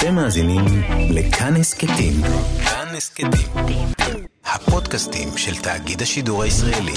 אתם 0.00 0.14
מאזינים 0.14 0.64
לכאן 1.10 1.56
הסכתים. 1.56 2.12
כאן 2.64 2.86
הסכתים. 2.96 3.30
הפודקאסטים 4.44 5.28
של 5.36 5.56
תאגיד 5.62 6.02
השידור 6.02 6.42
הישראלי. 6.42 6.92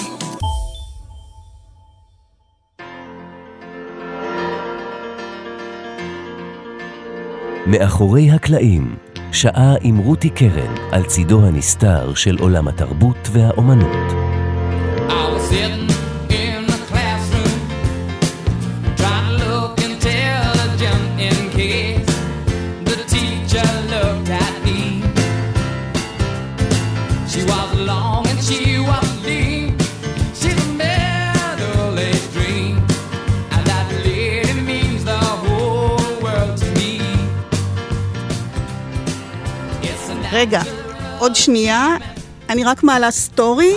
מאחורי 7.68 8.32
הקלעים, 8.32 8.96
שעה 9.32 9.74
עם 9.82 9.98
רותי 9.98 10.30
קרן 10.30 10.76
על 10.92 11.04
צידו 11.04 11.46
הנסתר 11.46 12.14
של 12.14 12.38
עולם 12.40 12.68
התרבות 12.68 13.30
והאומנות. 13.32 14.12
I 15.10 15.12
was 15.12 15.83
עוד 41.24 41.36
שנייה, 41.36 41.98
אני 42.50 42.64
רק 42.64 42.84
מעלה 42.84 43.12
סטורי. 43.12 43.74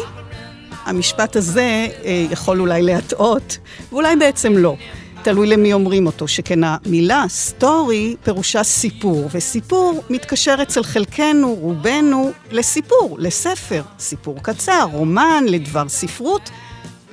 המשפט 0.84 1.36
הזה 1.36 1.88
אה, 2.04 2.26
יכול 2.30 2.60
אולי 2.60 2.82
להטעות, 2.82 3.58
ואולי 3.92 4.16
בעצם 4.16 4.52
לא. 4.56 4.76
תלוי 5.22 5.46
למי 5.46 5.72
אומרים 5.72 6.06
אותו, 6.06 6.28
שכן 6.28 6.60
המילה 6.64 7.24
סטורי 7.28 8.16
פירושה 8.24 8.62
סיפור, 8.64 9.28
וסיפור 9.32 10.02
מתקשר 10.10 10.54
אצל 10.62 10.82
חלקנו, 10.82 11.54
רובנו, 11.54 12.32
לסיפור, 12.50 13.16
לספר, 13.20 13.82
סיפור 13.98 14.38
קצר, 14.42 14.86
רומן, 14.92 15.44
לדבר 15.48 15.88
ספרות, 15.88 16.50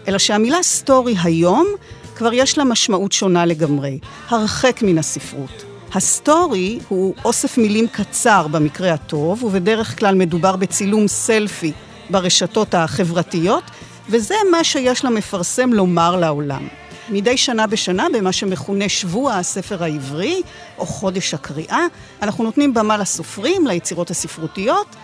אלא 0.08 0.18
שהמילה 0.18 0.64
סטורי 0.64 1.16
היום 1.24 1.68
כבר 2.16 2.34
יש 2.34 2.58
לה 2.58 2.64
משמעות 2.64 3.12
שונה 3.12 3.46
לגמרי, 3.46 4.00
הרחק 4.30 4.80
מן 4.82 4.98
הספרות. 4.98 5.73
הסטורי 5.96 6.80
הוא 6.88 7.16
אוסף 7.26 7.58
מילים 7.58 7.88
קצר 7.88 8.48
במקרה 8.48 8.94
הטוב, 8.94 9.44
ובדרך 9.44 10.00
כלל 10.00 10.16
מדובר 10.16 10.56
בצילום 10.56 11.08
סלפי 11.08 11.72
ברשתות 12.10 12.76
החברתיות, 12.76 13.64
וזה 14.10 14.36
מה 14.52 14.64
שיש 14.64 15.06
למפרסם 15.06 15.74
לומר 15.74 16.16
לעולם. 16.16 16.68
מדי 17.10 17.38
שנה 17.38 17.68
בשנה, 17.68 18.08
במה 18.14 18.32
שמכונה 18.32 18.90
שבוע 18.90 19.34
הספר 19.34 19.84
העברי, 19.84 20.42
או 20.78 20.86
חודש 20.86 21.34
הקריאה, 21.34 21.86
אנחנו 22.22 22.44
נותנים 22.44 22.74
במה 22.74 22.98
לסופרים, 22.98 23.68
ליצירות 23.68 24.12
הספרותיות. 24.12 24.96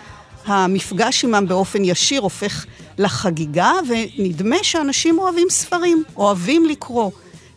המפגש 0.46 1.24
עמם 1.24 1.44
באופן 1.48 1.84
ישיר 1.84 2.20
הופך 2.22 2.64
לחגיגה, 2.98 3.72
ונדמה 3.88 4.56
שאנשים 4.62 5.18
אוהבים 5.18 5.46
ספרים, 5.50 6.04
אוהבים 6.16 6.64
לקרוא. 6.64 7.10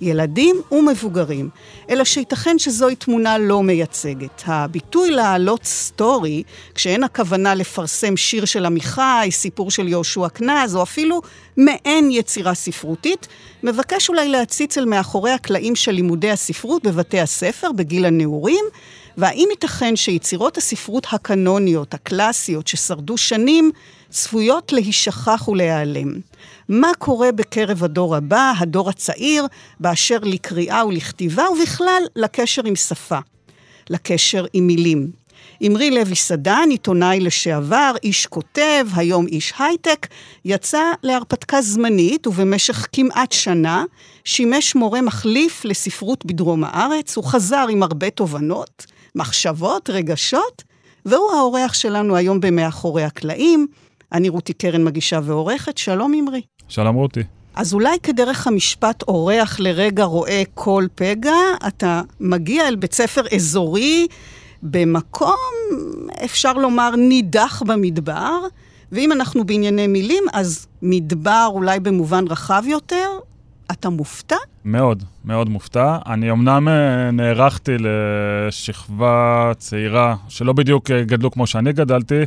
ילדים 0.03 0.55
ומבוגרים, 0.71 1.49
אלא 1.89 2.03
שייתכן 2.03 2.59
שזוהי 2.59 2.95
תמונה 2.95 3.37
לא 3.37 3.63
מייצגת. 3.63 4.43
הביטוי 4.45 5.11
להעלות 5.11 5.63
סטורי, 5.63 6.43
כשאין 6.75 7.03
הכוונה 7.03 7.55
לפרסם 7.55 8.17
שיר 8.17 8.45
של 8.45 8.65
עמיחי, 8.65 9.27
סיפור 9.31 9.71
של 9.71 9.87
יהושע 9.87 10.29
קנז, 10.29 10.75
או 10.75 10.83
אפילו 10.83 11.21
מעין 11.57 12.11
יצירה 12.11 12.53
ספרותית, 12.53 13.27
מבקש 13.63 14.09
אולי 14.09 14.29
להציץ 14.29 14.77
אל 14.77 14.85
מאחורי 14.85 15.31
הקלעים 15.31 15.75
של 15.75 15.91
לימודי 15.91 16.31
הספרות 16.31 16.83
בבתי 16.83 17.19
הספר 17.19 17.71
בגיל 17.71 18.05
הנעורים, 18.05 18.65
והאם 19.17 19.47
ייתכן 19.51 19.95
שיצירות 19.95 20.57
הספרות 20.57 21.07
הקנוניות, 21.11 21.93
הקלאסיות, 21.93 22.67
ששרדו 22.67 23.17
שנים, 23.17 23.71
צפויות 24.13 24.73
להישכח 24.73 25.47
ולהיעלם. 25.47 26.13
מה 26.69 26.91
קורה 26.99 27.31
בקרב 27.31 27.83
הדור 27.83 28.15
הבא, 28.15 28.53
הדור 28.59 28.89
הצעיר, 28.89 29.45
באשר 29.79 30.17
לקריאה 30.23 30.85
ולכתיבה, 30.87 31.43
ובכלל 31.49 32.03
לקשר 32.15 32.61
עם 32.65 32.75
שפה, 32.75 33.17
לקשר 33.89 34.45
עם 34.53 34.67
מילים. 34.67 35.11
אמרי 35.67 35.91
לוי 35.91 36.15
סדן, 36.15 36.67
עיתונאי 36.69 37.19
לשעבר, 37.19 37.91
איש 38.03 38.25
כותב, 38.25 38.87
היום 38.95 39.27
איש 39.27 39.53
הייטק, 39.59 40.07
יצא 40.45 40.83
להרפתקה 41.03 41.61
זמנית 41.61 42.27
ובמשך 42.27 42.87
כמעט 42.91 43.31
שנה 43.31 43.83
שימש 44.23 44.75
מורה 44.75 45.01
מחליף 45.01 45.65
לספרות 45.65 46.25
בדרום 46.25 46.63
הארץ, 46.63 47.15
הוא 47.15 47.25
חזר 47.25 47.65
עם 47.69 47.83
הרבה 47.83 48.09
תובנות, 48.09 48.85
מחשבות, 49.15 49.89
רגשות, 49.89 50.63
והוא 51.05 51.31
האורח 51.31 51.73
שלנו 51.73 52.15
היום 52.15 52.39
במאחורי 52.39 53.03
הקלעים. 53.03 53.67
אני 54.13 54.29
רותי 54.29 54.53
קרן 54.53 54.83
מגישה 54.83 55.19
ועורכת, 55.23 55.77
שלום 55.77 56.13
אמרי. 56.13 56.41
שלום 56.67 56.95
רותי. 56.95 57.23
אז 57.55 57.73
אולי 57.73 57.97
כדרך 58.03 58.47
המשפט 58.47 59.03
אורח 59.07 59.59
לרגע 59.59 60.03
רואה 60.03 60.43
כל 60.53 60.85
פגע, 60.95 61.35
אתה 61.67 62.01
מגיע 62.19 62.67
אל 62.67 62.75
בית 62.75 62.93
ספר 62.93 63.21
אזורי 63.35 64.07
במקום, 64.63 65.37
אפשר 66.25 66.53
לומר, 66.53 66.95
נידח 66.95 67.63
במדבר, 67.65 68.39
ואם 68.91 69.11
אנחנו 69.11 69.43
בענייני 69.43 69.87
מילים, 69.87 70.23
אז 70.33 70.67
מדבר 70.81 71.49
אולי 71.53 71.79
במובן 71.79 72.25
רחב 72.27 72.63
יותר, 72.67 73.09
אתה 73.71 73.89
מופתע? 73.89 74.35
מאוד, 74.65 75.03
מאוד 75.25 75.49
מופתע. 75.49 75.97
אני 76.05 76.31
אמנם 76.31 76.67
אה, 76.67 77.11
נערכתי 77.11 77.71
לשכבה 77.79 79.51
צעירה, 79.57 80.15
שלא 80.27 80.53
בדיוק 80.53 80.91
אה, 80.91 81.03
גדלו 81.03 81.31
כמו 81.31 81.47
שאני 81.47 81.73
גדלתי, 81.73 82.21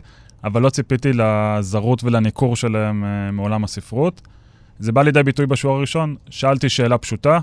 אבל 0.44 0.62
לא 0.62 0.70
ציפיתי 0.70 1.10
לזרות 1.12 2.04
ולניכור 2.04 2.56
שלהם 2.56 3.04
אה, 3.04 3.30
מעולם 3.32 3.64
הספרות. 3.64 4.20
זה 4.78 4.92
בא 4.92 5.02
לידי 5.02 5.22
ביטוי 5.22 5.47
בשיעור 5.47 5.76
הראשון. 5.76 6.16
שאלתי 6.30 6.69
שאלה 6.69 6.98
פשוטה, 6.98 7.38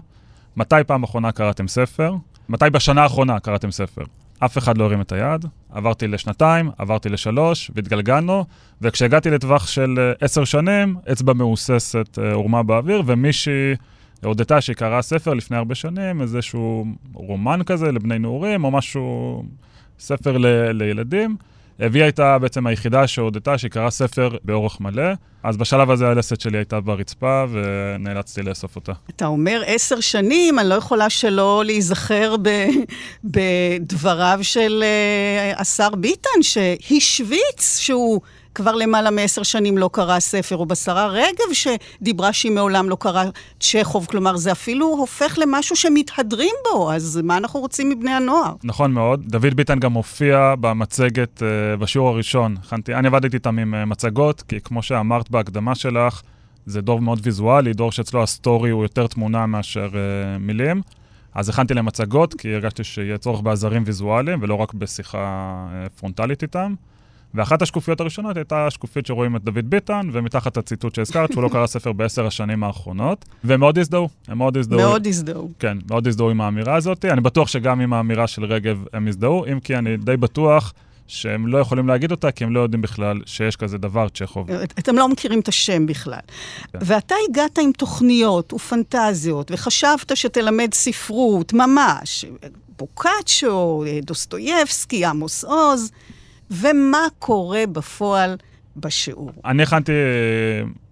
מתי 0.58 0.76
פעם 0.88 1.04
אחרונה 1.04 1.32
קראתם 1.32 1.68
ספר? 1.68 2.16
מתי 2.50 2.66
בשנה 2.72 3.04
האחרונה 3.04 3.40
קראתם 3.40 3.72
ספר? 3.72 4.04
אף 4.40 4.58
אחד 4.58 4.78
לא 4.78 4.84
הרים 4.84 5.02
את 5.02 5.12
היד, 5.12 5.46
עברתי 5.72 6.08
לשנתיים, 6.08 6.70
עברתי 6.78 7.10
לשלוש, 7.10 7.72
והתגלגלנו, 7.76 8.46
וכשהגעתי 8.82 9.30
לטווח 9.30 9.68
של 9.68 9.96
אה, 10.00 10.14
עשר 10.22 10.44
שנים, 10.44 10.96
אצבע 11.12 11.34
מהוססת 11.34 12.20
אה, 12.22 12.34
הורמה 12.34 12.64
באוויר, 12.64 13.04
ומישהי 13.06 13.76
הודתה 14.24 14.62
שהיא 14.62 14.76
קראה 14.76 15.02
ספר 15.02 15.34
לפני 15.34 15.58
הרבה 15.58 15.76
שנים, 15.76 16.22
איזשהו 16.22 16.86
רומן 17.14 17.60
כזה 17.66 17.92
לבני 17.92 18.20
נעורים, 18.20 18.64
או 18.64 18.72
משהו, 18.72 19.44
ספר 20.00 20.38
ל- 20.38 20.72
לילדים. 20.72 21.36
הביאה 21.80 22.08
איתה 22.08 22.40
בעצם 22.40 22.68
היחידה 22.68 23.08
שהודתה 23.08 23.58
שהיא 23.58 23.72
קראה 23.72 23.90
ספר 23.90 24.30
באורך 24.44 24.82
מלא, 24.82 25.14
אז 25.44 25.58
בשלב 25.58 25.92
הזה 25.92 26.08
הלסת 26.08 26.42
שלי 26.42 26.58
הייתה 26.58 26.80
ברצפה 26.80 27.46
ונאלצתי 27.52 28.42
לאסוף 28.42 28.76
אותה. 28.76 28.92
אתה 29.10 29.26
אומר 29.26 29.62
עשר 29.66 30.00
שנים, 30.00 30.60
אני 30.60 30.70
לא 30.70 30.76
יכולה 30.76 31.10
שלא 31.10 31.64
להיזכר 31.66 32.36
ב, 32.42 32.50
בדבריו 33.24 34.40
של 34.42 34.84
uh, 35.54 35.62
השר 35.62 35.90
ביטן, 35.90 36.42
שהשוויץ 36.42 37.78
שהוא 37.80 38.22
כבר 38.56 38.76
למעלה 38.76 39.12
מעשר 39.12 39.44
שנים 39.44 39.78
לא 39.78 39.90
קרא 39.94 40.20
ספר, 40.20 40.58
או 40.58 40.66
בשרה 40.66 41.08
רגב 41.08 41.54
שדיברה 41.54 42.34
שהיא 42.34 42.52
מעולם 42.52 42.90
לא 42.90 42.96
קרא 43.00 43.24
צ'כוב, 43.60 44.06
כלומר 44.06 44.38
זה 44.38 44.52
אפילו 44.52 44.88
הופך 44.88 45.38
למשהו 45.38 45.76
שמתהדרים 45.76 46.56
בו, 46.72 46.92
אז 46.92 47.20
מה 47.24 47.38
אנחנו 47.38 47.60
רוצים 47.60 47.90
מבני 47.90 48.12
הנוער? 48.12 48.54
נכון 48.64 48.92
מאוד. 48.92 49.24
דוד 49.28 49.54
ביטן 49.54 49.80
גם 49.80 49.94
הופיע 49.94 50.54
במצגת 50.60 51.42
uh, 51.42 51.80
בשיעור 51.80 52.10
הראשון. 52.10 52.56
אני 52.90 53.08
עבדתי 53.08 53.38
איתם 53.38 53.60
עם 53.60 53.74
אה, 53.74 53.86
מצגות, 53.86 54.42
כי 54.42 54.62
כמו 54.62 54.84
שאמרת 54.84 55.30
בהקדמה 55.34 55.76
שלך, 55.76 56.22
זה 56.66 56.82
דור 56.82 57.02
מאוד 57.02 57.20
ויזואלי, 57.24 57.74
דור 57.74 57.92
שאצלו 57.92 58.24
הסטורי 58.24 58.70
הוא 58.70 58.84
יותר 58.84 59.08
תמונה 59.08 59.46
מאשר 59.46 59.88
אה, 59.88 59.96
מילים. 60.40 60.82
אז 61.34 61.50
הכנתי 61.50 61.74
להם 61.74 61.86
מצגות, 61.86 62.34
כי 62.34 62.54
הרגשתי 62.54 62.84
שיהיה 62.84 63.18
צורך 63.18 63.42
בעזרים 63.42 63.84
ויזואליים, 63.86 64.40
ולא 64.42 64.56
רק 64.56 64.74
בשיחה 64.74 65.66
אה, 65.72 65.90
פרונטלית 66.00 66.42
איתם. 66.42 66.74
ואחת 67.34 67.62
השקופיות 67.62 68.02
הראשונות 68.02 68.38
הייתה 68.38 68.68
השקופית 68.68 69.06
שרואים 69.06 69.36
את 69.36 69.44
דוד 69.44 69.70
ביטן, 69.70 70.10
ומתחת 70.12 70.58
הציטוט 70.58 70.96
שהזכרת, 70.96 71.32
שהוא 71.32 71.44
לא 71.44 71.50
קרא 71.50 71.68
ספר 71.68 71.92
בעשר 71.92 72.26
השנים 72.26 72.64
האחרונות. 72.64 73.26
והם 73.44 73.60
מאוד 73.60 73.78
הזדהו, 73.80 74.10
הם 74.28 74.38
מאוד 74.38 74.58
הזדהו. 74.58 74.80
מאוד 74.80 75.08
הזדהו. 75.08 75.52
כן, 75.60 75.78
מאוד 75.90 76.08
הזדהו 76.08 76.30
עם 76.30 76.42
האמירה 76.42 76.76
הזאת. 76.76 77.06
אני 77.06 77.22
בטוח 77.22 77.48
שגם 77.48 77.80
עם 77.80 77.94
האמירה 77.94 78.28
של 78.28 78.46
רגב 78.46 78.86
הם 78.94 79.08
הזדהו, 79.08 79.46
אם 79.46 79.60
כי 79.60 79.76
אני 79.76 79.98
די 79.98 80.18
בטוח 80.18 80.74
שהם 81.08 81.48
לא 81.48 81.58
יכולים 81.58 81.88
להגיד 81.88 82.12
אותה, 82.12 82.32
כי 82.32 82.44
הם 82.44 82.54
לא 82.54 82.60
יודעים 82.60 82.82
בכלל 82.82 83.22
שיש 83.26 83.56
כזה 83.56 83.78
דבר, 83.78 84.10
צ'כוב. 84.10 84.48
אתם 84.80 84.96
לא 84.96 85.10
מכירים 85.10 85.40
את 85.40 85.48
השם 85.48 85.86
בכלל. 85.86 86.20
כן. 86.74 86.80
ואתה 86.82 87.16
הגעת 87.30 87.58
עם 87.58 87.72
תוכניות 87.72 88.54
ופנטזיות, 88.54 89.52
וחשבת 89.52 90.18
שתלמד 90.18 90.74
ספרות, 90.74 91.54
ממש. 91.54 92.26
בוקאצ'ו, 92.78 93.84
דוסטויבסקי, 94.04 95.06
עמוס 95.06 95.44
עוז. 95.44 95.92
ומה 96.52 97.08
קורה 97.20 97.64
בפועל 97.72 98.38
בשיעור. 98.78 99.32
אני 99.46 99.64
הכנתי 99.64 99.92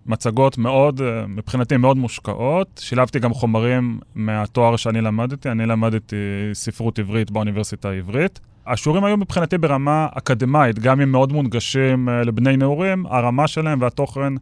מצגות 0.05 0.57
מאוד, 0.57 1.01
מבחינתי 1.27 1.77
מאוד 1.77 1.97
מושקעות. 1.97 2.81
שילבתי 2.83 3.19
גם 3.19 3.33
חומרים 3.33 3.99
מהתואר 4.15 4.75
שאני 4.75 5.01
למדתי. 5.01 5.49
אני 5.49 5.65
למדתי 5.65 6.15
ספרות 6.53 6.99
עברית 6.99 7.31
באוניברסיטה 7.31 7.89
העברית. 7.89 8.39
השיעורים 8.67 9.03
היו 9.03 9.17
מבחינתי 9.17 9.57
ברמה 9.57 10.07
אקדמית, 10.13 10.79
גם 10.79 11.01
אם 11.01 11.11
מאוד 11.11 11.33
מונגשים 11.33 12.09
אה, 12.09 12.23
לבני 12.23 12.57
נעורים, 12.57 13.05
הרמה 13.05 13.47
שלהם 13.47 13.81
והתוכן 13.81 14.33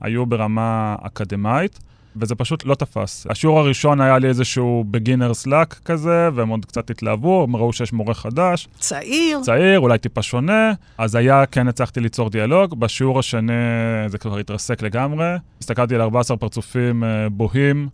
היו 0.00 0.26
ברמה 0.26 0.96
אקדמית. 1.02 1.78
וזה 2.16 2.34
פשוט 2.34 2.64
לא 2.64 2.74
תפס. 2.74 3.26
השיעור 3.30 3.58
הראשון 3.58 4.00
היה 4.00 4.18
לי 4.18 4.28
איזשהו 4.28 4.84
beginner's 4.92 5.46
luck 5.46 5.74
כזה, 5.84 6.28
והם 6.34 6.48
עוד 6.48 6.64
קצת 6.64 6.90
התלהבו, 6.90 7.44
הם 7.48 7.56
ראו 7.56 7.72
שיש 7.72 7.92
מורה 7.92 8.14
חדש, 8.14 8.68
צעיר. 8.78 9.40
צעיר, 9.42 9.80
אולי 9.80 9.98
טיפה 9.98 10.22
שונה, 10.22 10.72
אז 10.98 11.14
היה, 11.14 11.46
כן 11.46 11.68
הצלחתי 11.68 12.00
ליצור 12.00 12.30
דיאלוג. 12.30 12.80
בשיעור 12.80 13.18
השני 13.18 13.52
זה 14.06 14.18
כבר 14.18 14.38
התרסק 14.38 14.82
לגמרי. 14.82 15.26
הסתכלתי 15.60 15.94
על 15.94 16.00
14 16.00 16.36
פרצופים 16.36 17.04
אה, 17.04 17.28
בוהים. 17.28 17.88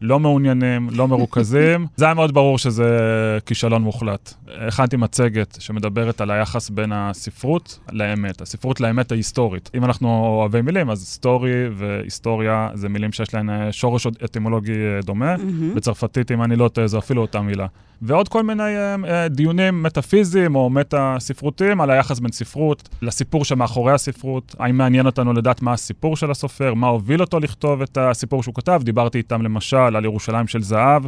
לא 0.00 0.20
מעוניינים, 0.20 0.88
לא 0.92 1.08
מרוכזים. 1.08 1.86
זה 1.96 2.04
היה 2.04 2.14
מאוד 2.14 2.34
ברור 2.34 2.58
שזה 2.58 2.98
כישלון 3.46 3.82
מוחלט. 3.82 4.34
הכנתי 4.68 4.96
מצגת 4.96 5.56
שמדברת 5.60 6.20
על 6.20 6.30
היחס 6.30 6.70
בין 6.70 6.92
הספרות 6.94 7.78
לאמת, 7.92 8.40
הספרות 8.40 8.80
לאמת 8.80 9.12
ההיסטורית. 9.12 9.70
אם 9.74 9.84
אנחנו 9.84 10.08
אוהבי 10.08 10.62
מילים, 10.62 10.90
אז 10.90 11.06
סטורי 11.06 11.68
והיסטוריה 11.76 12.68
זה 12.74 12.88
מילים 12.88 13.12
שיש 13.12 13.34
להן 13.34 13.50
אה, 13.50 13.72
שורש 13.72 14.06
אטימולוגי 14.06 14.72
אה, 14.72 15.00
דומה. 15.04 15.34
בצרפתית, 15.74 16.32
אם 16.32 16.42
אני 16.42 16.56
לא 16.56 16.68
טועה, 16.68 16.86
זו 16.86 16.98
אפילו 16.98 17.22
אותה 17.22 17.40
מילה. 17.40 17.66
ועוד 18.02 18.28
כל 18.28 18.42
מיני 18.42 18.62
אה, 19.08 19.28
דיונים 19.28 19.82
מטאפיזיים 19.82 20.56
או 20.56 20.70
מטה-ספרותיים 20.70 21.80
על 21.80 21.90
היחס 21.90 22.18
בין 22.18 22.32
ספרות 22.32 22.88
לסיפור 23.02 23.44
שמאחורי 23.44 23.92
הספרות. 23.92 24.54
האם 24.58 24.78
מעניין 24.78 25.06
אותנו 25.06 25.32
לדעת 25.32 25.62
מה 25.62 25.72
הסיפור 25.72 26.16
של 26.16 26.30
הסופר, 26.30 26.74
מה 26.74 26.86
הוביל 26.86 27.20
אותו 27.20 27.40
לכתוב 27.40 27.82
את 27.82 27.98
הסיפור 28.00 28.42
שהוא 28.42 28.54
כתב. 28.54 28.80
דיברתי 28.84 29.18
איתם 29.18 29.42
למשל 29.42 29.85
על 29.86 30.04
ירושלים 30.04 30.46
של 30.46 30.62
זהב 30.62 31.02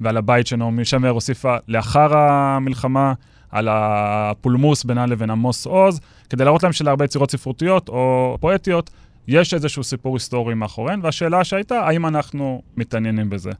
ועל 0.00 0.16
הבית 0.16 0.46
שנעמי 0.46 0.84
שמר 0.84 1.08
הוסיפה 1.08 1.56
לאחר 1.68 2.16
המלחמה, 2.16 3.12
על 3.50 3.68
הפולמוס 3.70 4.84
בינה 4.84 5.06
לבין 5.06 5.30
עמוס 5.30 5.66
עוז, 5.66 6.00
כדי 6.30 6.44
להראות 6.44 6.62
להם 6.62 6.72
שלהרבה 6.72 7.04
יצירות 7.04 7.30
ספרותיות 7.30 7.88
או 7.88 8.36
פואטיות 8.40 8.90
יש 9.28 9.54
איזשהו 9.54 9.84
סיפור 9.84 10.16
היסטורי 10.16 10.54
מאחוריהן, 10.54 11.00
והשאלה 11.02 11.44
שהייתה, 11.44 11.80
האם 11.80 12.06
אנחנו 12.06 12.62
מתעניינים 12.76 13.30
בזה. 13.30 13.50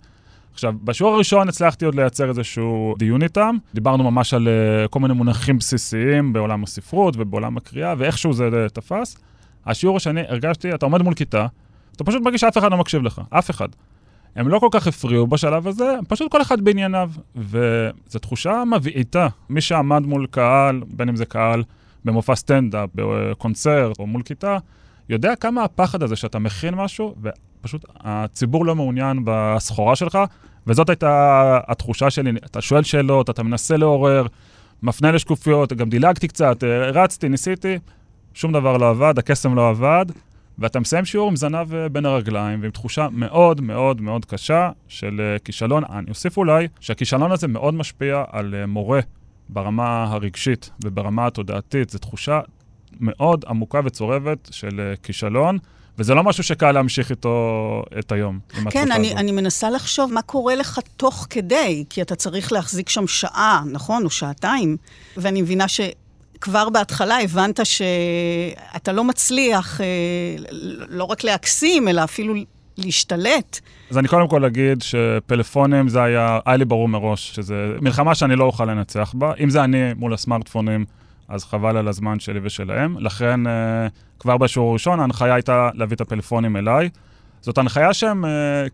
עכשיו, 0.53 0.75
בשיעור 0.85 1.15
הראשון 1.15 1.49
הצלחתי 1.49 1.85
עוד 1.85 1.95
לייצר 1.95 2.29
איזשהו 2.29 2.95
דיון 2.99 3.23
איתם. 3.23 3.57
דיברנו 3.75 4.11
ממש 4.11 4.35
על 4.35 4.49
uh, 4.49 4.89
כל 4.89 5.01
מיני 5.01 5.15
מונחים 5.15 5.59
בסיסיים 5.59 6.33
בעולם 6.33 6.63
הספרות 6.63 7.15
ובעולם 7.19 7.57
הקריאה, 7.57 7.95
ואיכשהו 7.99 8.33
זה 8.33 8.49
uh, 8.49 8.69
תפס. 8.69 9.17
השיעור 9.67 9.97
השני, 9.97 10.21
הרגשתי, 10.29 10.75
אתה 10.75 10.87
עומד 10.87 11.03
מול 11.03 11.15
כיתה, 11.15 11.47
אתה 11.97 12.05
פשוט 12.05 12.23
מרגיש 12.23 12.41
שאף 12.41 12.59
אחד 12.59 12.71
לא 12.71 12.77
מקשיב 12.77 13.03
לך, 13.03 13.21
אף 13.31 13.51
אחד. 13.51 13.69
הם 14.37 14.49
לא 14.49 14.59
כל 14.59 14.69
כך 14.71 14.87
הפריעו 14.87 15.27
בשלב 15.27 15.69
הזה, 15.69 15.99
פשוט 16.09 16.33
כל 16.33 16.43
אחד 16.43 16.61
בענייניו. 16.61 17.11
וזו 17.37 18.19
תחושה 18.21 18.63
מבעיטה. 18.77 19.29
מי 19.49 19.61
שעמד 19.61 20.03
מול 20.03 20.27
קהל, 20.31 20.83
בין 20.87 21.09
אם 21.09 21.17
זה 21.17 21.25
קהל 21.27 21.63
במופע 22.05 22.35
סטנדאפ, 22.35 22.89
בקונצרט 22.95 23.99
או 23.99 24.07
מול 24.07 24.23
כיתה, 24.23 24.59
יודע 25.09 25.37
כמה 25.37 25.65
הפחד 25.65 26.03
הזה 26.03 26.17
שאתה 26.17 26.39
מכין 26.39 26.75
משהו, 26.75 27.15
ופשוט 27.23 27.85
הציבור 28.01 28.67
לא 28.67 28.77
מעוניין 28.77 29.23
בסחורה 29.25 29.97
שלך, 29.97 30.19
וזאת 30.67 30.89
הייתה 30.89 31.59
התחושה 31.67 32.11
שלי. 32.11 32.31
אתה 32.47 32.61
שואל 32.61 32.83
שאלות, 32.83 33.31
אתה 33.31 33.43
מנסה 33.43 33.77
לעורר, 33.77 34.27
מפנה 34.83 35.13
לשקופיות, 35.13 35.73
גם 35.73 35.89
דילגתי 35.89 36.29
קצת, 36.29 36.65
רצתי, 36.93 37.29
ניסיתי, 37.29 37.79
שום 38.35 38.53
דבר 38.53 38.77
לא 38.77 38.91
עבד, 38.91 39.19
הקסם 39.19 39.55
לא 39.55 39.69
עבד, 39.69 40.07
ואתה 40.61 40.81
מסיים 40.81 41.05
שיעור 41.05 41.29
עם 41.29 41.37
זנב 41.37 41.75
אה, 41.75 41.89
בין 41.89 42.07
הרגליים, 42.07 42.63
ועם 42.63 42.71
תחושה 42.71 43.09
מאוד 43.13 43.61
מאוד 43.61 44.01
מאוד 44.01 44.25
קשה 44.25 44.71
של 44.89 45.21
אה, 45.21 45.39
כישלון. 45.39 45.85
אני 45.85 46.07
אוסיף 46.09 46.37
אולי 46.37 46.69
שהכישלון 46.81 47.33
הזה 47.33 47.49
מאוד 47.49 47.75
משפיע 47.75 48.25
על 48.31 48.55
אה, 48.55 48.67
מורה 48.67 49.01
ברמה 49.49 50.05
הרגשית 50.05 50.71
וברמה 50.85 51.27
התודעתית. 51.27 51.91
זו 51.91 51.99
תחושה 51.99 52.41
מאוד 53.01 53.45
עמוקה 53.49 53.81
וצורבת 53.85 54.49
של 54.51 54.95
כישלון, 55.03 55.59
וזה 55.99 56.15
לא 56.15 56.25
משהו 56.25 56.45
שקל 56.45 56.73
להמשיך 56.73 57.11
איתו 57.11 57.83
את 57.99 58.13
היום. 58.13 58.39
כן, 58.71 58.93
אני, 58.93 59.07
הזו. 59.07 59.19
אני 59.19 59.33
מנסה 59.33 59.71
לחשוב 59.71 60.13
מה 60.13 60.23
קורה 60.23 60.55
לך 60.55 60.81
תוך 60.97 61.27
כדי, 61.31 61.85
כי 61.91 62.03
אתה 62.03 62.15
צריך 62.15 62.53
להחזיק 62.53 62.89
שם 62.89 63.07
שעה, 63.07 63.63
נכון? 63.67 64.05
או 64.05 64.11
שעתיים, 64.11 64.77
ואני 65.17 65.43
מבינה 65.43 65.69
שכבר 66.41 66.69
בהתחלה 66.69 67.21
הבנת 67.21 67.61
שאתה 67.65 68.93
לא 68.93 69.05
מצליח 69.05 69.81
אה, 69.81 69.87
לא 70.89 71.05
רק 71.05 71.25
להקסים, 71.25 71.89
אלא 71.89 72.05
אפילו 72.05 72.35
להשתלט. 72.79 73.61
אז 73.91 73.99
אני 73.99 74.09
קודם 74.09 74.29
כל 74.29 74.45
אגיד 74.45 74.83
שפלאפונים 74.83 75.89
זה 75.89 76.03
היה, 76.03 76.39
היה 76.47 76.57
לי 76.57 76.65
ברור 76.65 76.89
מראש, 76.89 77.35
שזה 77.35 77.55
מלחמה 77.81 78.15
שאני 78.15 78.37
לא 78.37 78.45
אוכל 78.45 78.65
לנצח 78.65 79.15
בה. 79.17 79.33
אם 79.41 79.51
זה 79.51 79.65
אני 79.65 79.95
מול 79.97 80.15
הסמארטפונים, 80.15 80.85
אז 81.29 81.45
חבל 81.45 81.77
על 81.77 81.89
הזמן 81.89 82.21
שלי 82.21 82.41
ושלהם. 82.43 82.97
לכן, 82.99 83.47
אה, 83.47 83.87
כבר 84.19 84.37
בשיעור 84.37 84.71
הראשון 84.71 85.01
ההנחיה 85.01 85.35
הייתה 85.35 85.71
להביא 85.75 85.97
את 85.97 86.01
הפלאפונים 86.01 86.57
אליי. 86.57 86.89
זאת 87.41 87.59
הנחיה 87.59 87.95
שהם 87.95 88.25
אה, 88.25 88.31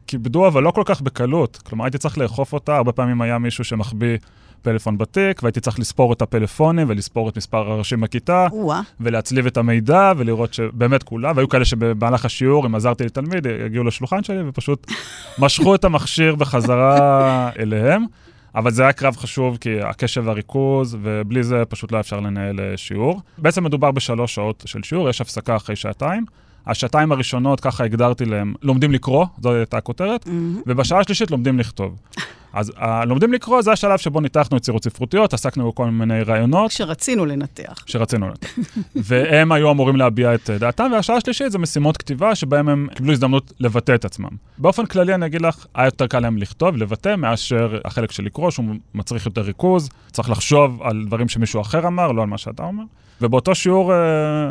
כיבדו, 0.07 0.47
אבל 0.47 0.63
לא 0.63 0.71
כל 0.71 0.83
כך 0.85 1.01
בקלות. 1.01 1.57
כלומר, 1.57 1.85
הייתי 1.85 1.99
צריך 1.99 2.19
לאכוף 2.19 2.53
אותה, 2.53 2.77
הרבה 2.77 2.93
פעמים 2.93 3.23
היה 3.23 3.39
מישהו 3.39 3.65
שמחביא 3.65 4.19
פלאפון 4.63 4.99
בתיק, 4.99 5.43
והייתי 5.43 5.61
צריך 5.61 5.79
לספור 5.79 6.13
את 6.13 6.23
הפלאפונים 6.23 6.87
ולספור 6.91 7.29
את 7.29 7.37
מספר 7.37 7.71
הראשים 7.73 8.01
בכיתה. 8.01 8.47
ולהצליב 9.01 9.47
את 9.47 9.57
המידע 9.57 10.13
ולראות 10.17 10.55
שבאמת 10.55 11.03
כולם, 11.03 11.37
והיו 11.37 11.49
כאלה 11.49 11.65
שבמהלך 11.65 12.25
השיעור, 12.25 12.67
אם 12.67 12.75
עזרתי 12.75 13.05
לתלמיד, 13.05 13.47
הגיעו 13.65 13.85
לשולחן 13.85 14.23
שלי 14.23 14.49
ופשוט 14.49 14.87
משכו 15.39 15.75
את 15.75 15.85
המכשיר 15.85 16.35
בחזרה 16.35 17.51
אליהם. 17.59 18.05
אבל 18.55 18.71
זה 18.71 18.83
היה 18.83 18.93
קרב 18.93 19.17
חשוב, 19.17 19.57
כי 19.61 19.81
הקשב 19.81 20.23
והריכוז, 20.27 20.97
ובלי 21.03 21.43
זה 21.43 21.63
פשוט 21.69 21.93
לא 21.93 22.01
אפשר 22.01 22.21
לנהל 22.21 22.61
אה, 22.61 22.77
שיעור. 22.77 23.21
בעצם 23.39 23.65
מדובר 23.65 23.91
בשלוש 23.91 24.35
שעות 24.35 24.63
של 24.67 24.83
שיעור, 24.83 25.09
יש 25.09 25.21
הפסקה 25.21 25.57
אחרי 25.57 25.77
שעתיים. 25.77 26.25
השעתיים 26.67 27.13
הראשונות, 27.13 27.61
ככה 27.61 27.85
הגדרתי 27.85 28.25
להם, 28.25 28.55
לומדים 28.63 28.93
לקרוא, 28.93 29.27
זו 29.43 29.53
הייתה 29.53 29.77
הכותרת, 29.77 30.29
ובשעה 30.67 31.01
השלישית 31.01 31.31
לומדים 31.31 31.59
לכתוב. 31.59 31.97
אז 32.53 32.73
ה- 32.77 33.05
לומדים 33.05 33.33
לקרוא 33.33 33.63
זה 33.63 33.73
השלב 33.73 33.99
שבו 33.99 34.21
ניתחנו 34.21 34.57
יצירות 34.57 34.85
ספרותיות, 34.85 35.35
עסקנו 35.35 35.71
בכל 35.73 35.91
מיני 35.91 36.23
רעיונות. 36.23 36.71
כשרצינו 36.71 37.27
לנתח. 37.27 37.85
שרצינו 37.87 38.29
לתת. 38.29 38.49
והם 38.97 39.53
היו 39.53 39.71
אמורים 39.71 39.97
להביע 39.97 40.35
את 40.35 40.51
אה, 40.51 40.59
דעתם, 40.59 40.91
והשעה 40.93 41.17
השלישית 41.17 41.53
זה 41.53 41.59
משימות 41.59 41.97
כתיבה 41.97 42.35
שבהם 42.35 42.69
הם 42.69 42.89
קיבלו 42.95 43.13
הזדמנות 43.13 43.53
לבטא 43.61 43.95
את 43.95 44.05
עצמם. 44.05 44.29
באופן 44.59 44.87
כללי 44.87 45.15
אני 45.15 45.27
אגיד 45.27 45.43
לך, 45.43 45.67
היה 45.75 45.87
יותר 45.87 46.07
קל 46.07 46.21
להם 46.21 46.39
לכתוב, 46.39 46.77
לבטא, 46.77 47.17
מאשר 47.17 47.79
החלק 47.85 48.13
של 48.13 48.23
לקרוא, 48.25 48.51
שהוא 48.51 48.65
מצריך 48.95 49.27
יותר 49.27 49.41
ריכוז, 49.41 49.89
צריך 50.13 50.31
לחשוב 50.31 50.83
על 50.83 51.05
דברים 51.07 51.29
שמישהו 51.29 51.61
אחר 51.61 51.87
אמר, 51.87 52.13
לא 52.13 52.23
על 52.23 52.29
מה 52.29 52.39
שאתה 52.39 52.63
אומר. 52.63 52.83
ובאותו 53.21 53.55
שיעור 53.55 53.93
אה, 53.93 53.99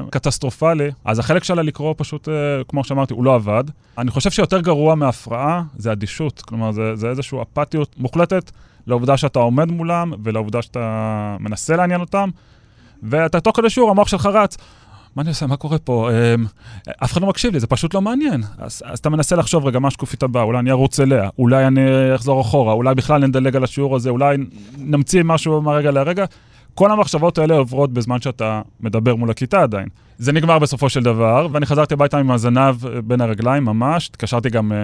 קטסטרופלי, 0.09 0.91
אז 1.05 1.19
החלק 1.19 1.43
של 1.43 1.59
הלקרוא 1.59 1.93
פשוט, 1.97 2.29
אה, 2.29 2.33
כמו 2.67 2.83
שאמרתי, 2.83 3.13
הוא 3.13 3.25
לא 3.25 3.35
עבד. 3.35 3.63
אני 3.97 4.11
חושב 4.11 4.31
שיותר 4.31 4.59
גרוע 4.59 4.95
מהפרעה 4.95 5.63
זה 5.77 5.91
אדישות, 5.91 6.41
כלומר 6.41 6.71
זה, 6.71 6.95
זה 6.95 7.09
איזושהי 7.09 7.37
אפתיות 7.41 7.95
מוחלטת 7.97 8.51
לעובדה 8.87 9.17
שאתה 9.17 9.39
עומד 9.39 9.71
מולם 9.71 10.13
ולעובדה 10.23 10.61
שאתה 10.61 11.37
מנסה 11.39 11.75
לעניין 11.75 12.01
אותם, 12.01 12.29
ואתה 13.03 13.39
תוך 13.39 13.57
כדי 13.57 13.69
שיעור, 13.69 13.91
המוח 13.91 14.07
שלך 14.07 14.25
רץ. 14.25 14.57
מה 15.15 15.21
אני 15.21 15.29
עושה? 15.29 15.47
מה 15.47 15.57
קורה 15.57 15.77
פה? 15.77 16.09
אמ, 16.11 16.45
אף 17.03 17.11
אחד 17.11 17.21
לא 17.21 17.27
מקשיב 17.27 17.53
לי, 17.53 17.59
זה 17.59 17.67
פשוט 17.67 17.93
לא 17.93 18.01
מעניין. 18.01 18.43
אז, 18.57 18.81
אז 18.85 18.99
אתה 18.99 19.09
מנסה 19.09 19.35
לחשוב, 19.35 19.65
רגע, 19.65 19.79
מה 19.79 19.87
השקופית 19.87 20.23
הבאה? 20.23 20.43
אולי 20.43 20.59
אני 20.59 20.71
ארוץ 20.71 20.99
אליה, 20.99 21.29
אולי 21.39 21.67
אני 21.67 22.15
אחזור 22.15 22.41
אחורה, 22.41 22.73
אולי 22.73 22.95
בכלל 22.95 23.25
נדלג 23.25 23.55
על 23.55 23.63
השיעור 23.63 23.95
הזה, 23.95 24.09
אולי 24.09 24.37
נמציא 24.77 25.23
משהו 25.23 25.61
מהרגע 25.61 25.91
לרגע. 25.91 26.25
כל 26.75 26.91
המחשבות 26.91 27.37
האלה 27.37 27.55
עוברות 27.55 27.93
בזמן 27.93 28.21
שאתה 28.21 28.61
מדבר 28.79 29.15
מול 29.15 29.29
הכיתה 29.29 29.63
עדיין. 29.63 29.87
זה 30.17 30.31
נגמר 30.31 30.59
בסופו 30.59 30.89
של 30.89 31.03
דבר, 31.03 31.47
ואני 31.51 31.65
חזרתי 31.65 31.93
הביתה 31.93 32.17
עם 32.17 32.31
הזנב 32.31 32.85
אה, 32.85 33.01
בין 33.01 33.21
הרגליים 33.21 33.65
ממש. 33.65 34.07
התקשרתי 34.09 34.49
גם 34.49 34.71
אה, 34.71 34.77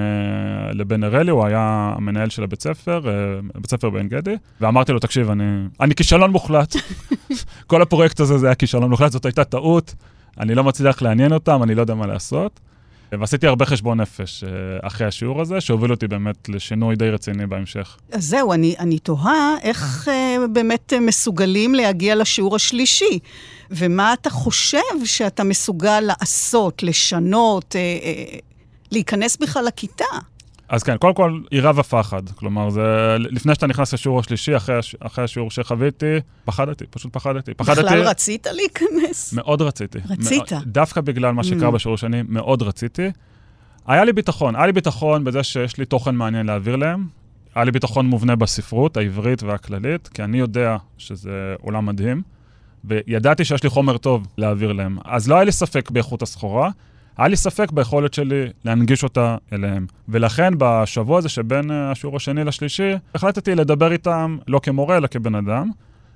לבן 0.74 1.04
אראלי, 1.04 1.32
הוא 1.32 1.46
היה 1.46 1.94
המנהל 1.98 2.30
של 2.30 2.44
הבית 2.44 2.62
ספר, 2.62 3.02
אה, 3.08 3.14
בית 3.56 3.70
ספר 3.70 3.90
בעין 3.90 4.08
גדי, 4.08 4.36
ואמרתי 4.62 4.92
לו, 4.92 5.00
תקשיב, 5.00 5.30
אני, 5.30 5.44
אני 5.80 5.96
כישלון 5.96 6.32
מוחלט. 6.32 6.76
כל 7.68 7.82
הפרויקט 7.82 8.20
הזה 8.20 8.38
זה 8.38 8.48
היה 8.48 8.56
כישלון 8.56 8.90
מוחלט, 8.90 9.12
זאת 9.12 9.26
הייתה 9.26 9.44
טעות. 9.44 9.96
אני 10.40 10.56
לא 10.56 10.64
מצליח 10.64 11.02
לעניין 11.02 11.34
אותם, 11.34 11.64
אני 11.64 11.76
לא 11.76 11.82
יודע 11.82 11.96
מה 11.96 12.08
לעשות. 12.08 12.60
ועשיתי 13.20 13.48
הרבה 13.48 13.66
חשבון 13.66 14.02
נפש 14.02 14.44
אה, 14.44 14.50
אחרי 14.82 15.08
השיעור 15.08 15.42
הזה, 15.42 15.62
שהוביל 15.62 15.92
אותי 15.92 16.08
באמת 16.08 16.50
לשינוי 16.50 16.96
די 16.96 17.10
רציני 17.10 17.48
בהמשך. 17.48 17.98
אז 18.12 18.26
זהו, 18.26 18.54
אני, 18.54 18.76
אני 18.80 19.00
תוהה 19.00 19.56
איך 19.62 20.08
אה, 20.08 20.48
באמת 20.54 20.94
אה, 20.94 21.00
מסוגלים 21.00 21.76
להגיע 21.76 22.16
לשיעור 22.16 22.56
השלישי, 22.56 23.20
ומה 23.72 24.14
אתה 24.14 24.30
חושב 24.30 25.06
שאתה 25.06 25.44
מסוגל 25.44 26.00
לעשות, 26.00 26.84
לשנות, 26.84 27.76
להיכנס 28.92 29.38
בכלל 29.38 29.66
לכיתה. 29.66 30.06
אז 30.72 30.84
כן, 30.84 30.98
קודם 30.98 31.14
כל, 31.14 31.40
היא 31.52 31.62
רב 31.62 31.80
הפחד. 31.80 32.30
כלומר, 32.30 32.70
זה 32.70 32.82
לפני 33.20 33.56
שאתה 33.56 33.68
נכנס 33.68 33.94
לשיעור 33.94 34.20
השלישי, 34.20 34.58
אחרי, 34.58 34.78
הש... 34.78 34.96
אחרי 35.00 35.24
השיעור 35.24 35.52
שחוויתי, 35.52 36.18
פחדתי, 36.46 36.86
פשוט 36.90 37.14
פחדתי. 37.14 37.54
פחדתי, 37.54 37.82
בכלל 37.84 38.02
רצית 38.08 38.48
להיכנס? 38.52 39.34
מאוד 39.34 39.62
רציתי. 39.62 40.00
רצית? 40.10 40.54
מאוד, 40.54 40.64
דווקא 40.66 41.02
בגלל 41.02 41.32
מה 41.32 41.44
שקרה 41.44 41.70
Mm. 41.70 41.72
בשיעור 41.72 41.96
השני, 41.96 42.22
מאוד 42.30 42.62
רציתי. 42.62 43.12
היה 43.88 44.04
לי 44.06 44.14
ביטחון, 44.14 44.56
היה 44.56 44.66
לי 44.66 44.72
ביטחון 44.72 45.24
בזה 45.24 45.44
שיש 45.44 45.78
לי 45.78 45.86
תוכן 45.86 46.16
מעניין 46.16 46.46
להעביר 46.46 46.76
להם. 46.76 47.08
היה 47.56 47.66
לי 47.66 47.72
ביטחון 47.72 48.06
מובנה 48.06 48.36
בספרות, 48.36 48.98
העברית 48.98 49.44
והכללית, 49.44 50.08
כי 50.08 50.24
אני 50.24 50.40
יודע 50.40 50.78
שזה 50.98 51.56
עולם 51.62 51.86
מדהים, 51.86 52.22
וידעתי 52.84 53.46
שיש 53.46 53.64
לי 53.64 53.70
חומר 53.70 53.98
טוב 53.98 54.28
להעביר 54.38 54.72
להם. 54.72 54.98
אז 55.06 55.28
לא 55.28 55.36
היה 55.36 55.44
לי 55.44 55.52
ספק 55.52 55.92
באיכות 55.92 56.22
הסחורה, 56.22 56.70
היה 57.18 57.28
לי 57.28 57.36
ספק 57.36 57.72
ביכולת 57.72 58.14
שלי 58.14 58.46
להנגיש 58.66 59.04
אותה 59.04 59.38
אליהם. 59.54 59.86
ולכן 60.10 60.54
בשבוע 60.58 61.18
הזה 61.18 61.30
שבין 61.30 61.72
אה, 61.72 61.92
השיעור 61.92 62.16
השני 62.16 62.44
לשלישי, 62.44 62.94
החלטתי 63.16 63.56
לדבר 63.56 63.92
איתם 63.92 64.38
לא 64.48 64.60
כמורה, 64.64 64.98
אלא 64.98 65.08
כבן 65.08 65.36
אדם, 65.36 65.70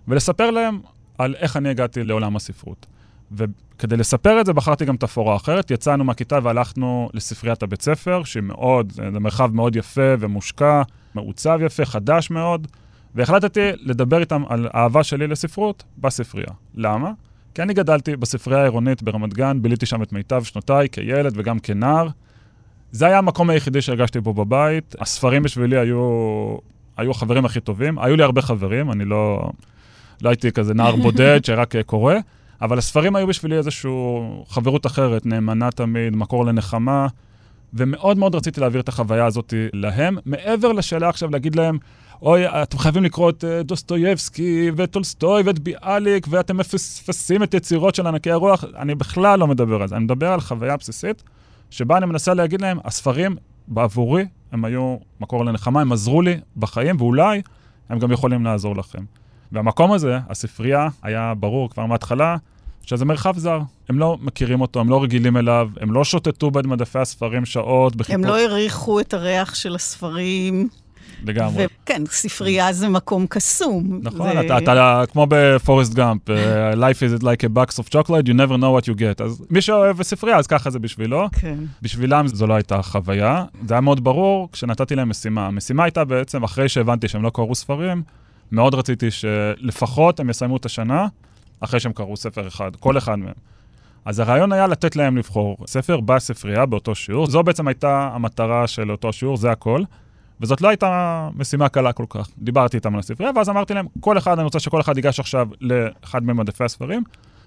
ולספר 0.08 0.52
להם 0.52 0.80
על 1.18 1.36
איך 1.36 1.58
אני 1.58 1.70
הגעתי 1.70 2.04
לעולם 2.04 2.36
הספרות. 2.36 2.86
וכדי 3.32 3.98
לספר 3.98 4.42
את 4.42 4.46
זה, 4.46 4.54
בחרתי 4.54 4.86
גם 4.86 4.98
תפאורה 4.98 5.36
אחרת. 5.36 5.72
יצאנו 5.72 6.04
מהכיתה 6.04 6.40
והלכנו 6.44 7.10
לספריית 7.14 7.64
הבית 7.64 7.82
ספר, 7.82 8.24
שהיא 8.24 8.44
מאוד, 8.44 8.92
זה 8.92 9.20
מרחב 9.20 9.54
מאוד 9.54 9.76
יפה 9.76 10.14
ומושקע, 10.20 10.82
מעוצב 11.16 11.60
יפה, 11.66 11.86
חדש 11.86 12.30
מאוד, 12.30 12.68
והחלטתי 13.16 13.70
לדבר 13.78 14.20
איתם 14.20 14.44
על 14.50 14.68
האהבה 14.74 15.04
שלי 15.04 15.28
לספרות 15.28 15.84
בספרייה. 15.98 16.52
למה? 16.76 17.12
כי 17.56 17.62
אני 17.62 17.74
גדלתי 17.74 18.16
בספרייה 18.16 18.60
העירונית 18.62 19.04
ברמת 19.04 19.34
גן, 19.34 19.62
ביליתי 19.62 19.86
שם 19.86 20.04
את 20.04 20.14
מיטב 20.14 20.44
שנותיי 20.44 20.90
כילד 20.92 21.34
וגם 21.36 21.60
כנער. 21.60 22.08
זה 22.92 23.06
היה 23.06 23.18
המקום 23.18 23.50
היחידי 23.50 23.82
שהרגשתי 23.82 24.20
בו 24.20 24.34
בבית. 24.34 24.96
הספרים 25.00 25.44
בשבילי 25.44 25.78
היו, 25.78 25.98
היו 26.98 27.12
החברים 27.12 27.46
הכי 27.46 27.60
טובים. 27.60 28.00
היו 28.00 28.16
לי 28.16 28.24
הרבה 28.24 28.42
חברים, 28.42 28.92
אני 28.92 29.06
לא, 29.06 29.50
לא 30.22 30.30
הייתי 30.30 30.52
כזה 30.52 30.74
נער 30.74 30.96
בודד 31.04 31.46
שרק 31.46 31.76
קורא, 31.86 32.16
אבל 32.62 32.78
הספרים 32.78 33.16
היו 33.16 33.28
בשבילי 33.28 33.58
איזושהי 33.58 33.92
חברות 34.48 34.86
אחרת, 34.86 35.26
נאמנה 35.26 35.72
תמיד, 35.72 36.16
מקור 36.16 36.46
לנחמה, 36.46 37.08
ומאוד 37.74 38.18
מאוד 38.18 38.36
רציתי 38.36 38.62
להעביר 38.62 38.82
את 38.82 38.90
החוויה 38.90 39.26
הזאת 39.26 39.54
להם, 39.74 40.18
מעבר 40.26 40.72
לשאלה 40.72 41.10
עכשיו 41.10 41.30
להגיד 41.30 41.56
להם, 41.56 41.78
אוי, 42.22 42.48
אתם 42.48 42.78
חייבים 42.78 43.04
לקרוא 43.04 43.30
את 43.30 43.44
אה, 43.44 43.64
דוסטויבסקי 43.64 44.72
וטולסטוי 44.78 45.42
ואת 45.46 45.60
ביאליק, 45.60 46.28
ואתם 46.30 46.58
מפספסים 46.58 47.44
את 47.44 47.54
יצירות 47.54 47.96
של 47.96 48.08
ענקי 48.08 48.32
הרוח, 48.32 48.64
אני 48.78 48.96
בכלל 48.96 49.40
לא 49.40 49.48
מדבר 49.48 49.82
על 49.82 49.88
זה, 49.88 49.96
אני 49.96 50.04
מדבר 50.04 50.32
על 50.32 50.42
חוויה 50.42 50.78
בסיסית, 50.78 51.24
שבה 51.70 51.98
אני 51.98 52.06
מנסה 52.06 52.34
להגיד 52.34 52.62
להם, 52.62 52.78
הספרים 52.86 53.36
בעבורי, 53.68 54.26
הם 54.52 54.66
היו 54.66 54.98
מקור 55.20 55.46
לנחמה, 55.46 55.82
הם 55.82 55.92
עזרו 55.92 56.22
לי 56.22 56.38
בחיים, 56.58 56.96
ואולי 57.00 57.42
הם 57.90 58.00
גם 58.00 58.12
יכולים 58.12 58.46
לעזור 58.46 58.76
לכם. 58.76 59.04
והמקום 59.52 59.92
הזה, 59.92 60.20
הספרייה, 60.30 60.88
היה 61.04 61.34
ברור 61.40 61.70
כבר 61.70 61.86
מההתחלה, 61.86 62.38
שזה 62.82 63.06
מרחב 63.06 63.38
זר. 63.38 63.60
הם 63.90 64.00
לא 64.00 64.18
מכירים 64.22 64.62
אותו, 64.62 64.80
הם 64.80 64.90
לא 64.90 65.04
רגילים 65.04 65.38
אליו, 65.38 65.70
הם 65.82 65.94
לא 65.94 66.04
שוטטו 66.04 66.52
בין 66.52 66.68
מדפי 66.68 67.00
הספרים 67.00 67.46
שעות 67.46 67.96
בחיפוש. 67.96 68.16
הם 68.16 68.24
לא 68.24 68.38
העריכו 68.38 69.00
את 69.00 69.14
הריח 69.14 69.56
של 69.56 69.76
הספרים. 69.76 70.70
לגמרי. 71.26 71.66
וכן, 71.84 72.04
ספרייה 72.06 72.74
זה 72.74 72.90
מקום 72.90 73.26
קסום. 73.30 74.00
נכון, 74.04 74.34
זה... 74.34 74.42
אתה, 74.42 74.58
אתה 74.58 75.04
כמו 75.12 75.28
בפורסט 75.30 75.94
גאמפ, 75.94 76.22
uh, 76.30 76.76
life 76.76 77.20
is 77.20 77.24
like 77.24 77.44
a 77.44 77.58
box 77.58 77.80
of 77.80 77.90
chocolate, 77.90 78.28
you 78.28 78.34
never 78.34 78.58
know 78.58 78.80
what 78.80 78.88
you 78.88 78.98
get. 78.98 79.24
אז 79.24 79.46
מי 79.50 79.62
שאוהב 79.62 80.04
ספרייה, 80.04 80.38
אז 80.38 80.48
ככה 80.48 80.70
זה 80.70 80.80
בשבילו. 80.80 81.28
כן. 81.32 81.58
בשבילם 81.82 82.28
זו 82.28 82.48
לא 82.48 82.54
הייתה 82.54 82.82
חוויה. 82.82 83.44
זה 83.68 83.74
היה 83.74 83.82
מאוד 83.82 84.04
ברור 84.04 84.50
כשנתתי 84.52 84.96
להם 84.96 85.10
משימה. 85.10 85.48
המשימה 85.48 85.84
הייתה 85.84 86.06
בעצם, 86.06 86.44
אחרי 86.44 86.70
שהבנתי 86.70 87.08
שהם 87.08 87.24
לא 87.24 87.30
קראו 87.30 87.56
ספרים, 87.56 88.04
מאוד 88.52 88.76
רציתי 88.76 89.12
שלפחות 89.12 90.20
הם 90.20 90.30
יסיימו 90.30 90.58
את 90.58 90.66
השנה 90.66 91.08
אחרי 91.60 91.80
שהם 91.80 91.94
קראו 91.94 92.18
ספר 92.18 92.48
אחד, 92.48 92.76
כל 92.76 92.98
אחד 92.98 93.20
מהם. 93.20 93.34
אז 94.06 94.20
הרעיון 94.20 94.52
היה 94.52 94.68
לתת 94.68 94.96
להם 94.96 95.18
לבחור 95.18 95.58
ספר 95.68 96.00
בספרייה 96.00 96.66
באותו 96.66 96.96
שיעור. 96.96 97.28
זו 97.28 97.44
בעצם 97.44 97.68
הייתה 97.68 98.10
המטרה 98.14 98.68
של 98.68 98.92
אותו 98.92 99.14
שיעור, 99.14 99.38
זה 99.38 99.52
הכל. 99.52 99.82
וזאת 100.42 100.62
לא 100.62 100.68
הייתה 100.68 101.30
משימה 101.36 101.70
קלה 101.70 101.94
כל 101.94 102.06
כך. 102.10 102.30
דיברתי 102.38 102.78
איתם 102.78 102.94
על 102.94 103.00
הספרייה, 103.00 103.32
ואז 103.36 103.50
אמרתי 103.50 103.74
להם, 103.74 103.86
כל 104.00 104.18
אחד, 104.18 104.32
אני 104.32 104.44
רוצה 104.44 104.60
שכל 104.60 104.82
אחד 104.82 104.98
ייגש 104.98 105.20
עכשיו 105.20 105.48
לאחד 105.62 106.24
ממדפי 106.24 106.64
הספרים, 106.64 107.04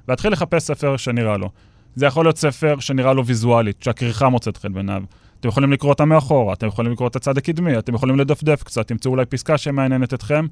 ויתחיל 0.08 0.32
לחפש 0.32 0.62
ספר 0.62 0.96
שנראה 0.96 1.36
לו. 1.36 1.50
זה 1.94 2.06
יכול 2.06 2.24
להיות 2.24 2.38
ספר 2.38 2.80
שנראה 2.80 3.12
לו 3.12 3.26
ויזואלית, 3.26 3.82
שהכריכה 3.82 4.28
מוצאת 4.28 4.56
חן 4.56 4.72
בעיניו. 4.72 5.02
אתם 5.40 5.48
יכולים 5.48 5.72
לקרוא 5.72 5.92
אותה 5.92 6.04
מאחורה, 6.04 6.52
אתם 6.52 6.66
יכולים 6.66 6.92
לקרוא 6.92 7.08
את 7.08 7.16
הצד 7.16 7.38
הקדמי, 7.38 7.78
אתם 7.78 7.94
יכולים 7.94 8.18
לדפדף 8.18 8.62
קצת, 8.62 8.88
תמצאו 8.88 9.10
אולי 9.10 9.26
פסקה 9.26 9.58
שמעניינת 9.58 10.14
אתכם. 10.14 10.46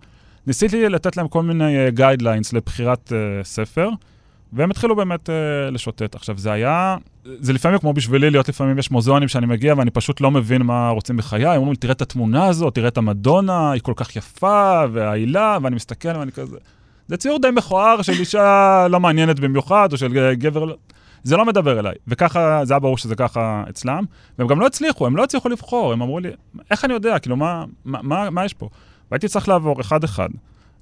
ניסיתי 0.46 0.88
לתת 0.88 1.16
להם 1.16 1.28
כל 1.28 1.42
מיני 1.42 1.90
guidelines 1.90 2.52
אה, 2.52 2.56
לבחירת 2.56 3.12
אה, 3.12 3.44
ספר, 3.44 3.88
והם 4.52 4.70
התחילו 4.70 4.96
באמת 4.96 5.28
uh, 5.28 5.72
לשוטט. 5.72 6.14
עכשיו, 6.14 6.38
זה 6.38 6.52
היה, 6.52 6.96
זה 7.24 7.52
לפעמים 7.52 7.78
כמו 7.78 7.92
בשבילי 7.92 8.30
להיות 8.30 8.48
לפעמים, 8.48 8.78
יש 8.78 8.90
מוזיאונים 8.90 9.28
שאני 9.28 9.46
מגיע 9.46 9.74
ואני 9.76 9.90
פשוט 9.90 10.20
לא 10.20 10.30
מבין 10.30 10.62
מה 10.62 10.90
רוצים 10.90 11.16
בחיי, 11.16 11.46
הם 11.46 11.56
אומרים 11.56 11.70
לי, 11.70 11.76
תראה 11.76 11.92
את 11.92 12.02
התמונה 12.02 12.46
הזאת, 12.46 12.74
תראה 12.74 12.88
את 12.88 12.98
המדונה, 12.98 13.70
היא 13.70 13.82
כל 13.82 13.92
כך 13.96 14.16
יפה, 14.16 14.82
והעילה, 14.92 15.58
ואני 15.62 15.76
מסתכל 15.76 16.16
ואני 16.18 16.32
כזה... 16.32 16.56
זה 17.08 17.16
ציור 17.16 17.38
די 17.38 17.48
מכוער 17.50 18.02
של 18.02 18.12
אישה 18.12 18.86
לא 18.90 19.00
מעניינת 19.00 19.40
במיוחד, 19.40 19.88
או 19.92 19.96
של 19.96 20.34
גבר... 20.34 20.64
לא- 20.64 20.76
זה 21.22 21.36
לא 21.36 21.44
מדבר 21.44 21.78
אליי. 21.78 21.94
וככה, 22.08 22.60
זה 22.64 22.74
היה 22.74 22.80
ברור 22.80 22.98
שזה 22.98 23.14
ככה 23.14 23.64
אצלם, 23.68 24.04
והם 24.38 24.48
גם 24.48 24.60
לא 24.60 24.66
הצליחו, 24.66 25.06
הם 25.06 25.16
לא 25.16 25.24
הצליחו 25.24 25.48
לבחור, 25.48 25.92
הם 25.92 26.02
אמרו 26.02 26.20
לי, 26.20 26.30
איך 26.70 26.84
אני 26.84 26.94
יודע, 26.94 27.18
כאילו, 27.18 27.36
מה, 27.36 27.64
מה, 27.84 27.98
מה, 28.02 28.30
מה 28.30 28.44
יש 28.44 28.54
פה? 28.54 28.68
והייתי 29.10 29.28
צריך 29.28 29.48
לעבור 29.48 29.80
אחד-אחד. 29.80 30.28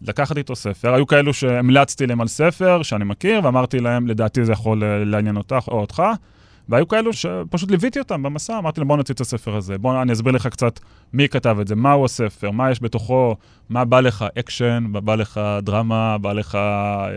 לקחת 0.04 0.36
איתו 0.36 0.56
ספר, 0.56 0.94
היו 0.94 1.06
כאלו 1.06 1.34
שהמלצתי 1.34 2.06
להם 2.06 2.20
על 2.20 2.28
ספר 2.28 2.82
שאני 2.82 3.04
מכיר, 3.04 3.40
ואמרתי 3.44 3.80
להם, 3.80 4.06
לדעתי 4.06 4.44
זה 4.44 4.52
יכול 4.52 4.84
אה, 4.84 5.04
לעניין 5.04 5.36
אותך 5.36 5.64
או 5.68 5.80
אותך, 5.80 6.02
והיו 6.68 6.88
כאלו 6.88 7.12
שפשוט 7.12 7.70
ליוויתי 7.70 7.98
אותם 7.98 8.22
במסע, 8.22 8.58
אמרתי 8.58 8.80
להם, 8.80 8.88
בוא 8.88 8.96
נוציא 8.96 9.14
את 9.14 9.20
הספר 9.20 9.56
הזה, 9.56 9.78
בוא 9.78 10.02
אני 10.02 10.12
אסביר 10.12 10.32
לך 10.32 10.46
קצת 10.46 10.80
מי 11.12 11.28
כתב 11.28 11.56
את 11.60 11.68
זה, 11.68 11.76
מהו 11.76 12.04
הספר, 12.04 12.50
מה 12.50 12.70
יש 12.70 12.82
בתוכו, 12.82 13.36
מה 13.68 13.84
בא 13.84 14.00
לך 14.00 14.24
אקשן, 14.38 14.84
בא 14.92 15.14
לך 15.14 15.40
דרמה, 15.62 16.18
בא 16.18 16.32
לך 16.32 16.54
אה, 16.54 17.10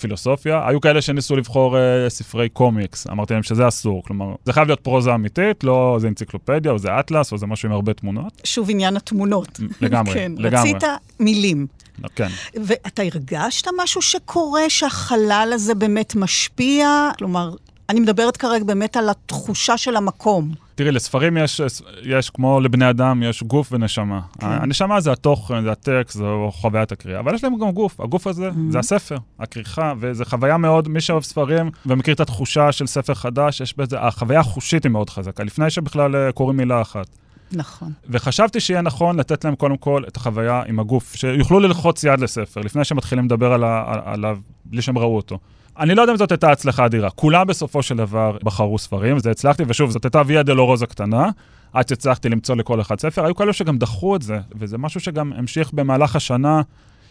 פילוסופיה. 0.00 0.68
היו 0.68 0.80
כאלה 0.80 1.02
שניסו 1.02 1.36
לבחור 1.36 1.78
אה, 1.78 2.08
ספרי 2.08 2.48
קומיקס, 2.48 3.06
אמרתי 3.06 3.34
להם 3.34 3.42
שזה 3.42 3.68
אסור, 3.68 4.02
כלומר, 4.04 4.34
זה 4.44 4.52
חייב 4.52 4.66
להיות 4.66 4.80
פרוזה 4.80 5.14
אמיתית, 5.14 5.64
לא 5.64 5.92
איזה 5.96 6.08
אנציקלופדיה 6.08 6.72
או 6.72 6.78
זה 6.78 7.00
אטלס 7.00 7.32
או 7.32 7.38
זה 7.38 7.46
משהו 7.46 7.68
עם 7.68 7.72
הרבה 7.72 7.92
תמונות. 7.92 8.42
שוב 8.44 8.70
עניין 8.70 8.96
התמונות. 8.96 9.60
לגמרי, 9.80 10.14
כן, 10.14 10.32
לגמרי. 10.36 10.72
רצית 10.72 10.88
מילים. 11.20 11.66
כן. 12.14 12.28
ואתה 12.64 13.02
הרגשת 13.02 13.66
משהו 13.78 14.02
שקורה, 14.02 14.62
שהחלל 14.68 15.50
הזה 15.54 15.74
באמת 15.74 16.14
משפיע? 16.14 17.10
כלומר, 17.18 17.54
אני 17.90 18.00
מדברת 18.00 18.36
כרגע 18.36 18.64
באמת 18.64 18.96
על 18.96 19.08
התחושה 19.08 19.76
של 19.76 19.96
המקום. 19.96 20.52
תראי, 20.74 20.92
לספרים 20.92 21.36
יש, 21.36 21.60
יש, 22.02 22.30
כמו 22.30 22.60
לבני 22.60 22.90
אדם, 22.90 23.22
יש 23.22 23.42
גוף 23.42 23.72
ונשמה. 23.72 24.20
כן. 24.40 24.46
הנשמה 24.46 25.00
זה 25.00 25.12
התוכן, 25.12 25.62
זה 25.62 25.72
הטקסט, 25.72 26.16
זו 26.18 26.50
חוויית 26.52 26.92
הקריאה, 26.92 27.20
אבל 27.20 27.34
יש 27.34 27.44
להם 27.44 27.58
גם 27.58 27.70
גוף. 27.70 28.00
הגוף 28.00 28.26
הזה 28.26 28.48
Mm-hmm. 28.50 28.72
זה 28.72 28.78
הספר, 28.78 29.16
הכריכה, 29.38 29.92
וזו 30.00 30.24
חוויה 30.24 30.56
מאוד, 30.56 30.88
מי 30.88 31.00
שאוהב 31.00 31.22
ספרים 31.22 31.70
ומכיר 31.86 32.14
את 32.14 32.20
התחושה 32.20 32.72
של 32.72 32.86
ספר 32.86 33.14
חדש, 33.14 33.60
יש 33.60 33.76
בזה, 33.76 34.00
החוויה 34.00 34.40
החושית 34.40 34.84
היא 34.84 34.92
מאוד 34.92 35.10
חזקה, 35.10 35.44
לפני 35.44 35.70
שבכלל 35.70 36.16
אה, 36.16 36.32
קוראים 36.32 36.56
מילה 36.56 36.82
אחת. 36.82 37.06
נכון. 37.52 37.92
וחשבתי 38.08 38.60
שיהיה 38.60 38.80
נכון 38.82 39.20
לתת 39.20 39.44
להם 39.44 39.54
קודם 39.54 39.76
כל 39.76 40.02
את 40.08 40.16
החוויה 40.16 40.62
עם 40.66 40.80
הגוף, 40.80 41.14
שיוכלו 41.14 41.60
ללחוץ 41.60 42.04
יד 42.04 42.20
לספר, 42.20 42.60
לפני 42.60 42.84
שהם 42.84 42.96
מתחילים 42.98 43.24
לדבר 43.24 43.52
על 43.52 43.64
ה- 43.64 43.84
על- 43.86 44.00
עליו, 44.04 44.38
בלי 44.64 44.82
שהם 44.82 44.98
ראו 44.98 45.16
אותו. 45.16 45.38
אני 45.78 45.94
לא 45.94 46.02
יודע 46.02 46.12
אם 46.12 46.18
זאת 46.18 46.30
הייתה 46.30 46.50
הצלחה 46.50 46.86
אדירה. 46.86 47.10
כולם 47.10 47.46
בסופו 47.46 47.82
של 47.82 47.96
דבר 47.96 48.36
בחרו 48.42 48.78
ספרים, 48.78 49.16
וזה 49.16 49.30
הצלחתי, 49.30 49.62
ושוב, 49.66 49.90
זאת 49.90 50.04
הייתה 50.04 50.22
ויה 50.26 50.42
דלורוזה 50.42 50.86
קטנה, 50.86 51.30
עד 51.72 51.88
שהצלחתי 51.88 52.28
למצוא 52.28 52.56
לכל 52.56 52.80
אחד 52.80 53.00
ספר. 53.00 53.24
היו 53.24 53.34
כאלו 53.34 53.52
שגם 53.52 53.78
דחו 53.78 54.16
את 54.16 54.22
זה, 54.22 54.38
וזה 54.54 54.78
משהו 54.78 55.00
שגם 55.00 55.32
המשיך 55.32 55.72
במהלך 55.72 56.16
השנה 56.16 56.62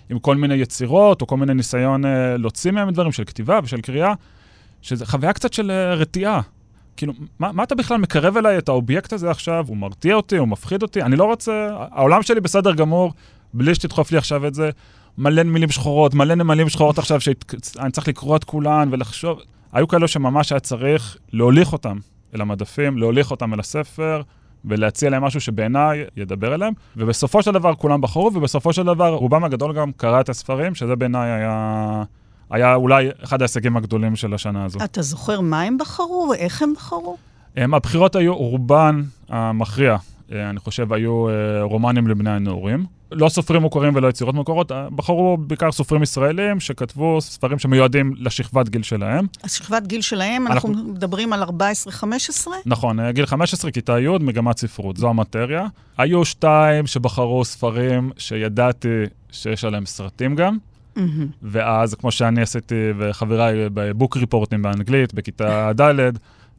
עם 0.09 0.19
כל 0.19 0.35
מיני 0.35 0.55
יצירות, 0.55 1.21
או 1.21 1.27
כל 1.27 1.37
מיני 1.37 1.53
ניסיון 1.53 2.05
אה, 2.05 2.37
להוציא 2.37 2.71
מהם 2.71 2.91
דברים 2.91 3.11
של 3.11 3.23
כתיבה 3.23 3.59
ושל 3.63 3.81
קריאה, 3.81 4.13
שזה 4.81 5.05
חוויה 5.05 5.33
קצת 5.33 5.53
של 5.53 5.71
אה, 5.71 5.93
רתיעה. 5.93 6.41
כאילו, 6.97 7.13
מה, 7.39 7.51
מה 7.51 7.63
אתה 7.63 7.75
בכלל 7.75 7.97
מקרב 7.97 8.37
אליי 8.37 8.57
את 8.57 8.69
האובייקט 8.69 9.13
הזה 9.13 9.31
עכשיו? 9.31 9.65
הוא 9.67 9.77
מרתיע 9.77 10.15
אותי, 10.15 10.37
הוא 10.37 10.47
מפחיד 10.47 10.81
אותי? 10.81 11.01
אני 11.01 11.15
לא 11.15 11.23
רוצה... 11.23 11.69
העולם 11.91 12.21
שלי 12.21 12.39
בסדר 12.39 12.73
גמור, 12.73 13.13
בלי 13.53 13.75
שתדחוף 13.75 14.11
לי 14.11 14.17
עכשיו 14.17 14.47
את 14.47 14.53
זה. 14.53 14.69
מלא 15.19 15.43
מילים 15.43 15.69
שחורות, 15.69 16.13
מלא 16.13 16.35
נמלים 16.35 16.69
שחורות 16.69 16.97
עכשיו, 16.97 17.21
שאני 17.21 17.91
צריך 17.91 18.07
לקרוא 18.07 18.35
את 18.35 18.43
כולן 18.43 18.89
ולחשוב. 18.91 19.39
היו 19.73 19.87
כאלו 19.87 20.07
שממש 20.07 20.51
היה 20.51 20.59
צריך 20.59 21.17
להוליך 21.33 21.73
אותם 21.73 21.97
אל 22.35 22.41
המדפים, 22.41 22.97
להוליך 22.97 23.31
אותם 23.31 23.53
אל 23.53 23.59
הספר, 23.59 24.21
ולהציע 24.65 25.09
להם 25.09 25.23
משהו 25.23 25.41
שבעיניי 25.41 26.03
ידבר 26.17 26.55
אליהם. 26.55 26.73
ובסופו 26.97 27.43
של 27.43 27.51
דבר 27.51 27.75
כולם 27.75 28.01
בחרו, 28.01 28.31
ובסופו 28.33 28.73
של 28.73 28.83
דבר 28.83 29.13
רובם 29.13 29.43
הגדול 29.43 29.75
גם 29.75 29.91
קרא 29.91 30.21
את 30.21 30.29
הספרים, 30.29 30.75
שזה 30.75 30.95
בעיניי 30.95 31.31
היה, 31.31 32.03
היה 32.49 32.75
אולי 32.75 33.09
אחד 33.23 33.41
ההישגים 33.41 33.77
הגדולים 33.77 34.15
של 34.15 34.33
השנה 34.33 34.65
הזו. 34.65 34.79
אתה 34.83 35.01
זוכר 35.01 35.41
מה 35.41 35.61
הם 35.61 35.77
בחרו 35.77 36.27
ואיך 36.31 36.61
הם 36.61 36.73
בחרו? 36.75 37.17
הם, 37.57 37.73
הבחירות 37.73 38.15
היו 38.15 38.35
רובן 38.35 39.01
המכריע. 39.29 39.97
אה, 40.31 40.49
אני 40.49 40.59
חושב, 40.59 40.93
היו 40.93 41.29
אה, 41.29 41.33
רומנים 41.63 42.07
לבני 42.07 42.29
הנעורים. 42.29 42.98
לא 43.11 43.29
סופרים 43.29 43.61
מוכרים 43.61 43.95
ולא 43.95 44.07
יצירות 44.07 44.35
מוכרות, 44.35 44.71
בחרו 44.95 45.37
בעיקר 45.37 45.71
סופרים 45.71 46.03
ישראלים 46.03 46.59
שכתבו 46.59 47.21
ספרים 47.21 47.59
שמיועדים 47.59 48.13
לשכבת 48.17 48.69
גיל 48.69 48.83
שלהם. 48.83 49.25
אז 49.43 49.51
שכבת 49.53 49.87
גיל 49.87 50.01
שלהם, 50.01 50.47
אנחנו- 50.47 50.69
אנחנו 50.73 50.83
מדברים 50.91 51.33
על 51.33 51.43
14-15? 51.43 52.53
נכון, 52.65 52.99
אה, 52.99 53.11
גיל 53.11 53.25
15, 53.25 53.71
כיתה 53.71 53.99
י', 53.99 54.07
מגמת 54.19 54.57
ספרות, 54.57 54.97
זו 54.97 55.09
המטריה. 55.09 55.65
היו 55.97 56.25
שתיים 56.25 56.87
שבחרו 56.87 57.45
ספרים 57.45 58.11
שידעתי 58.17 59.03
שיש 59.31 59.63
עליהם 59.65 59.85
סרטים 59.85 60.35
גם, 60.35 60.57
מהמם. 60.95 61.27
ואז, 61.43 61.95
כמו 61.95 62.11
שאני 62.11 62.41
עשיתי 62.41 62.75
וחבריי 62.97 63.55
בבוק 63.73 64.17
ריפורטים 64.17 64.61
באנגלית, 64.61 65.13
בכיתה 65.13 65.71
ד', 65.81 65.91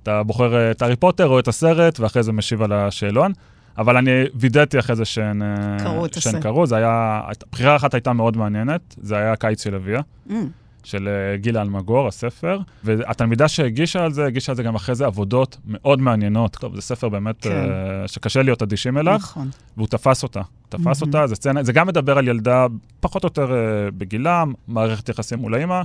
אתה 0.02 0.22
בוחר 0.22 0.70
את 0.70 0.82
הארי 0.82 0.96
פוטר 0.96 1.26
או 1.28 1.38
את 1.38 1.48
הסרט, 1.48 2.00
ואחרי 2.00 2.22
זה 2.22 2.32
משיב 2.32 2.62
על 2.62 2.72
השאלון. 2.72 3.32
אבל 3.78 3.96
אני 3.96 4.10
וידאתי 4.34 4.78
אחרי 4.78 4.96
זה 4.96 5.04
שהן, 5.04 5.42
אה, 5.42 5.76
קראו 5.78 6.06
את 6.06 6.14
שהן. 6.14 6.40
קראו, 6.40 6.66
זה 6.66 6.76
היה, 6.76 7.22
בחירה 7.52 7.76
אחת 7.76 7.94
הייתה 7.94 8.12
מאוד 8.12 8.36
מעניינת, 8.36 8.96
זה 9.02 9.16
היה 9.16 9.36
קיץ 9.36 9.64
של 9.64 9.74
אביה. 9.74 10.00
מהמם. 10.26 10.48
של 10.84 11.08
אה, 11.08 11.36
גילה 11.36 11.62
אלמגור, 11.62 12.08
הספר, 12.08 12.58
והתלמידה 12.84 13.48
שהגישה 13.48 14.04
על 14.04 14.12
זה, 14.12 14.26
הגישה 14.26 14.52
על 14.52 14.56
זה 14.56 14.62
גם 14.62 14.74
אחרי 14.74 14.94
זה 14.94 15.06
עבודות 15.06 15.56
מאוד 15.66 16.00
מעניינות. 16.00 16.56
טוב, 16.60 16.74
זה 16.74 16.82
ספר 16.82 17.08
באמת 17.08 17.42
כן. 17.42 17.50
אה, 17.50 18.08
שקשה 18.08 18.42
להיות 18.42 18.62
אדישים 18.62 18.98
אליו, 18.98 19.14
נכון. 19.14 19.50
והוא 19.76 19.86
תפס 19.86 20.22
אותה. 20.22 20.40
תפס 20.68 20.84
מהמם. 20.84 20.94
אותה, 21.00 21.26
זה 21.26 21.34
סצנה, 21.34 21.62
זה 21.62 21.72
גם 21.72 21.86
מדבר 21.86 22.18
על 22.18 22.28
ילדה 22.28 22.66
פחות 23.00 23.24
או 23.24 23.26
יותר 23.26 23.52
בגילה, 23.98 24.44
מערכת 24.68 25.08
יחסים 25.08 25.38
מול 25.38 25.54
האימא. 25.54 25.82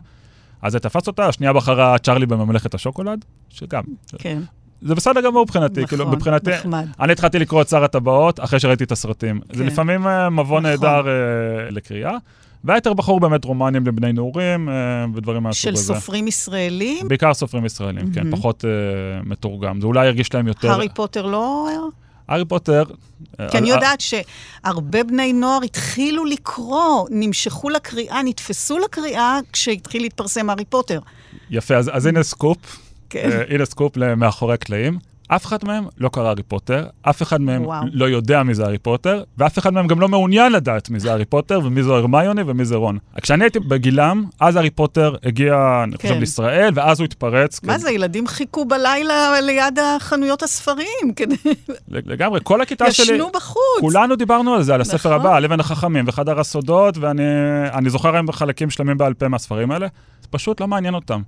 אז 0.62 0.72
זה 0.72 0.80
תפס 0.80 1.08
אותה, 1.08 1.28
השנייה 1.28 1.54
בחרה 1.54 1.98
צ'ארלי 1.98 2.26
בממלכת 2.26 2.74
השוקולד, 2.74 3.26
שגם, 3.50 3.84
כן, 4.18 4.42
זה 4.86 4.96
בסדר 4.96 5.22
גמור 5.22 5.44
מבחינתי, 5.44 5.88
כאילו, 5.88 6.04
נכון, 6.04 6.16
מבחינתי, 6.16 6.52
נחמד. 6.52 6.88
אני 7.00 7.12
התחלתי 7.12 7.40
לקרוא 7.40 7.62
את 7.62 7.70
שר 7.70 7.84
הטבעות 7.84 8.40
אחרי 8.40 8.60
שראיתי 8.60 8.84
את 8.84 8.92
הסרטים. 8.92 9.40
זה 9.54 9.64
כן. 9.64 9.68
לפעמים 9.68 10.08
אה, 10.08 10.30
מבוא 10.30 10.44
נכון. 10.44 10.64
נהדר 10.64 11.08
אה, 11.08 11.70
לקריאה. 11.72 12.18
והיתר 12.64 12.94
בחרו 12.94 13.20
באמת 13.20 13.46
רומנים 13.46 13.88
לבני 13.88 14.14
נעורים 14.14 14.70
אה, 14.70 15.06
ודברים 15.16 15.44
מהסוג 15.44 15.62
של 15.62 15.74
הזה. 15.74 15.94
סופרים 15.94 16.28
ישראלים? 16.28 17.08
בעיקר 17.08 17.34
סופרים 17.34 17.66
ישראלים, 17.66 18.14
כן, 18.14 18.24
מהמם. 18.24 18.38
פחות 18.38 18.66
אה, 18.66 18.70
מתורגם. 19.24 19.82
זה 19.82 19.88
אולי 19.88 20.06
ירגיש 20.06 20.34
להם 20.34 20.48
יותר... 20.48 20.72
הארי 20.72 20.90
פוטר 20.90 21.26
לא... 21.26 21.70
הארי 22.28 22.46
פוטר... 22.46 22.84
אה, 23.40 23.50
כי 23.50 23.58
אני 23.58 23.72
אה, 23.72 23.76
יודעת 23.76 24.02
שהרבה 24.02 25.04
בני 25.04 25.34
נוער 25.34 25.64
התחילו 25.64 26.26
לקרוא, 26.26 27.08
נמשכו 27.12 27.70
לקריאה, 27.70 28.24
נתפסו 28.24 28.80
לקריאה 28.80 29.40
כשהתחיל 29.54 30.02
להתפרסם 30.02 30.50
הארי 30.50 30.66
פוטר. 30.66 31.00
יפה, 31.50 31.76
אז, 31.76 31.92
אז 31.94 32.06
הנה 32.06 32.24
סקופ, 32.24 32.58
כן. 33.10 33.30
אה, 33.32 33.44
הנה 33.50 33.66
סקופ 33.66 33.98
מאחורי 33.98 34.54
הקלעים. 34.54 35.00
אף 35.28 35.46
אחד 35.46 35.66
מהם 35.66 35.86
לא 35.98 36.10
קרא 36.10 36.28
הארי 36.28 36.44
פוטר, 36.44 36.88
אף 37.02 37.22
אחד 37.22 37.42
מהם 37.42 37.66
וואו. 37.66 37.84
לא 37.94 38.06
יודע 38.06 38.44
מי 38.44 38.54
זה 38.54 38.64
הארי 38.64 38.78
פוטר, 38.78 39.24
ואף 39.38 39.60
אחד 39.60 39.74
מהם 39.74 39.88
גם 39.88 40.00
לא 40.00 40.10
מעוניין 40.10 40.52
לדעת 40.52 40.90
מי 40.90 41.00
זה 41.00 41.12
הארי 41.12 41.26
פוטר 41.26 41.60
ומי 41.64 41.84
זו 41.84 41.96
הרמיוני 41.96 42.42
ומי 42.46 42.66
זה 42.66 42.76
רון. 42.76 42.98
כשאני 43.22 43.44
הייתי 43.44 43.60
בגילם, 43.60 44.26
אז 44.40 44.56
הארי 44.56 44.70
פוטר 44.70 45.16
הגיע, 45.24 45.82
אני 45.84 45.98
חושב, 45.98 46.10
כן. 46.10 46.20
לישראל, 46.20 46.70
ואז 46.76 47.00
הוא 47.00 47.06
התפרץ. 47.06 47.64
מה 47.64 47.74
כן, 47.74 47.80
זה, 47.80 47.92
ילדים 47.92 48.28
חיכו 48.28 48.66
בלילה 48.66 49.42
ליד 49.42 49.80
החנויות 49.80 50.44
הספרים, 50.44 51.14
כדי... 51.16 51.36
לגמרי, 51.88 52.40
כל 52.44 52.62
הכיתה 52.62 52.92
שלי... 52.92 53.16
ישנו 53.16 53.30
בחוץ. 53.34 53.80
כולנו 53.80 54.16
דיברנו 54.16 54.54
על 54.54 54.64
זה, 54.64 54.74
על 54.74 54.82
הספר 54.82 55.10
נכון. 55.10 55.12
הבא, 55.12 55.36
על 55.36 55.46
אבן 55.46 55.60
החכמים 55.60 56.06
וחדר 56.08 56.40
הסודות, 56.40 56.98
ואני 56.98 57.24
אני 57.74 57.90
זוכר 57.90 58.16
היום 58.16 58.32
חלקים 58.32 58.70
שלמים 58.70 58.98
בעל 58.98 59.14
פה 59.14 59.28
מהספרים 59.28 59.72
האלה, 59.72 59.88
זה 60.22 60.28
פשוט 60.32 60.62
לא 60.62 60.68
מעניין 60.68 60.94
אותם. 60.94 61.22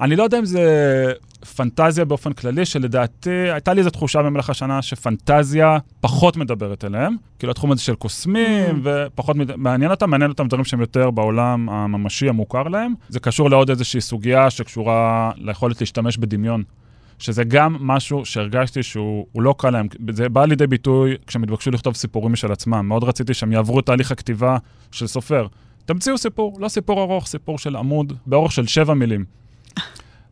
אני 0.00 0.16
לא 0.16 0.22
יודע 0.22 0.38
אם 0.38 0.44
זה 0.44 1.12
פנטזיה 1.56 2.04
באופן 2.04 2.32
כללי, 2.32 2.64
שלדעתי, 2.66 3.30
הייתה 3.30 3.74
לי 3.74 3.78
איזו 3.78 3.90
תחושה 3.90 4.22
במהלך 4.22 4.50
השנה 4.50 4.82
שפנטזיה 4.82 5.78
פחות 6.00 6.36
מדברת 6.36 6.84
אליהם. 6.84 7.16
כאילו 7.38 7.50
התחום 7.50 7.72
הזה 7.72 7.82
של 7.82 7.94
קוסמים, 7.94 8.80
ופחות 8.84 9.36
מד... 9.36 9.56
מעניין 9.56 9.90
אותם, 9.90 10.10
מעניין 10.10 10.30
אותם 10.30 10.48
דברים 10.48 10.64
שהם 10.64 10.80
יותר 10.80 11.10
בעולם 11.10 11.68
הממשי 11.68 12.28
המוכר 12.28 12.62
להם. 12.62 12.94
זה 13.08 13.20
קשור 13.20 13.50
לעוד 13.50 13.70
איזושהי 13.70 14.00
סוגיה 14.00 14.50
שקשורה 14.50 15.30
ליכולת 15.36 15.80
להשתמש 15.80 16.16
בדמיון. 16.16 16.62
שזה 17.18 17.44
גם 17.44 17.76
משהו 17.80 18.24
שהרגשתי 18.24 18.82
שהוא 18.82 19.26
הוא 19.32 19.42
לא 19.42 19.54
קל 19.58 19.70
להם. 19.70 19.86
זה 20.10 20.28
בא 20.28 20.44
לידי 20.44 20.66
ביטוי 20.66 21.14
כשהם 21.26 21.42
התבקשו 21.42 21.70
לכתוב 21.70 21.94
סיפורים 21.94 22.32
משל 22.32 22.52
עצמם. 22.52 22.88
מאוד 22.88 23.04
רציתי 23.04 23.34
שהם 23.34 23.52
יעברו 23.52 23.80
את 23.80 23.86
תהליך 23.86 24.12
הכתיבה 24.12 24.56
של 24.92 25.06
סופר. 25.06 25.46
תמציאו 25.84 26.18
סיפור, 26.18 26.56
לא 26.60 26.68
סיפור 26.68 27.02
ארוך, 27.02 27.26
סיפור 27.26 27.58
של 27.58 27.76
עמוד, 27.76 28.12
באורך 28.26 28.52
של 28.52 28.66
שבע 28.66 28.94
מילים. 28.94 29.24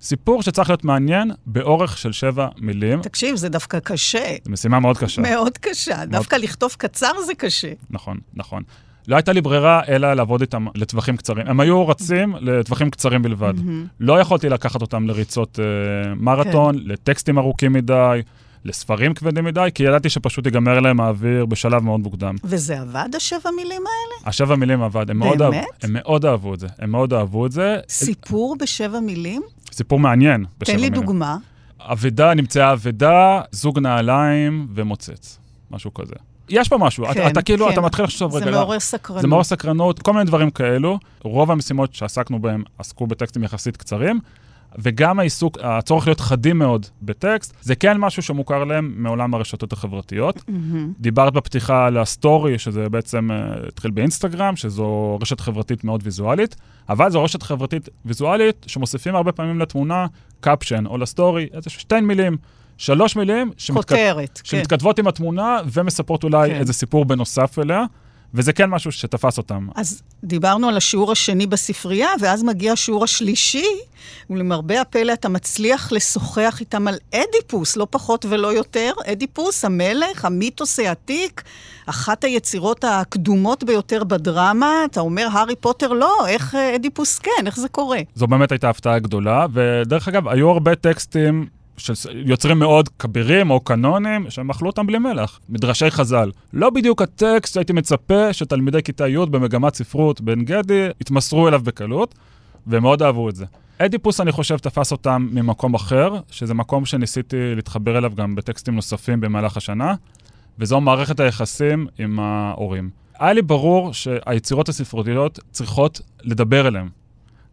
סיפור 0.03 0.43
שצריך 0.43 0.71
להיות 0.71 0.85
מעניין 0.85 1.31
באורך 1.47 1.99
של 1.99 2.13
שבע 2.13 2.49
מילים. 2.59 3.03
תקשיב, 3.03 3.37
זה 3.37 3.49
דווקא 3.49 3.79
קשה. 3.79 4.37
זו 4.45 4.51
משימה 4.51 4.81
מאוד 4.81 4.99
קשה. 4.99 5.23
מאוד 5.23 5.59
קשה. 5.59 6.05
דווקא 6.07 6.37
לכתוב 6.37 6.75
קצר 6.79 7.13
זה 7.27 7.35
קשה. 7.35 7.73
נכון, 7.91 8.19
נכון. 8.35 8.63
לא 9.09 9.17
הייתה 9.17 9.33
לי 9.33 9.41
ברירה 9.41 9.81
אלא 9.89 10.15
לעבוד 10.15 10.41
איתם 10.41 10.67
לטווחים 10.75 11.17
קצרים. 11.17 11.47
הם 11.47 11.61
היו 11.61 11.89
רצים 11.89 12.35
לטווחים 12.41 12.91
קצרים 12.91 13.23
בלבד. 13.23 13.55
לא 14.01 14.21
יכולתי 14.21 14.49
לקחת 14.49 14.83
אותם 14.83 15.07
לריצות 15.07 15.59
אה, 15.61 16.15
מרתון, 16.15 16.75
לטקסטים 16.79 17.39
ארוכים 17.39 17.73
מדי, 17.73 18.23
לספרים 18.65 19.15
כבדים 19.15 19.45
מדי, 19.45 19.69
כי 19.75 19.83
ידעתי 19.83 20.11
שפשוט 20.11 20.47
ייגמר 20.47 20.81
להם 20.81 21.01
האוויר 21.01 21.47
בשלב 21.47 21.83
מאוד 21.83 22.01
מוקדם. 22.01 22.35
וזה 22.45 22.81
עבד, 22.81 23.09
השבע 23.17 23.51
מילים 23.57 23.83
האלה? 23.83 24.29
השבע 24.29 24.57
מילים 24.57 24.83
עבד, 24.83 25.11
הם 25.11 25.19
מאוד, 25.19 25.43
אהב, 25.43 25.51
באמת? 25.51 25.67
הם 25.83 25.91
מאוד 25.93 26.27
אהבו 26.27 26.55
את 26.55 26.61
זה, 26.61 26.67
הם 26.79 26.91
מאוד 26.91 27.13
אהבו 27.15 27.47
את 27.47 27.53
זה. 27.53 27.77
סיפור 27.89 28.57
בשבע 28.61 29.01
מילים? 29.01 29.43
סיפור 29.73 29.99
מעניין 30.01 30.45
בשבע 30.59 30.75
תן 30.77 30.81
לי 30.83 30.91
מילים. 30.91 31.05
דוגמה. 31.07 31.37
אבדה, 31.81 32.35
נמצאה 32.35 32.73
אבדה, 32.73 33.41
זוג 33.53 33.79
נעליים 33.79 34.67
ומוצץ, 34.75 35.39
משהו 35.71 35.95
כזה. 35.95 36.15
יש 36.49 36.69
פה 36.69 36.79
משהו, 36.79 37.11
אתה, 37.11 37.29
אתה 37.29 37.43
כאילו, 37.43 37.71
אתה 37.71 37.81
מתחיל 37.81 38.05
לחשוב 38.05 38.35
רגע. 38.35 38.45
זה 38.45 38.51
לא- 38.51 38.59
מעורר 38.59 38.81
סקרנות. 38.81 39.23
זה 39.23 39.29
מעורר 39.29 39.45
סקרנות, 39.45 40.03
כל 40.03 40.13
מיני 40.13 40.25
דברים 40.25 40.51
כאלו. 40.51 40.99
רוב 41.23 41.51
המשימות 41.51 41.95
שעסקנו 41.95 42.43
בהן 42.43 42.63
עסקו 42.79 43.07
בטקסטים 43.07 43.45
יחסית 43.45 43.77
קצרים, 43.77 44.21
וגם 44.79 45.19
העיסוק, 45.19 45.59
הצורך 45.63 46.07
להיות 46.07 46.21
חדים 46.21 46.59
מאוד 46.59 46.87
בטקסט, 47.03 47.55
זה 47.61 47.75
כן 47.75 47.97
משהו 47.97 48.23
שמוכר 48.23 48.65
להם 48.65 48.93
מעולם 48.97 49.35
הרשתות 49.35 49.73
החברתיות. 49.73 50.43
מהמם. 50.49 50.93
דיברת 50.99 51.33
בפתיחה 51.33 51.87
על 51.87 51.99
הסטורי, 51.99 52.59
שזה 52.59 52.89
בעצם 52.89 53.31
אה, 53.31 53.69
התחיל 53.69 53.91
באינסטגרם, 53.91 54.57
שזו 54.57 55.19
רשת 55.21 55.41
חברתית 55.41 55.85
מאוד 55.85 56.01
ויזואלית, 56.05 56.57
אבל 56.89 57.11
זו 57.11 57.25
רשת 57.25 57.43
חברתית 57.43 57.89
ויזואלית 58.05 58.67
שמוסיפים 58.69 59.15
הרבה 59.15 59.33
פעמים 59.33 59.61
לתמונה 59.61 60.07
caption 60.41 60.87
או 60.87 60.99
לסטורי, 60.99 61.49
איזה 61.53 61.71
שתי 61.71 62.01
מילים, 62.01 62.37
שלוש 62.77 63.17
מילים, 63.17 63.51
שמתכת... 63.57 63.89
כותרת, 63.89 64.41
כן. 64.45 64.59
שמתכתבות 64.59 64.99
עם 64.99 65.07
התמונה 65.07 65.59
ומספרות 65.73 66.25
אולי 66.25 66.51
כן. 66.51 66.57
איזה 66.57 66.73
סיפור 66.73 67.05
בנוסף 67.05 67.59
אליה, 67.59 67.85
וזה 68.35 68.53
כן 68.53 68.71
משהו 68.71 68.93
שתפס 68.93 69.39
אותם. 69.39 69.69
אז 69.75 70.03
דיברנו 70.25 70.69
על 70.69 70.77
השיעור 70.77 71.13
השני 71.13 71.47
בספרייה, 71.47 72.09
ואז 72.21 72.43
מגיע 72.43 72.73
השיעור 72.73 73.05
השלישי, 73.05 73.67
ולמרבה 74.31 74.81
הפלא 74.81 75.13
אתה 75.13 75.29
מצליח 75.29 75.93
לשוחח 75.93 76.57
איתם 76.61 76.89
על 76.89 76.99
אדיפוס, 77.15 77.77
לא 77.77 77.87
פחות 77.91 78.25
ולא 78.25 78.53
יותר. 78.53 78.93
אדיפוס, 79.13 79.65
המלך, 79.65 80.25
המיתוס 80.25 80.79
העתיק, 80.79 81.43
אחת 81.87 82.25
היצירות 82.25 82.85
הקדומות 82.85 83.65
ביותר 83.65 84.05
בדרמה. 84.05 84.73
אתה 84.85 85.01
אומר, 85.01 85.27
הארי 85.33 85.57
פוטר 85.57 85.93
לא, 85.93 86.27
איך 86.27 86.55
אה, 86.55 86.75
אדיפוס 86.75 87.19
כן, 87.19 87.47
איך 87.47 87.61
זה 87.61 87.69
קורה? 87.69 87.99
זו 88.15 88.27
באמת 88.27 88.53
הייתה 88.53 88.71
הפתעה 88.71 88.99
גדולה, 88.99 89.47
ודרך 89.53 90.09
אגב, 90.09 90.29
היו 90.29 90.51
הרבה 90.51 90.75
טקסטים 90.75 91.47
של 91.83 92.23
יוצרים 92.27 92.59
מאוד 92.59 92.89
כבירים 92.89 93.51
או 93.51 93.61
קנונים, 93.61 94.31
שהם 94.31 94.51
אכלו 94.51 94.69
אותם 94.69 94.87
בלי 94.87 94.99
מלח, 94.99 95.41
מדרשי 95.49 95.91
חז"ל. 95.91 96.31
לא 96.53 96.71
בדיוק 96.71 97.03
הטקסט 97.03 97.55
שהייתי 97.55 97.73
מצפה 97.73 98.33
שתלמידי 98.33 98.83
כיתה 98.83 99.09
י' 99.09 99.27
במגמת 99.31 99.75
ספרות 99.75 100.21
בן 100.21 100.45
גדי 100.45 100.89
יתמסרו 101.01 101.49
אליו 101.49 101.61
בקלות, 101.65 102.15
והם 102.67 102.83
מאוד 102.83 103.03
אהבו 103.03 103.29
את 103.29 103.37
זה. 103.37 103.45
אדיפוס, 103.79 104.21
אני 104.21 104.33
חושב, 104.33 104.59
תפס 104.59 104.93
אותם 104.93 105.29
ממקום 105.33 105.75
אחר, 105.75 106.15
שזה 106.31 106.55
מקום 106.55 106.85
שניסיתי 106.85 107.55
להתחבר 107.55 107.99
אליו 107.99 108.13
גם 108.15 108.35
בטקסטים 108.35 108.75
נוספים 108.75 109.21
במהלך 109.21 109.57
השנה, 109.57 109.95
וזו 110.59 110.81
מערכת 110.81 111.21
היחסים 111.21 111.87
עם 111.99 112.21
ההורים. 112.21 112.91
היה 113.19 113.33
לי 113.33 113.43
ברור 113.43 113.93
שהיצירות 113.93 114.69
הספרותיות 114.69 115.39
צריכות 115.51 116.01
לדבר 116.23 116.69
אליהם. 116.69 117.02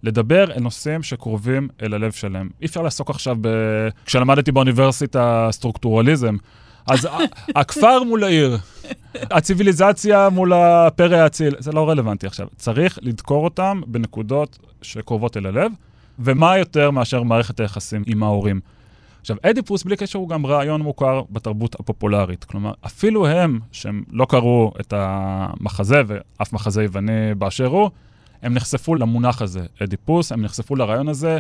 לדבר 0.04 0.52
אל 0.52 0.60
נושאים 0.60 1.04
שקרובים 1.04 1.68
אל 1.82 1.94
הלב 1.94 2.12
שלהם. 2.12 2.50
אי 2.62 2.66
אפשר 2.66 2.82
לעסוק 2.82 3.10
עכשיו 3.10 3.38
ב... 3.42 3.48
כשלמדתי 4.06 4.52
באוניברסיטה 4.52 5.48
סטרוקטורליזם, 5.52 6.36
אז 6.88 7.08
הכפר 7.56 8.04
מול 8.04 8.24
העיר, 8.24 8.58
הציוויליזציה 9.16 10.30
מול 10.30 10.54
הפרא 10.54 11.18
האציל, 11.18 11.56
זה 11.60 11.72
לא 11.72 11.90
רלוונטי 11.90 12.28
עכשיו. 12.28 12.48
צריך 12.56 13.00
לדקור 13.02 13.44
אותם 13.44 13.82
בנקודות 13.88 14.60
שקרובות 14.82 15.38
אל 15.38 15.46
הלב, 15.46 15.72
ומה 16.20 16.58
יותר 16.58 16.92
מאשר 16.92 17.24
מערכת 17.24 17.60
היחסים 17.60 18.04
עם 18.08 18.24
ההורים. 18.24 18.60
עכשיו, 19.22 19.38
אדיפוס, 19.42 19.84
בלי 19.84 19.98
קשר, 19.98 20.20
הוא 20.20 20.30
גם 20.30 20.46
רעיון 20.46 20.82
מוכר 20.82 21.22
בתרבות 21.30 21.80
הפופולרית. 21.80 22.44
כלומר, 22.44 22.72
אפילו 22.86 23.28
הם, 23.28 23.60
שהם 23.72 24.04
לא 24.12 24.26
קראו 24.30 24.72
את 24.80 24.94
המחזה, 24.98 26.02
ואף 26.08 26.54
מחזה 26.54 26.84
יווני 26.84 27.36
באשר 27.38 27.66
הוא, 27.66 27.90
הם 28.42 28.54
נחשפו 28.54 28.96
למונח 28.96 29.42
הזה, 29.42 29.66
אדיפוס, 29.84 30.32
הם 30.32 30.42
נחשפו 30.42 30.76
לרעיון 30.76 31.08
הזה, 31.08 31.40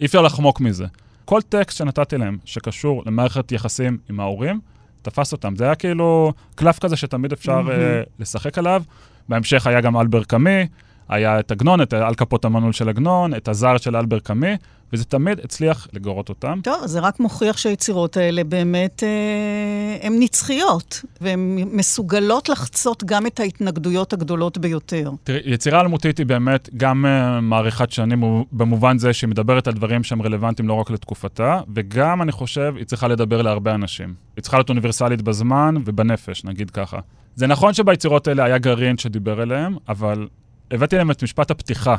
אי 0.00 0.06
אפשר 0.06 0.22
לחמוק 0.22 0.60
מזה. 0.60 0.86
כל 1.24 1.42
טקסט 1.42 1.78
שנתתי 1.78 2.18
להם 2.18 2.38
שקשור 2.44 3.02
למערכת 3.06 3.52
יחסים 3.52 3.98
עם 4.10 4.20
ההורים, 4.20 4.60
תפס 5.02 5.32
אותם. 5.32 5.56
זה 5.56 5.64
היה 5.64 5.74
כאילו 5.74 6.32
קלף 6.54 6.78
כזה 6.78 6.96
שתמיד 6.96 7.32
אפשר 7.32 7.60
uh, 7.66 8.08
לשחק 8.18 8.58
עליו. 8.58 8.82
בהמשך 9.28 9.66
היה 9.66 9.80
גם 9.80 9.96
אלבר 9.96 10.24
קאמי, 10.24 10.66
היה 11.08 11.40
את 11.40 11.50
עגנון, 11.50 11.82
את 11.82 11.92
על 11.92 12.14
כפות 12.14 12.44
המנעול 12.44 12.72
של 12.72 12.88
עגנון, 12.88 13.34
את 13.34 13.48
הזר 13.48 13.76
של 13.76 13.96
אלבר 13.96 14.18
קאמי, 14.18 14.56
וזה 14.94 15.04
תמיד 15.04 15.40
הצליח 15.40 15.88
לגרות 15.92 16.28
אותם. 16.28 16.60
טוב, 16.62 16.86
זה 16.86 17.00
רק 17.00 17.20
מוכיח 17.20 17.56
שהיצירות 17.56 18.16
האלה 18.16 18.44
באמת, 18.44 19.02
אה, 19.02 20.06
הן 20.06 20.12
נצחיות, 20.18 21.04
והן 21.20 21.58
מסוגלות 21.72 22.48
לחצות 22.48 23.04
גם 23.04 23.26
את 23.26 23.40
ההתנגדויות 23.40 24.12
הגדולות 24.12 24.58
ביותר. 24.58 25.10
תראי, 25.24 25.40
יצירה 25.44 25.80
אלמותית 25.80 26.18
היא 26.18 26.26
באמת 26.26 26.70
גם 26.76 27.04
uh, 27.04 27.40
מעריכת 27.40 27.90
שנים, 27.90 28.44
במובן 28.52 28.98
זה 28.98 29.12
שהיא 29.12 29.28
מדברת 29.28 29.66
על 29.66 29.74
דברים 29.74 30.02
שהם 30.02 30.22
רלוונטיים 30.22 30.68
לא 30.68 30.74
רק 30.74 30.90
לתקופתה, 30.90 31.60
וגם, 31.74 32.22
אני 32.22 32.32
חושב, 32.32 32.74
היא 32.76 32.84
צריכה 32.84 33.08
לדבר 33.08 33.42
להרבה 33.42 33.74
אנשים. 33.74 34.14
היא 34.36 34.42
צריכה 34.42 34.56
להיות 34.56 34.68
אוניברסלית 34.68 35.22
בזמן 35.22 35.74
ובנפש, 35.84 36.44
נגיד 36.44 36.70
ככה. 36.70 36.98
זה 37.34 37.46
נכון 37.46 37.74
שביצירות 37.74 38.28
האלה 38.28 38.44
היה 38.44 38.58
גרעין 38.58 38.98
שדיבר 38.98 39.42
אליהם, 39.42 39.76
אבל 39.88 40.28
הבאתי 40.70 40.96
להם 40.96 41.10
את 41.10 41.22
משפט 41.22 41.50
הפתיחה 41.50 41.96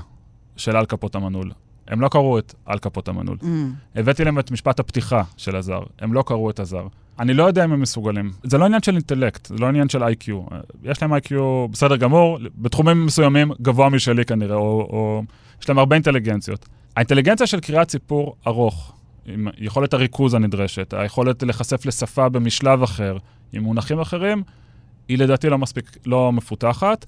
של 0.58 0.75
על 0.75 0.86
כפות 0.86 1.15
המנעול. 1.15 1.51
הם 1.87 2.01
לא 2.01 2.07
קראו 2.07 2.39
את 2.39 2.53
על 2.65 2.79
כפות 2.79 3.07
המנעול. 3.07 3.37
Mm. 3.41 3.45
הבאתי 3.95 4.23
להם 4.23 4.39
את 4.39 4.51
משפט 4.51 4.79
הפתיחה 4.79 5.21
של 5.37 5.55
הזר. 5.55 5.83
הם 5.99 6.13
לא 6.13 6.23
קראו 6.27 6.49
את 6.49 6.59
הזר. 6.59 6.87
אני 7.19 7.33
לא 7.33 7.43
יודע 7.43 7.65
אם 7.65 7.71
הם 7.71 7.81
מסוגלים. 7.81 8.31
זה 8.43 8.57
לא 8.57 8.65
עניין 8.65 8.81
של 8.81 8.91
אינטלקט, 8.91 9.45
זה 9.45 9.55
לא 9.55 9.67
עניין 9.67 9.89
של 9.89 10.03
איי-קיו. 10.03 10.41
יש 10.83 11.01
להם 11.01 11.13
איי-קיו 11.13 11.67
בסדר 11.67 11.95
גמור, 11.95 12.39
בתחומים 12.57 13.05
מסוימים 13.05 13.51
גבוה 13.61 13.89
משלי 13.89 14.25
כנראה, 14.25 14.55
או, 14.55 14.61
או 14.81 15.23
יש 15.61 15.69
להם 15.69 15.77
הרבה 15.79 15.95
אינטליגנציות. 15.95 16.65
האינטליגנציה 16.95 17.47
של 17.47 17.59
קריאת 17.59 17.91
סיפור 17.91 18.35
ארוך, 18.47 18.93
עם 19.25 19.47
יכולת 19.57 19.93
הריכוז 19.93 20.33
הנדרשת, 20.33 20.93
היכולת 20.93 21.43
להיחשף 21.43 21.85
לשפה 21.85 22.29
במשלב 22.29 22.83
אחר, 22.83 23.17
עם 23.53 23.63
מונחים 23.63 23.99
אחרים, 23.99 24.43
היא 25.07 25.17
לדעתי 25.17 25.49
לא 25.49 25.57
מספיק, 25.57 25.97
לא 26.05 26.31
מפותחת. 26.31 27.05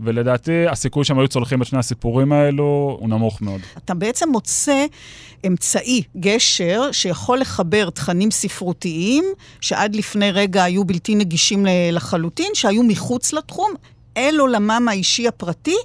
ולדעתי 0.00 0.66
הסיכוי 0.66 1.04
שהם 1.04 1.18
היו 1.18 1.28
צולחים 1.28 1.62
את 1.62 1.66
שני 1.66 1.78
הסיפורים 1.78 2.32
האלו 2.32 2.96
הוא 3.00 3.08
נמוך 3.08 3.42
מאוד. 3.42 3.60
אתה 3.78 3.94
בעצם 3.94 4.28
מוצא 4.28 4.86
אמצעי, 5.46 6.02
גשר, 6.16 6.92
שיכול 6.92 7.38
לחבר 7.38 7.90
תכנים 7.90 8.30
ספרותיים, 8.30 9.24
שעד 9.60 9.96
לפני 9.96 10.30
רגע 10.30 10.64
היו 10.64 10.84
בלתי 10.84 11.14
נגישים 11.14 11.66
לחלוטין, 11.92 12.50
שהיו 12.54 12.82
מחוץ 12.82 13.32
לתחום, 13.32 13.70
אל 14.16 14.36
עולמם 14.40 14.86
האישי 14.88 15.28
הפרטי. 15.28 15.76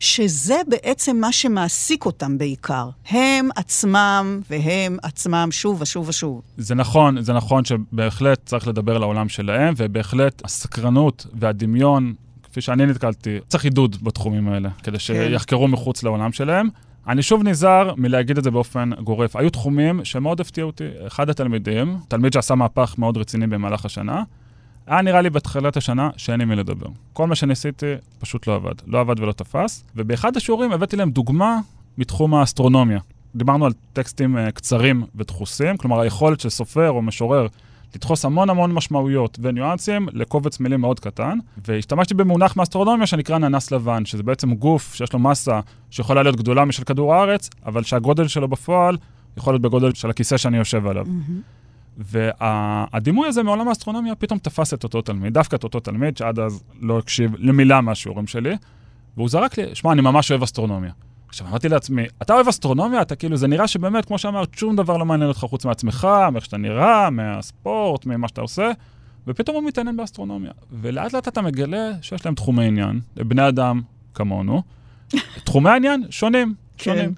שזה 0.00 0.56
בעצם 0.68 1.16
מה 1.16 1.32
שמעסיק 1.32 2.06
אותם 2.06 2.38
בעיקר. 2.38 2.88
הם 3.08 3.48
עצמם 3.56 4.40
והם 4.50 4.96
עצמם 5.02 5.48
שוב 5.50 5.80
ושוב 5.80 6.08
ושוב. 6.08 6.42
זה 6.56 6.74
נכון, 6.74 7.22
זה 7.22 7.32
נכון 7.32 7.64
שבהחלט 7.64 8.40
צריך 8.46 8.68
לדבר 8.68 8.96
על 8.96 9.02
העולם 9.02 9.28
שלהם, 9.28 9.74
ובהחלט 9.76 10.42
הסקרנות 10.44 11.26
והדמיון 11.34 12.14
כפי 12.54 12.60
שאני 12.60 12.86
נתקלתי, 12.86 13.38
צריך 13.48 13.64
עידוד 13.64 13.96
בתחומים 14.02 14.48
האלה, 14.48 14.68
כדי 14.82 14.98
כן. 14.98 14.98
שיחקרו 14.98 15.68
מחוץ 15.68 16.02
לעולם 16.02 16.32
שלהם. 16.32 16.68
אני 17.08 17.22
שוב 17.22 17.42
נזהר 17.42 17.94
מלהגיד 17.96 18.38
את 18.38 18.44
זה 18.44 18.50
באופן 18.50 18.90
גורף. 19.04 19.36
היו 19.36 19.50
תחומים 19.50 20.04
שמאוד 20.04 20.40
הפתיעו 20.40 20.66
אותי. 20.66 20.84
אחד 21.06 21.30
התלמידים, 21.30 21.98
תלמיד 22.08 22.32
שעשה 22.32 22.54
מהפך 22.54 22.94
מאוד 22.98 23.16
רציני 23.16 23.46
במהלך 23.46 23.84
השנה, 23.84 24.22
היה 24.86 25.02
נראה 25.02 25.20
לי 25.20 25.30
בתחילת 25.30 25.76
השנה 25.76 26.10
שאין 26.16 26.40
עם 26.40 26.48
מי 26.48 26.56
לדבר. 26.56 26.86
כל 27.12 27.26
מה 27.26 27.34
שניסיתי 27.34 27.94
פשוט 28.18 28.46
לא 28.46 28.54
עבד. 28.54 28.74
לא 28.86 29.00
עבד 29.00 29.20
ולא 29.20 29.32
תפס. 29.32 29.84
ובאחד 29.96 30.36
השיעורים 30.36 30.72
הבאתי 30.72 30.96
להם 30.96 31.10
דוגמה 31.10 31.58
מתחום 31.98 32.34
האסטרונומיה. 32.34 32.98
דיברנו 33.36 33.66
על 33.66 33.72
טקסטים 33.92 34.36
uh, 34.36 34.50
קצרים 34.50 35.04
ודחוסים, 35.14 35.76
כלומר 35.76 36.00
היכולת 36.00 36.40
של 36.40 36.48
סופר 36.48 36.90
או 36.90 37.02
משורר 37.02 37.46
לדחוס 37.94 38.24
המון 38.24 38.50
המון 38.50 38.72
משמעויות 38.72 39.38
וניואנסים 39.42 40.08
לקובץ 40.12 40.60
מילים 40.60 40.80
מאוד 40.80 41.00
קטן, 41.00 41.38
והשתמשתי 41.66 42.14
במונח 42.14 42.56
מאסטרונומיה 42.56 43.06
שנקרא 43.06 43.38
ננס 43.38 43.70
לבן, 43.70 44.04
שזה 44.04 44.22
בעצם 44.22 44.54
גוף 44.54 44.94
שיש 44.94 45.12
לו 45.12 45.18
מסה 45.18 45.60
שיכולה 45.90 46.22
להיות 46.22 46.36
גדולה 46.36 46.64
משל 46.64 46.84
כדור 46.84 47.14
הארץ, 47.14 47.50
אבל 47.66 47.82
שהגודל 47.82 48.28
שלו 48.28 48.48
בפועל 48.48 48.96
יכול 49.36 49.52
להיות 49.52 49.62
בגודל 49.62 49.94
של 49.94 50.10
הכיסא 50.10 50.36
שאני 50.36 50.56
יושב 50.56 50.86
עליו. 50.86 51.06
Mm-hmm. 51.06 51.54
והדימוי 51.98 53.28
הזה 53.28 53.42
מעולם 53.42 53.68
האסטרונומיה 53.68 54.14
פתאום 54.14 54.38
תפס 54.38 54.74
את 54.74 54.84
אותו 54.84 55.02
תלמיד, 55.02 55.34
דווקא 55.34 55.56
את 55.56 55.64
אותו 55.64 55.80
תלמיד 55.80 56.16
שעד 56.16 56.38
אז 56.38 56.62
לא 56.80 56.98
הקשיב 56.98 57.34
למילה 57.38 57.80
מהשיעורים 57.80 58.26
שלי, 58.26 58.56
והוא 59.16 59.28
זרק 59.28 59.58
לי, 59.58 59.74
שמע, 59.74 59.92
אני 59.92 60.02
ממש 60.02 60.30
אוהב 60.30 60.42
אסטרונומיה. 60.42 60.92
עכשיו, 61.34 61.46
אמרתי 61.46 61.68
לעצמי, 61.68 62.02
אתה 62.22 62.34
אוהב 62.34 62.48
אסטרונומיה? 62.48 63.02
אתה 63.02 63.16
כאילו, 63.16 63.36
זה 63.36 63.46
נראה 63.46 63.68
שבאמת, 63.68 64.04
כמו 64.04 64.18
שאמרת, 64.18 64.54
שום 64.54 64.76
דבר 64.76 64.96
לא 64.96 65.04
מעניין 65.04 65.28
אותך 65.28 65.40
חוץ 65.40 65.64
מעצמך, 65.64 66.08
מאיך 66.32 66.44
שאתה 66.44 66.56
נראה, 66.56 67.10
מהספורט, 67.10 68.06
ממה 68.06 68.28
שאתה 68.28 68.40
עושה, 68.40 68.70
ופתאום 69.26 69.56
הוא 69.56 69.64
מתעניין 69.64 69.96
באסטרונומיה. 69.96 70.50
ולאט 70.72 71.12
לאט 71.12 71.28
אתה 71.28 71.42
מגלה 71.42 71.90
שיש 72.02 72.26
להם 72.26 72.34
תחומי 72.34 72.66
עניין, 72.66 73.00
לבני 73.16 73.48
אדם 73.48 73.80
כמונו. 74.14 74.62
תחומי 75.44 75.70
העניין 75.70 76.04
שונים. 76.10 76.54
כן. 76.78 77.10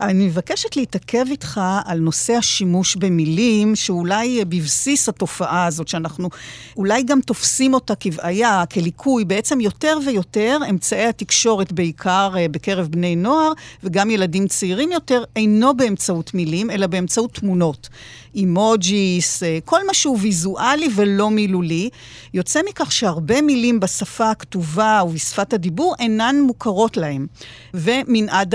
אני 0.00 0.26
מבקשת 0.26 0.76
להתעכב 0.76 1.24
איתך 1.30 1.60
על 1.84 1.98
נושא 1.98 2.32
השימוש 2.32 2.96
במילים, 2.96 3.76
שאולי 3.76 4.44
בבסיס 4.44 5.08
התופעה 5.08 5.66
הזאת, 5.66 5.88
שאנחנו 5.88 6.28
אולי 6.76 7.02
גם 7.02 7.20
תופסים 7.20 7.74
אותה 7.74 7.94
כבעיה, 7.94 8.64
כליקוי, 8.72 9.24
בעצם 9.24 9.60
יותר 9.60 9.98
ויותר 10.06 10.58
אמצעי 10.70 11.06
התקשורת, 11.06 11.72
בעיקר 11.72 12.32
אה, 12.36 12.48
בקרב 12.48 12.88
בני 12.90 13.16
נוער, 13.16 13.52
וגם 13.84 14.10
ילדים 14.10 14.48
צעירים 14.48 14.92
יותר, 14.92 15.24
אינו 15.36 15.76
באמצעות 15.76 16.34
מילים, 16.34 16.70
אלא 16.70 16.86
באמצעות 16.86 17.34
תמונות. 17.34 17.88
emojis, 18.34 19.42
אה, 19.42 19.58
כל 19.64 19.86
מה 19.86 19.94
שהוא 19.94 20.18
ויזואלי 20.20 20.88
ולא 20.94 21.30
מילולי. 21.30 21.90
יוצא 22.34 22.60
מכך 22.68 22.92
שהרבה 22.92 23.42
מילים 23.42 23.80
בשפה 23.80 24.30
הכתובה 24.30 25.00
ובשפת 25.06 25.52
הדיבור 25.52 25.94
אינן 25.98 26.36
מוכרות 26.46 26.96
להם. 26.96 27.26
ומנעד 27.74 28.54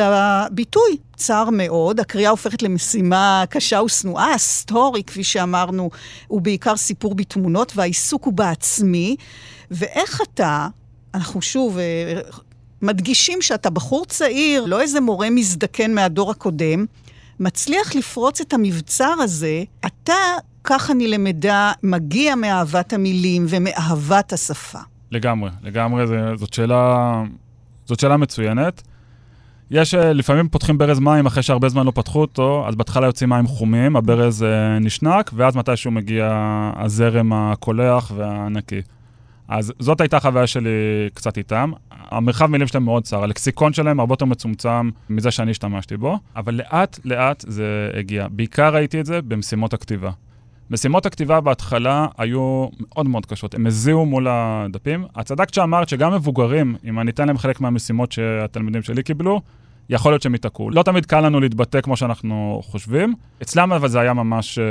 הביטוי 0.51 0.97
צר 1.15 1.49
מאוד, 1.51 1.99
הקריאה 1.99 2.29
הופכת 2.29 2.62
למשימה 2.62 3.43
קשה 3.49 3.81
ושנואה. 3.83 4.33
הסטורי, 4.33 5.03
כפי 5.03 5.23
שאמרנו, 5.23 5.89
הוא 6.27 6.41
בעיקר 6.41 6.77
סיפור 6.77 7.15
בתמונות, 7.15 7.71
והעיסוק 7.75 8.23
הוא 8.25 8.33
בעצמי. 8.33 9.15
ואיך 9.71 10.21
אתה, 10.21 10.67
אנחנו 11.13 11.41
שוב... 11.41 11.77
אה, 11.77 12.21
מדגישים 12.81 13.41
שאתה 13.41 13.69
בחור 13.69 14.05
צעיר, 14.05 14.65
לא 14.65 14.81
איזה 14.81 15.01
מורה 15.01 15.29
מזדקן 15.29 15.93
מהדור 15.93 16.31
הקודם, 16.31 16.85
מצליח 17.39 17.95
לפרוץ 17.95 18.41
את 18.41 18.53
המבצר 18.53 19.13
הזה, 19.23 19.63
אתה, 19.85 20.13
כך 20.63 20.91
אני 20.91 21.07
למדה, 21.07 21.71
מגיע 21.83 22.35
מאהבת 22.35 22.93
המילים 22.93 23.45
ומאהבת 23.49 24.33
השפה. 24.33 24.79
לגמרי, 25.12 25.49
לגמרי, 25.63 26.03
זאת 26.38 26.53
שאלה, 26.53 27.23
זאת 27.85 27.99
שאלה 27.99 28.17
מצוינת. 28.17 28.81
יש, 29.71 29.93
אה, 29.93 30.13
לפעמים 30.13 30.49
פותחים 30.49 30.77
ברז 30.77 30.99
מים 30.99 31.25
אחרי 31.25 31.43
שהרבה 31.43 31.69
זמן 31.69 31.86
לא 31.86 31.91
פתחו 31.91 32.21
אותו, 32.21 32.65
אז 32.67 32.75
בהתחלה 32.75 33.08
יוצאים 33.08 33.29
מים 33.29 33.47
חומים, 33.47 33.95
הברז 33.95 34.43
אה, 34.43 34.79
נשנק, 34.79 35.32
ואז 35.34 35.55
מתישהו 35.55 35.91
מגיע 35.91 36.29
הזרם 36.75 37.34
הקולח 37.34 38.12
והנקי. 38.15 38.82
אז 39.47 39.73
זאת 39.79 40.01
הייתה 40.01 40.19
חוויה 40.19 40.47
שלי 40.47 40.69
קצת 41.13 41.38
איתם. 41.38 41.71
המרחב 41.91 42.45
מילים 42.45 42.67
שלהם 42.67 42.86
מאוד 42.86 43.03
צר, 43.03 43.23
הלקסיקון 43.23 43.73
שלהם 43.73 43.99
הרבה 43.99 44.13
יותר 44.13 44.25
מצומצם 44.25 44.89
מזה 45.10 45.32
שאני 45.32 45.51
השתמשתי 45.51 45.97
בו, 45.97 46.17
אבל 46.36 46.53
לאט-לאט 46.55 47.45
זה 47.47 47.91
הגיע. 47.93 48.27
בעיקר 48.32 48.73
ראיתי 48.73 48.99
את 48.99 49.05
זה 49.05 49.21
במשימות 49.21 49.73
הכתיבה. 49.73 50.12
משימות 50.71 51.05
הכתיבה 51.05 51.41
בהתחלה 51.41 52.08
היו 52.17 52.67
מאוד 52.79 53.08
מאוד 53.08 53.25
קשות, 53.25 53.53
הם 53.53 53.67
הזיעו 53.67 54.05
מול 54.05 54.27
הדפים. 54.29 55.05
את 55.19 55.25
צדקת 55.25 55.53
שאמרת 55.53 55.89
שגם 55.89 56.13
מבוגרים, 56.13 56.75
אם 56.86 56.99
אני 56.99 57.12
אתן 57.12 57.27
להם 57.27 57.38
חלק 57.38 57.62
מהמשימות 57.62 58.12
שהתלמידים 58.12 58.82
שלי 58.82 59.03
קיבלו, 59.03 59.41
יכול 59.89 60.12
להיות 60.12 60.21
שהם 60.21 60.34
ייתקעו. 60.34 60.69
לא 60.69 60.84
תמיד 60.84 61.05
קל 61.05 61.19
לנו 61.21 61.39
להתבטא 61.39 61.82
כמו 61.82 61.97
שאנחנו 61.97 62.62
חושבים. 62.63 63.13
אצלם 63.41 63.73
אבל 63.73 63.88
זה 63.88 63.99
היה 63.99 64.13
ממש 64.13 64.60
uh, 64.60 64.62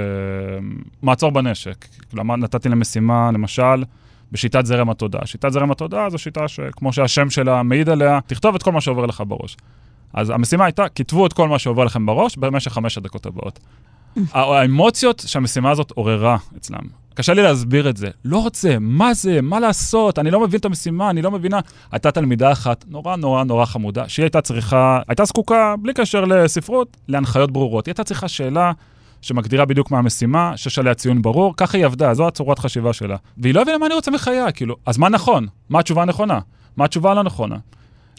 מעצור 1.02 1.30
בנשק. 1.30 1.86
כלומר, 2.10 2.36
נתתי 2.36 2.68
להם 2.68 2.80
משימה, 2.80 3.30
למשל, 3.32 3.84
בשיטת 4.32 4.66
זרם 4.66 4.90
התודעה. 4.90 5.26
שיטת 5.26 5.52
זרם 5.52 5.70
התודעה 5.70 6.10
זו 6.10 6.18
שיטה 6.18 6.48
שכמו 6.48 6.92
שהשם 6.92 7.30
שלה 7.30 7.62
מעיד 7.62 7.88
עליה, 7.88 8.18
תכתוב 8.26 8.54
את 8.54 8.62
כל 8.62 8.72
מה 8.72 8.80
שעובר 8.80 9.06
לך 9.06 9.22
בראש. 9.28 9.56
אז 10.12 10.30
המשימה 10.30 10.64
הייתה, 10.64 10.88
כתבו 10.88 11.26
את 11.26 11.32
כל 11.32 11.48
מה 11.48 11.58
שעובר 11.58 11.84
לכם 11.84 12.06
בראש 12.06 12.36
במשך 12.36 12.72
חמש 12.72 12.98
הדקות 12.98 13.26
הבאות. 13.26 13.58
האמוציות 14.32 15.22
שהמשימה 15.26 15.70
הזאת 15.70 15.90
עוררה 15.90 16.36
אצלם. 16.56 16.80
קשה 17.14 17.34
לי 17.34 17.42
להסביר 17.42 17.88
את 17.88 17.96
זה. 17.96 18.08
לא 18.24 18.38
רוצה, 18.38 18.76
מה 18.80 19.14
זה, 19.14 19.40
מה 19.42 19.60
לעשות, 19.60 20.18
אני 20.18 20.30
לא 20.30 20.40
מבין 20.40 20.60
את 20.60 20.64
המשימה, 20.64 21.10
אני 21.10 21.22
לא 21.22 21.30
מבינה. 21.30 21.60
הייתה 21.92 22.10
תלמידה 22.10 22.52
אחת 22.52 22.84
נורא 22.88 23.16
נורא 23.16 23.44
נורא 23.44 23.64
חמודה, 23.64 24.08
שהיא 24.08 24.24
הייתה 24.24 24.40
צריכה, 24.40 25.00
הייתה 25.08 25.24
זקוקה, 25.24 25.74
בלי 25.82 25.94
קשר 25.94 26.24
לספרות, 26.24 26.96
להנחיות 27.08 27.50
ברורות. 27.50 27.86
היא 27.86 27.92
הייתה 27.92 28.04
צריכה 28.04 28.28
שאלה 28.28 28.72
שמגדירה 29.22 29.64
בדיוק 29.64 29.90
מה 29.90 29.98
המשימה, 29.98 30.52
שיש 30.56 30.78
עליה 30.78 30.94
ציון 30.94 31.22
ברור, 31.22 31.54
ככה 31.56 31.78
היא 31.78 31.86
עבדה, 31.86 32.14
זו 32.14 32.28
הצורת 32.28 32.58
חשיבה 32.58 32.92
שלה. 32.92 33.16
והיא 33.38 33.54
לא 33.54 33.62
הבינה 33.62 33.78
מה 33.78 33.86
אני 33.86 33.94
רוצה 33.94 34.10
מחיי, 34.10 34.40
כאילו, 34.54 34.76
אז 34.86 34.98
מה 34.98 35.08
נכון? 35.08 35.46
מה 35.68 35.78
התשובה 35.78 36.02
הנכונה? 36.02 36.38
מה 36.76 36.84
התשובה 36.84 37.10
הלא 37.10 37.22
נכונה? 37.22 37.56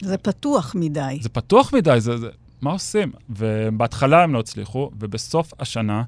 זה 0.02 0.16
פתוח 0.18 0.74
מדי. 0.74 1.18
זה 1.20 1.28
פתוח 1.28 1.74
מדי, 1.74 1.96
זה, 1.98 2.16
זה, 2.16 2.28
מה 2.62 2.70
עושים? 2.70 3.12
ובהתחלה 3.30 4.22
הם 4.22 4.34
לא 4.34 4.40
הצליחו, 4.40 4.90
ובסוף 5.00 5.52
השנה 5.58 6.02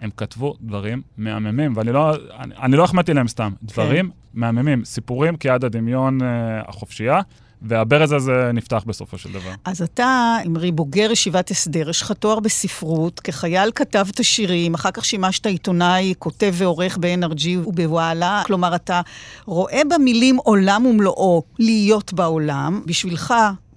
הם 0.00 0.10
כתבו 0.16 0.54
דברים 0.60 1.02
מהממים, 1.16 1.72
ואני 1.76 1.92
לא, 1.92 2.16
אני, 2.38 2.54
אני 2.62 2.76
לא 2.76 2.84
החמאתי 2.84 3.14
להם 3.14 3.28
סתם. 3.28 3.52
דברים 3.62 4.10
מהממים, 4.34 4.84
סיפורים 4.84 5.36
כיד 5.36 5.64
הדמיון 5.64 6.22
אה, 6.22 6.28
החופשייה, 6.68 7.20
והברז 7.62 8.12
הזה 8.12 8.50
נפתח 8.54 8.84
בסופו 8.86 9.18
של 9.18 9.32
דבר. 9.32 9.50
אז 9.64 9.82
אתה, 9.82 10.36
אמרי, 10.46 10.72
בוגר 10.72 11.12
ישיבת 11.12 11.50
הסדר, 11.50 11.90
יש 11.90 12.02
לך 12.02 12.12
תואר 12.12 12.40
בספרות, 12.40 13.20
כחייל 13.20 13.70
כתבת 13.74 14.24
שירים, 14.24 14.74
אחר 14.74 14.90
כך 14.90 15.04
שימשת 15.04 15.46
עיתונאי, 15.46 16.14
כותב 16.18 16.54
ועורך 16.56 16.98
ב-NRG 17.00 17.48
ובוואלה. 17.66 18.42
כלומר, 18.46 18.74
אתה 18.74 19.00
רואה 19.46 19.82
במילים 19.90 20.36
עולם 20.36 20.86
ומלואו 20.86 21.42
להיות 21.58 22.12
בעולם. 22.12 22.82
בשבילך, 22.86 23.34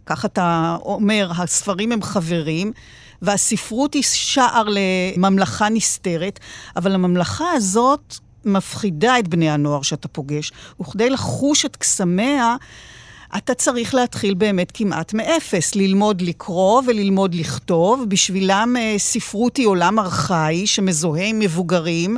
כך 0.10 0.26
אתה 0.26 0.78
אומר, 0.82 1.32
הספרים 1.38 1.92
הם 1.92 2.02
חברים. 2.02 2.72
והספרות 3.22 3.94
היא 3.94 4.04
שער 4.04 4.68
לממלכה 4.68 5.70
נסתרת, 5.70 6.40
אבל 6.76 6.94
הממלכה 6.94 7.52
הזאת 7.52 8.16
מפחידה 8.46 9.20
את 9.20 9.28
בני 9.28 9.50
הנוער 9.50 9.82
שאתה 9.82 10.08
פוגש, 10.08 10.52
וכדי 10.82 11.10
לחוש 11.10 11.66
את 11.66 11.76
קסמיה, 11.76 12.56
אתה 13.38 13.54
צריך 13.54 13.96
להתחיל 13.96 14.34
באמת 14.34 14.72
כמעט 14.74 15.14
מאפס, 15.14 15.76
ללמוד 15.76 16.22
לקרוא 16.22 16.82
וללמוד 16.88 17.36
לכתוב. 17.36 18.06
בשבילם 18.08 18.76
אה, 18.80 18.96
ספרות 18.98 19.58
היא 19.58 19.68
עולם 19.68 20.00
ארכאי 20.00 20.68
שמזוהה 20.68 21.26
עם 21.26 21.40
מבוגרים. 21.40 22.18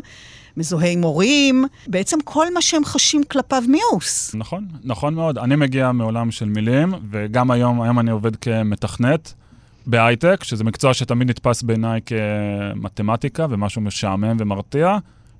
מזוהה 0.58 0.90
עם 0.90 1.02
הורים, 1.02 1.66
בעצם 1.88 2.18
כל 2.24 2.54
מה 2.54 2.62
שהם 2.62 2.86
חשים 2.86 3.24
כלפיו 3.24 3.64
מיאוס. 3.68 4.36
נכון, 4.36 4.68
נכון 4.84 5.14
מאוד. 5.14 5.38
אני 5.38 5.56
מגיע 5.56 5.92
מעולם 5.92 6.32
של 6.32 6.50
מילים, 6.50 6.94
וגם 7.12 7.52
היום, 7.52 7.82
היום 7.82 8.00
אני 8.00 8.12
עובד 8.12 8.36
כמתכנת 8.36 9.34
בהייטק, 9.86 10.44
שזה 10.44 10.64
מקצוע 10.64 10.94
שתמיד 10.94 11.30
נתפס 11.30 11.64
בעיניי 11.64 12.00
כמתמטיקה 12.06 13.46
ומשהו 13.50 13.82
משעמם 13.82 14.38
ומרתיע. 14.40 14.98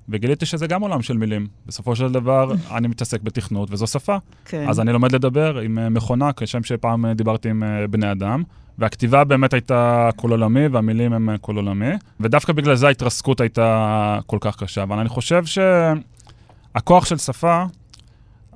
וגיליתי 0.08 0.46
שזה 0.46 0.66
גם 0.66 0.82
עולם 0.82 1.02
של 1.02 1.16
מילים. 1.16 1.46
בסופו 1.66 1.96
של 1.96 2.12
דבר, 2.12 2.52
אני 2.76 2.88
מתעסק 2.88 3.22
בתכנות, 3.22 3.68
וזו 3.72 3.86
שפה. 3.86 4.16
כן. 4.44 4.68
אז 4.68 4.80
אני 4.80 4.92
לומד 4.92 5.12
לדבר 5.12 5.58
עם 5.58 5.94
מכונה, 5.94 6.30
כשם 6.36 6.62
שפעם 6.62 7.12
דיברתי 7.12 7.48
עם 7.48 7.62
אה, 7.62 7.86
בני 7.86 8.12
אדם, 8.12 8.42
והכתיבה 8.78 9.24
באמת 9.24 9.52
הייתה 9.52 10.10
כל 10.16 10.30
עולמי, 10.30 10.68
והמילים 10.68 11.12
הם 11.12 11.28
כל 11.40 11.56
עולמי, 11.56 11.90
ודווקא 12.20 12.52
בגלל 12.52 12.74
זה 12.74 12.86
ההתרסקות 12.86 13.40
הייתה 13.40 14.18
כל 14.26 14.38
כך 14.40 14.56
קשה. 14.56 14.82
אבל 14.82 14.98
אני 14.98 15.08
חושב 15.08 15.42
שהכוח 15.44 17.04
של 17.04 17.18
שפה, 17.18 17.64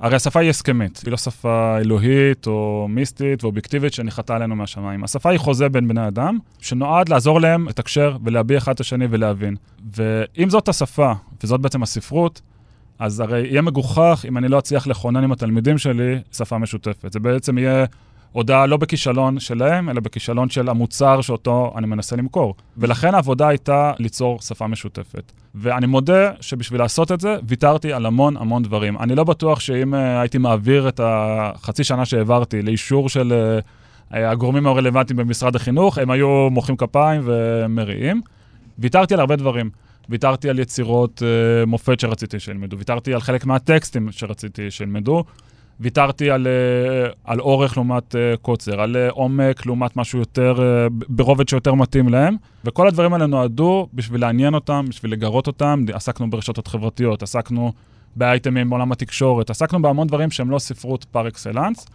הרי 0.00 0.16
השפה 0.16 0.40
היא 0.40 0.50
הסכמית, 0.50 1.02
היא 1.05 1.11
לא 1.11 1.16
שפה 1.16 1.76
אלוהית 1.79 2.46
או 2.46 2.87
מיסטית 2.90 3.44
ואובייקטיבית 3.44 3.92
שנחתה 3.92 4.37
עלינו 4.37 4.57
מהשמיים. 4.57 5.05
השפה 5.05 5.31
היא 5.31 5.38
חוזה 5.38 5.68
בין 5.68 5.88
בני 5.88 6.09
אדם, 6.09 6.38
שנועד 6.61 7.09
לעזור 7.09 7.40
להם 7.40 7.68
לתקשר 7.68 8.16
ולהביע 8.24 8.59
אחד 8.59 8.72
את 8.72 8.81
השני 8.81 9.07
ולהבין. 9.11 9.57
ואם 9.96 10.50
זאת 10.50 10.68
השפה, 10.68 11.12
וזאת 11.42 11.61
בעצם 11.61 11.83
הספרות, 11.83 12.40
אז 12.98 13.20
הרי 13.20 13.40
יהיה 13.40 13.62
מגוחך 13.62 14.24
אם 14.29 14.38
אני 14.38 14.48
לא 14.48 14.59
אצליח 14.59 14.87
לכונן 14.87 15.24
עם 15.24 15.33
התלמידים 15.33 15.79
שלי 15.79 16.18
שפה 16.33 16.59
משותפת. 16.59 17.12
זה 17.12 17.20
בעצם 17.20 17.59
יהיה 17.59 17.85
הודעה 18.37 18.66
לא 18.66 18.77
בכישלון 18.77 19.40
שלהם, 19.40 19.88
אלא 19.88 20.01
בכישלון 20.01 20.51
של 20.51 20.68
המוצר 20.68 21.20
שאותו 21.20 21.72
אני 21.77 21.87
מנסה 21.87 22.16
למכור. 22.16 22.55
ולכן 22.77 23.14
העבודה 23.14 23.49
הייתה 23.49 23.92
ליצור 23.99 24.40
שפה 24.40 24.66
משותפת. 24.66 25.33
ואני 25.55 25.87
מודה 25.87 26.31
שבשביל 26.40 26.81
לעשות 26.81 27.12
את 27.12 27.20
זה, 27.20 27.37
ויתרתי 27.49 27.92
על 27.92 28.07
המון 28.07 28.37
המון 28.37 28.62
דברים. 28.62 28.99
אני 28.99 29.14
לא 29.14 29.25
בטוח 29.25 29.61
שאם 29.61 29.94
uh, 29.94 29.96
הייתי 29.96 30.38
מעביר 30.38 30.88
את 30.88 31.01
החצי 31.05 31.85
שנה 31.85 32.05
שהעברתי 32.05 32.62
לאישור 32.62 33.09
של 33.09 33.33
uh, 34.11 34.16
הגורמים 34.16 34.66
הרלוונטיים 34.66 35.16
במשרד 35.16 35.57
החינוך, 35.57 35.99
הם 35.99 36.11
היו 36.11 36.49
מוחאים 36.51 36.77
כפיים 36.77 37.22
ומריעים. 37.25 38.20
ויתרתי 38.79 39.14
על 39.14 39.20
הרבה 39.20 39.37
דברים. 39.37 39.70
ויתרתי 40.09 40.49
על 40.49 40.59
יצירות 40.59 41.22
uh, 41.22 41.66
מופת 41.66 42.01
שרציתי 42.01 42.40
שילמדו, 42.40 42.79
ויתרתי 42.79 43.14
על 43.14 43.20
חלק 43.20 43.46
מהטקסטים 43.46 44.09
שרציתי 44.11 44.70
שילמדו, 44.70 45.25
ויתרתי 45.81 46.31
על, 46.31 46.47
uh, 46.47 47.15
על 47.25 47.41
אורך 47.41 47.77
לעומת 47.77 48.15
uh, 48.15 48.37
קוצר, 48.43 48.81
על 48.81 48.97
uh, 48.97 49.12
עומק 49.12 49.67
לעומת 49.67 49.97
משהו 49.97 50.19
יותר, 50.19 50.55
ברובד 51.09 51.49
שיותר 51.49 51.75
מתאים 51.75 52.09
להם, 52.09 52.37
וכל 52.65 52.89
הדברים 52.89 53.12
האלה 53.12 53.27
נועדו 53.27 53.89
בשביל 53.95 54.21
לעניין 54.21 54.55
אותם, 54.55 54.85
בשביל 54.89 55.12
לגרות 55.12 55.47
אותם. 55.47 55.85
עסקנו 55.93 56.31
ברשתות 56.31 56.69
חברתיות, 56.69 57.23
עסקנו 57.23 57.73
באייטמים 58.17 58.71
בעולם 58.71 58.93
התקשורת, 58.93 59.51
עסקנו 59.51 59.83
בהמון 59.83 60.07
דברים 60.07 60.31
שהם 60.31 60.51
לא 60.51 60.59
ספרות 60.59 61.05
פר 61.05 61.29
אקסלנס. 61.29 61.87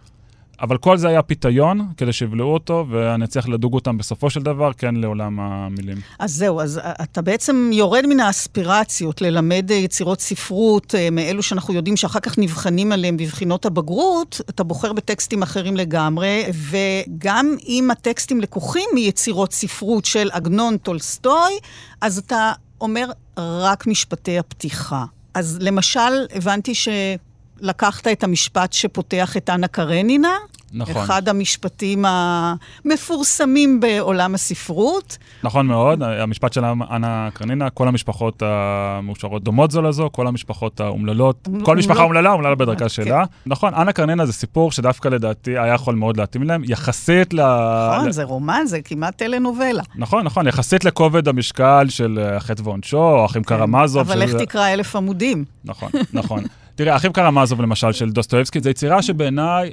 אבל 0.62 0.76
כל 0.76 0.96
זה 0.96 1.08
היה 1.08 1.22
פיתיון 1.22 1.88
כדי 1.96 2.12
שיבלעו 2.12 2.54
אותו, 2.54 2.86
ואני 2.90 3.24
אצליח 3.24 3.48
לדוג 3.48 3.74
אותם 3.74 3.98
בסופו 3.98 4.30
של 4.30 4.42
דבר, 4.42 4.72
כן 4.72 4.94
לעולם 4.94 5.40
המילים. 5.40 5.96
אז 6.18 6.34
זהו, 6.34 6.60
אז 6.60 6.80
אתה 7.02 7.22
בעצם 7.22 7.70
יורד 7.72 8.06
מן 8.06 8.20
האספירציות 8.20 9.20
ללמד 9.20 9.70
אה, 9.70 9.76
יצירות 9.76 10.20
ספרות, 10.20 10.94
אה, 10.94 11.08
מאלו 11.10 11.42
שאנחנו 11.42 11.74
יודעים 11.74 11.96
שאחר 11.96 12.20
כך 12.20 12.38
נבחנים 12.38 12.92
עליהם 12.92 13.16
בבחינות 13.16 13.66
הבגרות, 13.66 14.40
אתה 14.50 14.64
בוחר 14.64 14.92
בטקסטים 14.92 15.42
אחרים 15.42 15.76
לגמרי, 15.76 16.44
וגם 16.70 17.56
אם 17.68 17.88
הטקסטים 17.90 18.40
לקוחים 18.40 18.88
מיצירות 18.94 19.52
ספרות 19.52 20.04
של 20.04 20.28
עגנון 20.32 20.76
טולסטוי, 20.76 21.58
אז 22.00 22.18
אתה 22.18 22.52
אומר 22.80 23.06
רק 23.36 23.86
משפטי 23.86 24.38
הפתיחה. 24.38 25.04
אז 25.34 25.58
למשל, 25.60 26.26
הבנתי 26.34 26.74
ש... 26.74 26.88
לקחת 27.62 28.06
את 28.08 28.24
המשפט 28.24 28.72
שפותח 28.72 29.36
את 29.36 29.50
אנה 29.50 29.68
קרנינה, 29.68 30.36
נכון. 30.72 31.02
אחד 31.02 31.28
המשפטים 31.28 32.04
המפורסמים 32.84 33.80
בעולם 33.80 34.34
הספרות. 34.34 35.18
נכון 35.42 35.66
מאוד, 35.66 36.02
המשפט 36.02 36.52
של 36.52 36.64
אנה 36.64 37.28
קרנינה, 37.34 37.70
כל 37.70 37.88
המשפחות 37.88 38.42
המאושרות 38.46 39.44
דומות 39.44 39.70
זו 39.70 39.82
לזו, 39.82 40.08
כל 40.12 40.26
המשפחות 40.26 40.80
האומללות, 40.80 41.48
כל 41.62 41.76
משפחה 41.76 42.02
אומללה, 42.02 42.32
אומללה 42.32 42.54
בדרכה 42.54 42.88
שלה. 42.88 43.24
נכון, 43.46 43.74
אנה 43.74 43.92
קרנינה 43.92 44.26
זה 44.26 44.32
סיפור 44.32 44.72
שדווקא 44.72 45.08
לדעתי 45.08 45.58
היה 45.58 45.74
יכול 45.74 45.94
מאוד 45.94 46.16
להתאים 46.16 46.42
להם, 46.42 46.62
יחסית 46.64 47.34
ל... 47.34 47.40
נכון, 47.96 48.12
זה 48.12 48.24
רומן, 48.24 48.62
זה 48.66 48.82
כמעט 48.82 49.16
טלנובלה. 49.16 49.82
נכון, 49.96 50.24
נכון, 50.24 50.46
יחסית 50.46 50.84
לכובד 50.84 51.28
המשקל 51.28 51.86
של 51.88 52.18
החטא 52.36 52.62
ועונשו, 52.64 52.98
או 52.98 53.26
אחים 53.26 53.44
קרמזוב. 53.44 54.10
אבל 54.10 54.22
איך 54.22 54.34
תקרא 54.34 54.72
אלף 54.72 54.96
עמודים. 54.96 55.44
נכון, 55.64 55.90
נכון. 56.12 56.44
תראה, 56.74 56.96
אחים 56.96 57.12
קרמזוב 57.12 57.62
למשל 57.62 57.92
של 57.92 58.10
דוסטויבסקי, 58.10 58.60
זו 58.60 58.70
יצירה 58.70 59.02
שבעיניי, 59.02 59.70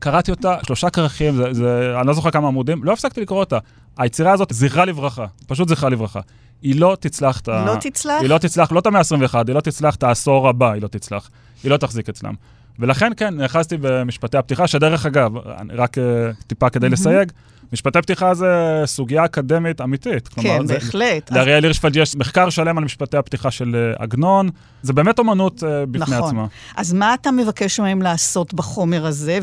קראתי 0.00 0.30
אותה, 0.30 0.56
שלושה 0.66 0.90
כרכים, 0.90 1.36
זה, 1.36 1.52
זה, 1.52 1.94
אני 2.00 2.06
לא 2.06 2.12
זוכר 2.12 2.30
כמה 2.30 2.48
עמודים, 2.48 2.84
לא 2.84 2.92
הפסקתי 2.92 3.20
לקרוא 3.20 3.40
אותה. 3.40 3.58
היצירה 3.98 4.32
הזאת, 4.32 4.48
זכרה 4.52 4.84
לברכה, 4.84 5.26
פשוט 5.46 5.68
זכרה 5.68 5.90
לברכה. 5.90 6.20
היא 6.62 6.80
לא 6.80 6.96
תצלח 7.00 7.40
את 7.40 7.48
ה... 7.48 7.64
לא 7.66 7.76
תצלח? 7.80 8.20
היא 8.20 8.28
לא 8.28 8.38
תצלח, 8.38 8.72
לא 8.72 8.78
את 8.78 8.86
המאה 8.86 9.00
ה-21, 9.00 9.34
היא 9.46 9.54
לא 9.54 9.60
תצלח 9.60 9.94
את 9.94 10.02
העשור 10.02 10.48
הבא, 10.48 10.72
היא 10.72 10.82
לא 10.82 10.88
תצלח. 10.88 11.30
היא 11.62 11.70
לא 11.70 11.76
תחזיק 11.76 12.08
אצלם. 12.08 12.34
ולכן, 12.78 13.12
כן, 13.16 13.34
נאחזתי 13.34 13.76
במשפטי 13.80 14.38
הפתיחה, 14.38 14.66
שדרך 14.66 15.06
אגב, 15.06 15.32
רק 15.72 15.98
uh, 15.98 16.00
טיפה 16.46 16.70
כדי 16.70 16.88
לסייג, 16.88 17.32
משפטי 17.72 18.02
פתיחה 18.02 18.34
זה 18.34 18.82
סוגיה 18.84 19.24
אקדמית 19.24 19.80
אמיתית. 19.80 20.28
כלומר, 20.28 20.58
כן, 20.58 20.66
זה, 20.66 20.74
בהחלט. 20.74 21.32
לאריאל 21.32 21.64
הירשפלד 21.64 21.96
יש 21.96 22.16
מחקר 22.16 22.50
שלם 22.50 22.78
על 22.78 22.84
משפטי 22.84 23.16
הפתיחה 23.16 23.50
של 23.50 23.94
uh, 23.98 24.02
עגנון, 24.02 24.48
זה 24.82 24.92
באמת 24.92 25.18
אומנות 25.18 25.62
uh, 25.62 25.66
בפני 25.90 26.16
נכון. 26.16 26.28
עצמה. 26.28 26.46
אז 26.76 26.92
מה 26.92 27.14
אתה 27.14 27.30
מבקש 27.30 27.80
מהם 27.80 28.02
לעשות 28.02 28.54
בחומר 28.54 29.06
הזה, 29.06 29.38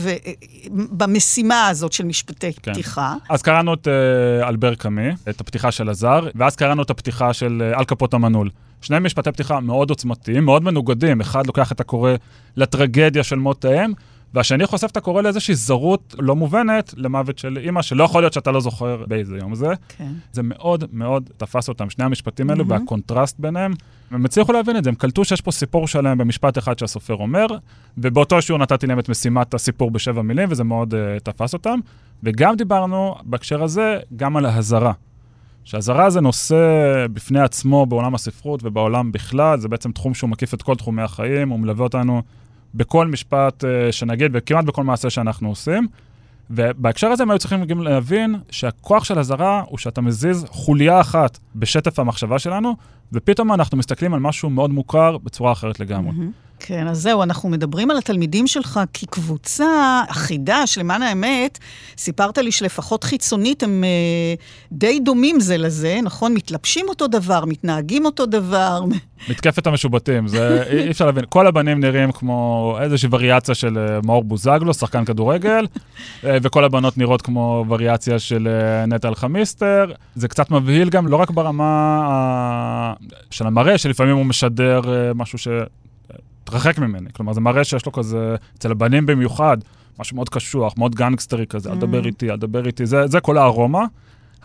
ובמשימה 0.72 1.68
הזאת 1.68 1.94
של 1.94 2.06
משפטי 2.06 2.54
כן. 2.54 2.74
פתיחה? 2.74 3.16
אז 3.30 3.42
קראנו 3.42 3.74
את 3.74 3.88
uh, 3.88 4.48
אלבר 4.48 4.76
קאמי, 4.76 5.10
את 5.30 5.42
הפתיחה 5.42 5.72
של 5.72 5.90
הזר, 5.90 6.28
ואז 6.36 6.56
קראנו 6.56 6.82
את 6.82 6.90
הפתיחה 6.90 7.34
של 7.34 7.72
uh, 7.74 7.80
על 7.80 7.86
כפות 7.86 8.14
המנעול. 8.14 8.50
שני 8.82 9.00
משפטי 9.00 9.32
פתיחה 9.32 9.60
מאוד 9.60 9.90
עוצמתיים, 9.90 10.46
מאוד 10.46 10.64
מנוגדים. 10.64 11.22
אחד 11.22 11.48
לוקח 11.48 11.72
את 11.72 11.80
הקורא 11.80 12.12
לטרגדיה 12.58 13.24
של 13.24 13.36
מות 13.36 13.66
האם, 13.66 13.94
והשני 14.34 14.68
חושף 14.68 14.92
את 14.92 14.98
הקורא 14.98 15.22
לאיזושהי 15.22 15.56
זרות 15.56 16.16
לא 16.20 16.36
מובנת 16.36 16.94
למוות 16.98 17.38
של 17.38 17.58
אימא, 17.58 17.82
שלא 17.82 18.04
יכול 18.04 18.22
להיות 18.22 18.34
שאתה 18.34 18.52
לא 18.52 18.62
זוכר 18.62 19.04
באיזה 19.08 19.38
יום 19.38 19.56
זה. 19.56 19.74
כן. 19.98 20.12
זה 20.32 20.44
מאוד 20.44 20.84
מאוד 20.94 21.30
תפס 21.38 21.70
אותם, 21.70 21.90
שני 21.90 22.06
המשפטים 22.06 22.50
האלו, 22.50 22.68
והקונטרסט 22.68 23.40
ביניהם. 23.40 23.74
הם 24.12 24.26
הצליחו 24.26 24.54
להבין 24.54 24.78
את 24.78 24.84
זה, 24.84 24.90
הם 24.90 24.96
קלטו 24.96 25.26
שיש 25.26 25.42
פה 25.42 25.52
סיפור 25.52 25.88
שלם 25.88 26.18
במשפט 26.18 26.58
אחד 26.58 26.80
שהסופר 26.80 27.14
אומר, 27.14 27.46
ובאותו 27.98 28.42
שיעור 28.42 28.62
נתתי 28.62 28.88
להם 28.88 29.00
את 29.00 29.10
משימת 29.10 29.54
הסיפור 29.54 29.92
בשבע 29.92 30.22
מילים, 30.22 30.48
וזה 30.52 30.64
מאוד 30.64 30.94
uh, 30.94 31.20
תפס 31.24 31.54
אותם. 31.54 31.80
וגם 32.24 32.56
דיברנו 32.56 33.16
בהקשר 33.24 33.64
הזה 33.64 34.00
גם 34.16 34.38
על 34.38 34.46
ההזרה. 34.46 34.92
שהזרה 35.64 36.10
זה 36.10 36.22
נושא 36.22 36.56
בפני 37.14 37.40
עצמו 37.40 37.86
בעולם 37.86 38.16
הספרות 38.16 38.60
ובעולם 38.64 39.12
בכלל, 39.12 39.60
זה 39.60 39.68
בעצם 39.68 39.92
תחום 39.92 40.14
שהוא 40.14 40.30
מקיף 40.30 40.54
את 40.54 40.62
כל 40.62 40.76
תחומי 40.76 41.02
החיים, 41.02 41.50
הוא 41.50 41.60
מלווה 41.60 41.84
אותנו 41.84 42.22
בכל 42.78 43.08
משפט 43.08 43.64
uh, 43.64 43.92
שנגיד 43.92 44.32
וכמעט 44.34 44.66
בכל 44.66 44.84
מעשה 44.84 45.10
שאנחנו 45.10 45.50
עושים. 45.50 45.88
ובהקשר 46.50 47.08
הזה 47.08 47.24
הם 47.24 47.32
היו 47.32 47.40
צריכים 47.40 47.66
גם 47.66 47.82
להבין 47.82 48.36
שהכוח 48.50 49.04
של 49.04 49.20
הזרה 49.20 49.64
הוא 49.68 49.78
שאתה 49.78 50.02
מזיז 50.02 50.46
חוליה 50.50 51.02
אחת 51.02 51.40
בשטף 51.56 52.00
המחשבה 52.00 52.40
שלנו, 52.40 52.76
ופתאום 53.14 53.54
אנחנו 53.54 53.78
מסתכלים 53.78 54.14
על 54.14 54.20
משהו 54.20 54.50
מאוד 54.50 54.70
מוכר 54.70 55.18
בצורה 55.18 55.52
אחרת 55.52 55.80
לגמרי. 55.80 56.12
Mm-hmm. 56.12 56.47
כן, 56.60 56.88
אז 56.88 57.02
זהו, 57.02 57.24
אנחנו 57.24 57.50
מדברים 57.50 57.92
על 57.92 57.98
התלמידים 57.98 58.48
שלך 58.48 58.80
כקבוצה 58.94 60.02
אחידה, 60.10 60.68
שלמען 60.68 61.02
האמת, 61.02 61.58
סיפרת 61.98 62.38
לי 62.38 62.52
שלפחות 62.52 63.04
חיצונית 63.04 63.64
הם 63.64 63.84
אה, 63.84 64.34
די 64.72 65.00
דומים 65.00 65.40
זה 65.40 65.58
לזה, 65.58 66.00
נכון? 66.04 66.34
מתלבשים 66.34 66.86
אותו 66.90 67.08
דבר, 67.08 67.46
מתנהגים 67.46 68.06
אותו 68.06 68.26
דבר. 68.26 68.84
מתקפת 69.30 69.68
המשובטים, 69.68 70.28
זה 70.28 70.64
אי 70.70 70.92
אפשר 70.92 71.06
להבין. 71.06 71.24
כל 71.30 71.48
הבנים 71.48 71.80
נראים 71.80 72.12
כמו 72.12 72.78
איזושהי 72.82 73.10
וריאציה 73.12 73.56
של 73.56 73.78
אה, 73.78 74.00
מאור 74.04 74.24
בוזגלו, 74.24 74.74
שחקן 74.74 75.06
כדורגל, 75.06 75.68
אה, 76.24 76.38
וכל 76.42 76.64
הבנות 76.64 76.98
נראות 76.98 77.22
כמו 77.22 77.66
וריאציה 77.68 78.20
של 78.20 78.48
אה, 78.48 78.86
נטע 78.86 79.08
אלחמיסטר. 79.08 79.92
זה 80.16 80.28
קצת 80.28 80.52
מבהיל 80.52 80.90
גם, 80.90 81.08
לא 81.08 81.16
רק 81.16 81.32
ברמה 81.32 82.94
של 83.32 83.48
המראה, 83.48 83.78
שלפעמים 83.78 84.16
הוא 84.16 84.26
משדר 84.26 84.82
משהו 85.16 85.38
שהתרחק 86.48 86.80
ממני. 86.80 87.10
כלומר, 87.14 87.34
זה 87.34 87.42
מראה 87.42 87.64
שיש 87.64 87.86
לו 87.86 87.92
כזה, 87.92 88.36
אצל 88.58 88.72
הבנים 88.72 89.06
במיוחד, 89.06 89.58
משהו 90.00 90.16
מאוד 90.16 90.30
קשוח, 90.30 90.74
מאוד 90.78 90.96
גנגסטרי 90.96 91.48
כזה, 91.48 91.72
אל 91.72 91.76
תדבר 91.76 92.06
איתי, 92.06 92.32
אל 92.32 92.38
תדבר 92.38 92.66
איתי, 92.68 92.86
זה, 92.86 93.08
זה 93.08 93.20
כל 93.20 93.38
הארומה. 93.38 93.86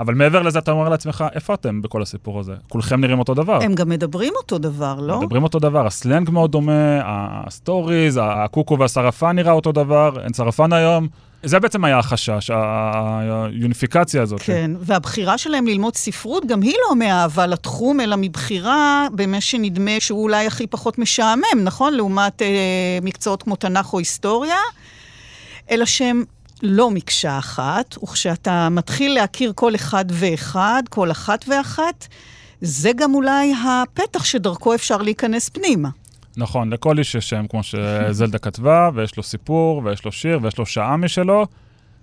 אבל 0.00 0.14
מעבר 0.14 0.42
לזה, 0.42 0.58
אתה 0.58 0.70
אומר 0.70 0.88
לעצמך, 0.88 1.24
איפה 1.34 1.54
אתם 1.54 1.82
בכל 1.82 2.02
הסיפור 2.02 2.40
הזה? 2.40 2.54
כולכם 2.68 3.00
נראים 3.00 3.18
אותו 3.18 3.34
דבר. 3.34 3.62
הם 3.62 3.74
גם 3.74 3.88
מדברים 3.88 4.32
אותו 4.36 4.58
דבר, 4.58 5.00
לא? 5.00 5.20
מדברים 5.20 5.42
אותו 5.42 5.58
דבר, 5.58 5.86
הסלנג 5.86 6.30
מאוד 6.30 6.52
דומה, 6.52 7.00
ה 7.04 7.17
stories, 7.17 8.20
הקוקו 8.22 8.78
והסרפן 8.78 9.36
נראה 9.36 9.52
אותו 9.52 9.72
דבר, 9.72 10.12
אין 10.24 10.32
סרפן 10.32 10.72
היום. 10.72 11.08
זה 11.44 11.60
בעצם 11.60 11.84
היה 11.84 11.98
החשש, 11.98 12.50
היוניפיקציה 12.50 14.22
הזאת. 14.22 14.40
כן, 14.42 14.70
והבחירה 14.80 15.38
שלהם 15.38 15.66
ללמוד 15.66 15.96
ספרות, 15.96 16.46
גם 16.46 16.62
היא 16.62 16.74
לא 16.88 16.96
מאהבה 16.96 17.46
לתחום, 17.46 18.00
אלא 18.00 18.16
מבחירה 18.18 19.06
במה 19.12 19.40
שנדמה 19.40 20.00
שהוא 20.00 20.22
אולי 20.22 20.46
הכי 20.46 20.66
פחות 20.66 20.98
משעמם, 20.98 21.42
נכון? 21.64 21.94
לעומת 21.94 22.42
אה, 22.42 22.48
מקצועות 23.02 23.42
כמו 23.42 23.56
תנ"ך 23.56 23.92
או 23.92 23.98
היסטוריה, 23.98 24.58
אלא 25.70 25.84
שהם 25.84 26.24
לא 26.62 26.90
מקשה 26.90 27.38
אחת, 27.38 27.98
וכשאתה 28.02 28.68
מתחיל 28.68 29.14
להכיר 29.14 29.52
כל 29.54 29.74
אחד 29.74 30.04
ואחד, 30.08 30.82
כל 30.88 31.10
אחת 31.10 31.44
ואחת, 31.48 32.06
זה 32.60 32.90
גם 32.96 33.14
אולי 33.14 33.54
הפתח 33.64 34.24
שדרכו 34.24 34.74
אפשר 34.74 34.96
להיכנס 34.96 35.48
פנימה. 35.48 35.88
נכון, 36.36 36.72
לכל 36.72 36.98
איש 36.98 37.14
יש 37.14 37.28
שם, 37.28 37.46
כמו 37.46 37.62
שזלדה 37.62 38.38
כתבה, 38.38 38.90
ויש 38.94 39.16
לו 39.16 39.22
סיפור, 39.22 39.82
ויש 39.84 40.04
לו 40.04 40.12
שיר, 40.12 40.38
ויש 40.42 40.58
לו 40.58 40.66
שעה 40.66 40.96
משלו, 40.96 41.46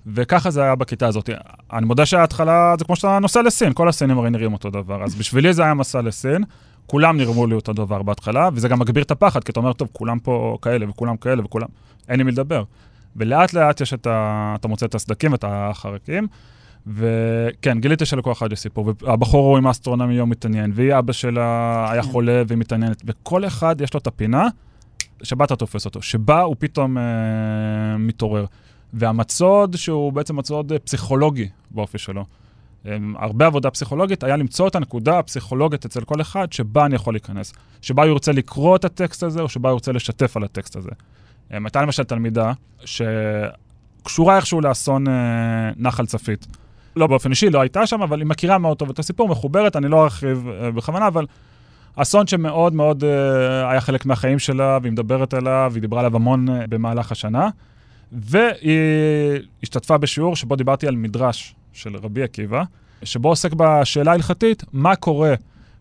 וככה 0.07 0.51
זה 0.51 0.63
היה 0.63 0.75
בכיתה 0.75 1.07
הזאת. 1.07 1.29
אני 1.73 1.85
מודה 1.85 2.05
שההתחלה 2.05 2.75
זה 2.79 2.85
כמו 2.85 2.95
שאתה 2.95 3.19
נוסע 3.19 3.41
לסין, 3.41 3.73
כל 3.73 3.89
הסינים 3.89 4.17
הרי 4.17 4.29
נראים 4.29 4.53
אותו 4.53 4.69
דבר. 4.69 5.03
אז 5.03 5.15
בשבילי 5.15 5.53
זה 5.53 5.63
היה 5.63 5.73
מסע 5.73 6.01
לסין, 6.01 6.43
כולם 6.85 7.17
נראו 7.17 7.47
לי 7.47 7.55
אותו 7.55 7.73
דבר 7.73 8.01
בהתחלה, 8.01 8.49
וזה 8.53 8.67
גם 8.67 8.79
מגביר 8.79 9.03
את 9.03 9.11
הפחד, 9.11 9.43
כי 9.43 9.51
אתה 9.51 9.59
אומר, 9.59 9.73
טוב, 9.73 9.87
כולם 9.93 10.19
פה 10.19 10.57
כאלה, 10.61 10.89
וכולם 10.89 11.17
כאלה, 11.17 11.45
וכולם, 11.45 11.67
אין 12.09 12.19
עם 12.19 12.25
מי 12.25 12.31
לדבר. 12.31 12.63
ולאט 13.15 13.53
לאט 13.53 13.81
יש 13.81 13.93
את 13.93 14.07
ה... 14.07 14.55
אתה 14.59 14.67
מוצא 14.67 14.85
את 14.85 14.95
הסדקים 14.95 15.31
ואת 15.31 15.45
החרקים. 15.47 16.27
וכן, 16.93 17.79
גיליתי 17.79 18.05
שלכל 18.05 18.31
אחד 18.31 18.51
יש 18.51 18.59
סיפור, 18.59 18.93
והבחור 19.01 19.49
הוא 19.49 19.57
עם 19.57 19.67
האסטרונומי 19.67 20.13
יום 20.13 20.29
מתעניין, 20.29 20.71
והיא 20.75 20.99
אבא 20.99 21.13
שלה 21.13 21.87
היה 21.91 22.03
כן. 22.03 22.07
חולה 22.07 22.43
והיא 22.47 22.57
מתעניינת, 22.57 23.01
וכל 23.05 23.45
אחד 23.45 23.81
יש 23.81 23.93
לו 23.93 23.99
את 23.99 24.07
הפינה 24.07 24.47
שבה 25.23 25.45
אתה 25.45 25.55
תופס 25.55 25.85
אותו, 25.85 26.01
שבה 26.01 26.41
הוא 26.41 26.55
פתאום 26.59 26.97
אה, 26.97 27.03
מתעורר. 27.99 28.45
והמצוד, 28.93 29.75
שהוא 29.75 30.13
בעצם 30.13 30.35
מצוד 30.35 30.71
אה, 30.71 30.79
פסיכולוגי 30.79 31.49
באופי 31.71 31.97
שלו. 31.97 32.25
אה, 32.85 32.97
הרבה 33.15 33.45
עבודה 33.45 33.71
פסיכולוגית 33.71 34.23
היה 34.23 34.37
למצוא 34.37 34.67
את 34.67 34.75
הנקודה 34.75 35.19
הפסיכולוגית 35.19 35.85
אצל 35.85 36.01
כל 36.01 36.21
אחד 36.21 36.53
שבה 36.53 36.85
אני 36.85 36.95
יכול 36.95 37.13
להיכנס. 37.13 37.53
שבה 37.81 38.03
הוא 38.03 38.11
ירצה 38.11 38.31
לקרוא 38.31 38.75
את 38.75 38.85
הטקסט 38.85 39.23
הזה, 39.23 39.41
או 39.41 39.49
שבה 39.49 39.69
הוא 39.69 39.75
ירצה 39.75 39.91
לשתף 39.91 40.37
על 40.37 40.43
הטקסט 40.43 40.75
הזה. 40.75 40.89
אה, 41.53 41.57
הייתה 41.63 41.81
למשל 41.81 42.03
תלמידה 42.03 42.53
שקשורה 42.85 44.35
איכשהו 44.35 44.61
לאסון 44.61 45.07
אה, 45.07 45.71
נחל 45.77 46.05
צפית. 46.05 46.47
לא 46.95 47.07
באופן 47.07 47.29
אישי, 47.29 47.49
לא 47.49 47.61
הייתה 47.61 47.87
שם, 47.87 48.01
אבל 48.01 48.19
היא 48.19 48.27
מכירה 48.27 48.57
מאוד 48.57 48.77
טוב 48.77 48.89
את 48.89 48.99
הסיפור, 48.99 49.29
מחוברת, 49.29 49.75
אני 49.75 49.87
לא 49.87 50.03
ארחיב 50.03 50.47
אה, 50.47 50.71
בכוונה, 50.71 51.07
אבל 51.07 51.25
אסון 51.95 52.27
שמאוד 52.27 52.73
מאוד 52.73 53.03
אה, 53.03 53.71
היה 53.71 53.81
חלק 53.81 54.05
מהחיים 54.05 54.39
שלה, 54.39 54.77
והיא 54.81 54.91
מדברת 54.91 55.33
עליו, 55.33 55.71
היא 55.75 55.81
דיברה 55.81 55.99
עליו 55.99 56.15
המון 56.15 56.49
אה, 56.49 56.67
במהלך 56.69 57.11
השנה, 57.11 57.49
והיא 58.11 59.39
השתתפה 59.63 59.97
בשיעור 59.97 60.35
שבו 60.35 60.55
דיברתי 60.55 60.87
על 60.87 60.95
מדרש 60.95 61.55
של 61.73 61.95
רבי 61.95 62.23
עקיבא, 62.23 62.63
שבו 63.03 63.29
עוסק 63.29 63.53
בשאלה 63.53 64.11
ההלכתית, 64.11 64.63
מה 64.73 64.95
קורה 64.95 65.33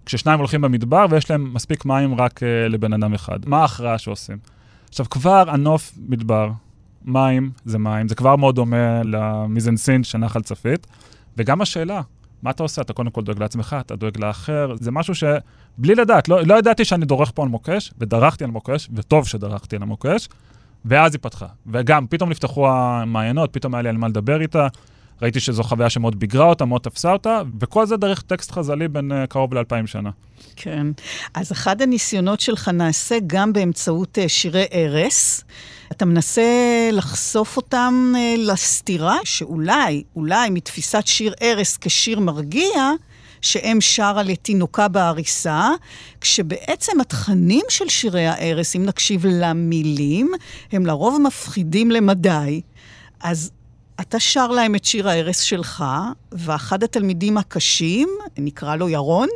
כששניים 0.06 0.38
הולכים 0.38 0.60
במדבר 0.60 1.06
ויש 1.10 1.30
להם 1.30 1.54
מספיק 1.54 1.84
מים 1.84 2.14
רק 2.14 2.40
לבן 2.70 2.92
אדם 2.92 3.14
אחד. 3.14 3.38
מה 3.46 3.60
ההכרעה 3.60 3.98
שעושים? 3.98 4.36
עכשיו, 4.88 5.06
כבר 5.10 5.44
הנוף 5.50 5.92
מדבר, 6.08 6.50
מים 7.08 7.50
זה 7.64 7.78
מים, 7.78 8.08
זה 8.08 8.14
כבר 8.14 8.36
מאוד 8.36 8.54
דומה 8.54 9.02
למיזנסין 9.04 10.04
של 10.04 10.18
נחל 10.18 10.42
צפית, 10.42 10.86
וגם 11.36 11.60
השאלה, 11.60 12.00
מה 12.42 12.50
אתה 12.50 12.62
עושה? 12.62 12.82
אתה 12.82 12.92
קודם 12.92 13.10
כל 13.10 13.22
דואג 13.22 13.38
לעצמך, 13.38 13.76
אתה 13.80 13.96
דואג 13.96 14.18
לאחר, 14.18 14.74
זה 14.80 14.90
משהו 14.90 15.14
שבלי 15.14 15.94
לדעת, 15.94 16.28
לא, 16.28 16.42
לא 16.42 16.58
ידעתי 16.58 16.84
שאני 16.84 17.06
דורך 17.06 17.32
פה 17.34 17.42
על 17.42 17.48
מוקש, 17.48 17.92
ודרכתי 17.98 18.44
על 18.44 18.50
מוקש, 18.50 18.88
וטוב 18.94 19.26
שדרכתי 19.26 19.76
על 19.76 19.82
המוקש, 19.82 20.28
ואז 20.84 21.14
היא 21.14 21.20
פתחה. 21.22 21.46
וגם, 21.66 22.06
פתאום 22.06 22.30
נפתחו 22.30 22.68
המעיינות, 22.70 23.52
פתאום 23.52 23.74
היה 23.74 23.82
לי 23.82 23.88
על 23.88 23.96
מה 23.96 24.08
לדבר 24.08 24.40
איתה, 24.40 24.68
ראיתי 25.22 25.40
שזו 25.40 25.62
חוויה 25.62 25.90
שמאוד 25.90 26.20
ביגרה 26.20 26.46
אותה, 26.46 26.64
מאוד 26.64 26.80
תפסה 26.80 27.12
אותה, 27.12 27.42
וכל 27.60 27.86
זה 27.86 27.96
דרך 27.96 28.22
טקסט 28.22 28.50
חז"לי 28.50 28.88
בין 28.88 29.12
uh, 29.12 29.26
קרוב 29.26 29.54
לאלפיים 29.54 29.86
שנה. 29.86 30.10
כן. 30.56 30.86
אז 31.34 31.52
אחד 31.52 31.82
הניסיונות 31.82 32.40
שלך 32.40 32.68
נעשה 32.68 33.18
גם 33.26 33.52
באמצעות 33.52 34.18
אה, 34.18 34.28
שירי 34.28 34.64
ערש. 34.70 35.40
אתה 35.92 36.04
מנסה 36.04 36.42
לחשוף 36.92 37.56
אותם 37.56 38.12
אה, 38.16 38.34
לסתירה, 38.38 39.18
שאולי, 39.24 40.02
אולי 40.16 40.50
מתפיסת 40.50 41.06
שיר 41.06 41.34
ערש 41.40 41.76
כשיר 41.80 42.20
מרגיע, 42.20 42.92
שאם 43.42 43.78
שרה 43.80 44.22
לתינוקה 44.22 44.88
בעריסה, 44.88 45.70
כשבעצם 46.20 47.00
התכנים 47.00 47.64
של 47.68 47.88
שירי 47.88 48.26
הערש, 48.26 48.76
אם 48.76 48.84
נקשיב 48.84 49.26
למילים, 49.26 50.32
הם 50.72 50.86
לרוב 50.86 51.20
מפחידים 51.26 51.90
למדי. 51.90 52.60
אז 53.20 53.50
אתה 54.00 54.20
שר 54.20 54.46
להם 54.46 54.74
את 54.74 54.84
שיר 54.84 55.08
הערש 55.08 55.50
שלך, 55.50 55.84
ואחד 56.32 56.82
התלמידים 56.82 57.38
הקשים, 57.38 58.08
נקרא 58.38 58.76
לו 58.76 58.88
ירון, 58.88 59.28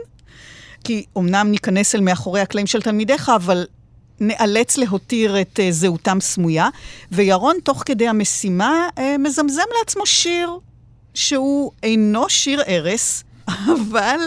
כי 0.84 1.04
אמנם 1.18 1.50
ניכנס 1.50 1.94
אל 1.94 2.00
מאחורי 2.00 2.40
הקלעים 2.40 2.66
של 2.66 2.82
תלמידיך, 2.82 3.28
אבל 3.36 3.66
נאלץ 4.20 4.76
להותיר 4.76 5.40
את 5.40 5.58
uh, 5.58 5.72
זהותם 5.72 6.18
סמויה, 6.20 6.68
וירון, 7.12 7.56
תוך 7.64 7.82
כדי 7.86 8.08
המשימה, 8.08 8.88
uh, 8.96 9.00
מזמזם 9.18 9.62
לעצמו 9.78 10.06
שיר 10.06 10.50
שהוא 11.14 11.72
אינו 11.82 12.28
שיר 12.28 12.62
ערש, 12.66 13.22
אבל 13.74 14.18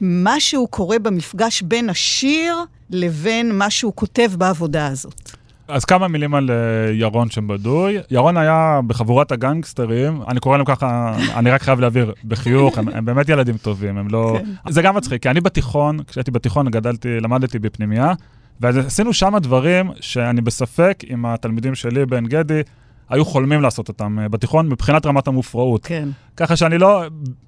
משהו 0.00 0.66
קורה 0.66 0.98
במפגש 0.98 1.62
בין 1.62 1.90
השיר 1.90 2.56
לבין 2.90 3.58
מה 3.58 3.70
שהוא 3.70 3.92
כותב 3.94 4.30
בעבודה 4.36 4.86
הזאת. 4.86 5.27
אז 5.68 5.84
כמה 5.84 6.08
מילים 6.08 6.34
על 6.34 6.50
uh, 6.50 6.92
ירון 6.92 7.30
שם 7.30 7.46
בדוי. 7.48 7.98
ירון 8.10 8.36
היה 8.36 8.80
בחבורת 8.86 9.32
הגנגסטרים, 9.32 10.22
אני 10.28 10.40
קורא 10.40 10.56
להם 10.56 10.66
ככה, 10.66 11.16
אני 11.36 11.50
רק 11.50 11.62
חייב 11.62 11.80
להעביר, 11.80 12.12
בחיוך, 12.24 12.78
הם, 12.78 12.88
הם 12.88 13.04
באמת 13.04 13.28
ילדים 13.28 13.56
טובים, 13.56 13.98
הם 13.98 14.08
לא... 14.08 14.38
כן. 14.38 14.70
זה 14.72 14.82
גם 14.82 14.96
מצחיק, 14.96 15.22
כי 15.22 15.30
אני 15.30 15.40
בתיכון, 15.40 15.98
כשהייתי 16.02 16.30
בתיכון 16.30 16.68
גדלתי, 16.70 17.20
למדתי 17.20 17.58
בפנימייה, 17.58 18.12
ועשינו 18.60 19.12
שם 19.12 19.34
דברים 19.42 19.90
שאני 20.00 20.40
בספק 20.40 21.04
אם 21.10 21.26
התלמידים 21.26 21.74
שלי 21.74 22.06
בעין 22.06 22.26
גדי 22.26 22.62
היו 23.08 23.24
חולמים 23.24 23.62
לעשות 23.62 23.88
אותם 23.88 24.18
אה, 24.18 24.28
בתיכון 24.28 24.68
מבחינת 24.68 25.06
רמת 25.06 25.28
המופרעות. 25.28 25.86
כן. 25.86 26.08
ככה 26.36 26.56
שאני 26.56 26.78
לא, 26.78 27.02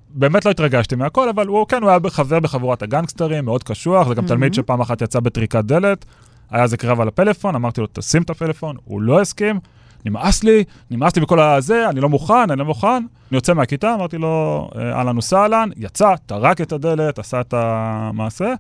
באמת 0.09 0.45
לא 0.45 0.51
התרגשתי 0.51 0.97
מהכל, 0.97 1.29
אבל 1.29 1.47
הוא 1.47 1.67
כן, 1.67 1.83
הוא 1.83 1.91
היה 1.91 1.99
חבר 2.09 2.41
בחבורת 2.41 2.83
הגנגסטרים, 2.83 3.45
מאוד 3.45 3.63
קשוח, 3.63 4.09
זה 4.09 4.15
גם 4.15 4.27
תלמיד 4.27 4.55
שפעם 4.55 4.81
אחת 4.81 5.03
יצא 5.03 5.21
בטריקת 5.21 5.65
דלת, 5.65 6.05
היה 6.51 6.63
איזה 6.63 6.77
קרב 6.77 7.01
על 7.01 7.09
הפלאפון, 7.09 7.55
אמרתי 7.55 7.81
לו, 7.81 7.87
תשים 7.93 8.23
את 8.23 8.31
הפלאפון, 8.31 8.77
הוא 8.85 9.01
לא 9.01 9.21
הסכים, 9.21 9.61
נמאס 10.05 10.45
לי, 10.45 10.65
נמאס 10.91 11.17
לי 11.17 11.23
בכל 11.23 11.41
הזה, 11.41 11.89
אני 11.89 12.01
לא 12.01 12.09
מוכן, 12.09 12.51
אני 12.51 12.59
לא 12.59 12.65
מוכן. 12.65 12.89
אני 12.89 13.07
יוצא 13.31 13.55
מהכיתה, 13.55 13.95
אמרתי 13.95 14.19
לו, 14.19 14.69
אה, 14.77 14.93
אהלן 14.93 15.19
וסהלן, 15.19 15.69
יצא, 15.77 16.15
טרק 16.27 16.61
את 16.61 16.73
הדלת, 16.73 17.19
עשה 17.19 17.41
את 17.41 17.55
המעשה, 17.57 18.55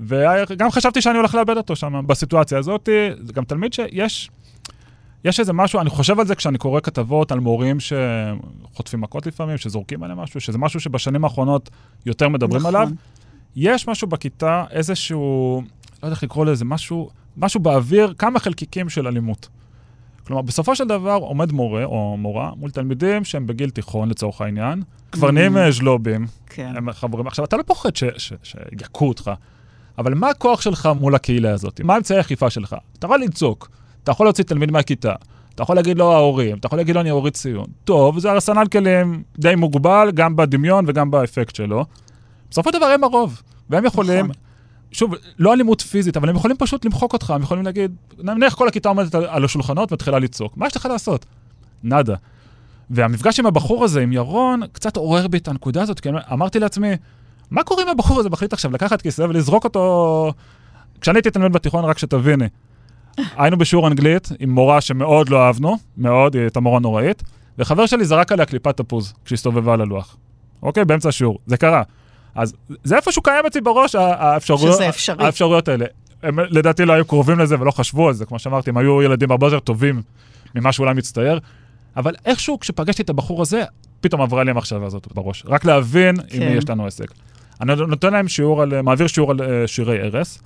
וגם 0.00 0.70
חשבתי 0.70 1.02
שאני 1.02 1.18
הולך 1.18 1.34
לאבד 1.34 1.56
אותו 1.56 1.76
שם, 1.76 2.02
בסיטואציה 2.06 2.58
הזאת. 2.58 2.88
זה 3.20 3.32
גם 3.32 3.44
תלמיד 3.44 3.72
שיש... 3.72 4.30
יש 5.24 5.40
איזה 5.40 5.52
משהו, 5.52 5.80
אני 5.80 5.90
חושב 5.90 6.20
על 6.20 6.26
זה 6.26 6.34
כשאני 6.34 6.58
קורא 6.58 6.80
כתבות 6.80 7.32
על 7.32 7.40
מורים 7.40 7.78
שחוטפים 7.80 9.00
מכות 9.00 9.26
לפעמים, 9.26 9.58
שזורקים 9.58 10.02
עליהם 10.02 10.18
משהו, 10.18 10.40
שזה 10.40 10.58
משהו 10.58 10.80
שבשנים 10.80 11.24
האחרונות 11.24 11.70
יותר 12.06 12.28
מדברים 12.28 12.60
נכון. 12.60 12.74
עליו. 12.74 12.88
יש 13.56 13.88
משהו 13.88 14.08
בכיתה, 14.08 14.64
איזשהו, 14.70 15.62
לא 16.02 16.06
יודע 16.06 16.14
איך 16.14 16.22
לקרוא 16.22 16.46
לזה, 16.46 16.64
משהו, 16.64 17.10
משהו 17.36 17.60
באוויר, 17.60 18.14
כמה 18.18 18.38
חלקיקים 18.38 18.88
של 18.88 19.06
אלימות. 19.06 19.48
כלומר, 20.26 20.42
בסופו 20.42 20.76
של 20.76 20.88
דבר 20.88 21.18
עומד 21.20 21.52
מורה 21.52 21.84
או 21.84 22.16
מורה 22.18 22.50
מול 22.56 22.70
תלמידים 22.70 23.24
שהם 23.24 23.46
בגיל 23.46 23.70
תיכון 23.70 24.08
לצורך 24.08 24.40
העניין, 24.40 24.82
כבר 25.12 25.30
נהיים 25.30 25.56
אה, 25.56 25.70
ז'לובים, 25.70 26.26
כן. 26.46 26.72
הם 26.76 26.92
חברים. 26.92 27.26
עכשיו, 27.26 27.44
אתה 27.44 27.56
לא 27.56 27.62
פוחד 27.62 27.90
שיכו 28.42 29.08
אותך, 29.08 29.30
אבל 29.98 30.14
מה 30.14 30.28
הכוח 30.28 30.60
שלך 30.60 30.88
מול 31.00 31.14
הקהילה 31.14 31.50
הזאת? 31.50 31.80
מה 31.80 31.96
אמצעי 31.96 32.16
האכיפה 32.16 32.50
שלך? 32.50 32.76
אתה 32.98 33.06
יכול 33.06 33.20
לצעוק, 33.20 33.70
אתה 34.02 34.10
יכול 34.10 34.26
להוציא 34.26 34.44
תלמיד 34.44 34.70
מהכיתה, 34.70 35.14
אתה 35.54 35.62
יכול 35.62 35.76
להגיד 35.76 35.98
לו 35.98 36.12
ההורים, 36.12 36.58
אתה 36.58 36.66
יכול 36.66 36.78
להגיד 36.78 36.94
לו 36.94 37.00
אני 37.00 37.10
אוריד 37.10 37.32
ציון. 37.32 37.66
טוב, 37.84 38.18
זה 38.18 38.32
ארסנל 38.32 38.66
כלים 38.72 39.22
די 39.38 39.54
מוגבל, 39.54 40.10
גם 40.14 40.36
בדמיון 40.36 40.84
וגם 40.88 41.10
באפקט 41.10 41.54
שלו. 41.54 41.84
בסופו 42.50 42.72
של 42.72 42.78
דבר 42.78 42.86
הם 42.86 43.04
הרוב, 43.04 43.42
והם 43.70 43.84
יכולים, 43.84 44.26
נכון. 44.26 44.42
שוב, 44.92 45.14
לא 45.38 45.52
אלימות 45.52 45.80
פיזית, 45.80 46.16
אבל 46.16 46.28
הם 46.28 46.36
יכולים 46.36 46.56
פשוט 46.56 46.84
למחוק 46.84 47.12
אותך, 47.12 47.30
הם 47.30 47.42
יכולים 47.42 47.64
להגיד, 47.64 47.96
נניח 48.18 48.54
כל 48.54 48.68
הכיתה 48.68 48.88
עומדת 48.88 49.14
על- 49.14 49.44
השולחנות 49.44 49.92
ומתחילה 49.92 50.18
לצעוק, 50.18 50.56
מה 50.56 50.66
יש 50.66 50.76
לך 50.76 50.86
לעשות? 50.86 51.26
נאדה. 51.82 52.14
והמפגש 52.90 53.40
עם 53.40 53.46
הבחור 53.46 53.84
הזה, 53.84 54.00
עם 54.00 54.12
ירון, 54.12 54.60
קצת 54.72 54.96
עורר 54.96 55.28
בי 55.28 55.38
את 55.38 55.48
הנקודה 55.48 55.82
הזאת, 55.82 56.00
כי 56.00 56.08
אמרתי 56.32 56.58
לעצמי, 56.58 56.90
מה 57.50 57.62
קורה 57.62 57.82
אם 57.82 57.88
הבחור 57.88 58.20
הזה 58.20 58.30
מחליט 58.30 58.52
עכשיו 58.52 58.72
לקחת 58.72 59.02
כיסא 59.02 59.22
ולזרוק 59.22 59.64
אותו... 59.64 60.32
כשאני 61.00 61.18
הייתי 61.18 61.30
תלמיד 61.30 61.52
בתיכון, 61.52 61.84
רק 61.84 61.98
שתביני, 61.98 62.44
היינו 63.36 63.56
בשיעור 63.58 63.88
אנגלית 63.88 64.28
עם 64.38 64.50
מורה 64.50 64.80
שמאוד 64.80 65.28
לא 65.28 65.46
אהבנו, 65.46 65.76
מאוד, 65.96 66.34
היא 66.34 66.42
הייתה 66.42 66.60
מורה 66.60 66.80
נוראית, 66.80 67.22
וחבר 67.58 67.86
שלי 67.86 68.04
זרק 68.04 68.32
עליה 68.32 68.46
קליפת 68.46 68.76
תפוז 68.76 69.14
כשהסתובבה 69.24 69.74
על 69.74 69.80
הלוח. 69.80 70.16
אוקיי? 70.62 70.84
באמצע 70.84 71.08
השיעור. 71.08 71.38
זה 71.46 71.56
קרה. 71.56 71.82
אז 72.34 72.54
זה 72.84 72.96
איפשהו 72.96 73.22
קיים 73.22 73.46
אצלי 73.46 73.60
בראש, 73.60 73.94
האפשרויות. 73.94 74.80
האפשרויות 75.24 75.68
האלה. 75.68 75.84
הם 76.22 76.38
לדעתי 76.40 76.84
לא 76.84 76.92
היו 76.92 77.04
קרובים 77.04 77.38
לזה 77.38 77.60
ולא 77.60 77.70
חשבו 77.70 78.08
על 78.08 78.14
זה, 78.14 78.26
כמו 78.26 78.38
שאמרתי, 78.38 78.70
הם 78.70 78.76
היו 78.76 79.02
ילדים 79.02 79.30
הרבה 79.30 79.46
יותר 79.46 79.58
טובים 79.60 80.02
ממה 80.54 80.72
שאולי 80.72 80.94
מצטייר, 80.94 81.40
אבל 81.96 82.14
איכשהו 82.24 82.58
כשפגשתי 82.60 83.02
את 83.02 83.10
הבחור 83.10 83.42
הזה, 83.42 83.62
פתאום 84.00 84.20
עברה 84.22 84.44
לי 84.44 84.50
המחשבה 84.50 84.86
הזאת 84.86 85.08
בראש. 85.14 85.42
רק 85.46 85.64
להבין 85.64 86.08
עם 86.20 86.24
כן. 86.28 86.38
מי 86.48 86.56
יש 86.56 86.68
לנו 86.68 86.86
עסק. 86.86 87.12
אני 87.60 87.72
נותן 87.76 88.12
להם 88.12 88.28
שיעור 88.28 88.62
על, 88.62 88.82
מעביר 88.82 89.06
שיעור 89.06 89.30
על 89.30 89.42
אה, 89.42 89.66
שירי 89.66 90.00
ערש. 90.00 90.38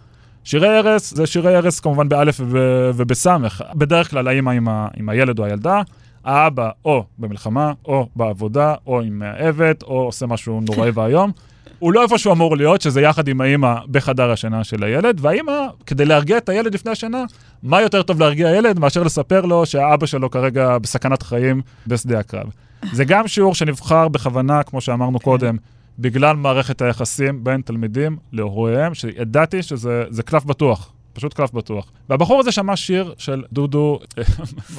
שירי 0.45 0.69
ערש 0.79 1.13
זה 1.13 1.27
שירי 1.27 1.55
ערש 1.57 1.81
כמובן 1.81 2.09
באלף 2.09 2.41
וב- 2.41 2.57
ובסמך. 2.95 3.63
בדרך 3.75 4.11
כלל 4.11 4.29
האמא 4.29 4.51
עם, 4.51 4.69
ה- 4.69 4.89
עם 4.97 5.09
הילד 5.09 5.39
או 5.39 5.45
הילדה, 5.45 5.83
האבא 6.25 6.71
או 6.85 7.05
במלחמה, 7.19 7.73
או 7.85 8.09
בעבודה, 8.17 8.75
או 8.87 9.01
עם 9.01 9.19
מאהבת, 9.19 9.83
או 9.83 10.01
עושה 10.03 10.27
משהו 10.27 10.61
נוראי 10.61 10.91
ואיום. 10.95 11.33
הוא 11.79 11.93
לא 11.93 12.03
איפה 12.03 12.19
שהוא 12.19 12.33
אמור 12.33 12.57
להיות, 12.57 12.81
שזה 12.81 13.01
יחד 13.01 13.29
עם 13.29 13.41
האמא 13.41 13.75
בחדר 13.91 14.31
השינה 14.31 14.65
של 14.65 14.85
הילד, 14.85 15.19
והאמא, 15.21 15.67
כדי 15.87 16.05
להרגיע 16.05 16.39
את 16.39 16.49
הילד 16.49 16.75
לפני 16.75 16.93
השינה, 16.93 17.25
מה 17.63 17.83
יותר 17.83 18.03
טוב 18.03 18.21
להרגיע 18.21 18.51
ילד 18.51 18.79
מאשר 18.79 19.03
לספר 19.03 19.41
לו 19.41 19.67
שהאבא 19.67 20.07
שלו 20.07 20.31
כרגע 20.31 20.79
בסכנת 20.79 21.23
חיים 21.23 21.63
בשדה 21.87 22.19
הקרב. 22.19 22.47
זה 22.93 23.05
גם 23.05 23.29
שיעור 23.29 23.55
שנבחר 23.55 24.09
בכוונה, 24.09 24.63
כמו 24.63 24.81
שאמרנו 24.81 25.21
קודם, 25.21 25.57
בגלל 25.99 26.37
מערכת 26.37 26.83
היחסים 26.83 27.45
בין 27.45 27.61
תלמידים 27.61 28.17
להוריהם, 28.33 28.95
שידעתי 28.95 29.63
שזה 29.63 30.05
זה 30.09 30.23
קלף 30.23 30.45
בטוח, 30.45 30.93
פשוט 31.17 31.35
קלף 31.35 31.53
בטוח. 31.53 31.87
והבחור 32.11 32.41
הזה 32.41 32.53
שמע 32.53 32.77
שיר 32.77 33.15
של 33.19 33.43
דודו, 33.53 33.99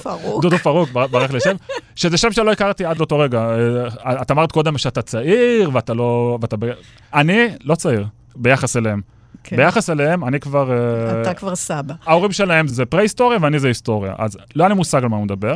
פרוק. 0.03 0.41
דודו 0.41 0.57
פרוק, 0.57 0.89
בר- 0.89 1.07
ברח 1.07 1.31
לי 1.31 1.39
שם, 1.39 1.55
שזה 1.95 2.17
שם 2.17 2.31
שלא 2.31 2.51
הכרתי 2.51 2.85
עד 2.85 2.97
לאותו 2.97 3.19
רגע. 3.19 3.49
אה, 4.05 4.21
את 4.21 4.31
אמרת 4.31 4.51
קודם 4.51 4.77
שאתה 4.77 5.01
צעיר, 5.01 5.69
ואתה 5.73 5.93
לא... 5.93 6.37
ואתה. 6.41 6.55
אני 7.13 7.47
לא 7.63 7.75
צעיר, 7.75 8.05
ביחס 8.35 8.77
אליהם. 8.77 9.01
כן. 9.43 9.55
ביחס 9.57 9.89
אליהם, 9.89 10.25
אני 10.25 10.39
כבר... 10.39 10.71
אה, 10.71 11.21
אתה 11.21 11.33
כבר 11.33 11.55
סבא. 11.55 11.93
ההורים 12.05 12.31
שלהם 12.31 12.67
זה 12.67 12.85
פרה-היסטוריה 12.85 13.39
ואני 13.41 13.59
זה 13.59 13.67
היסטוריה. 13.67 14.13
אז 14.17 14.37
לא 14.55 14.63
היה 14.63 14.69
לי 14.69 14.75
מושג 14.75 15.03
על 15.03 15.09
מה 15.09 15.17
הוא 15.17 15.25
מדבר. 15.25 15.55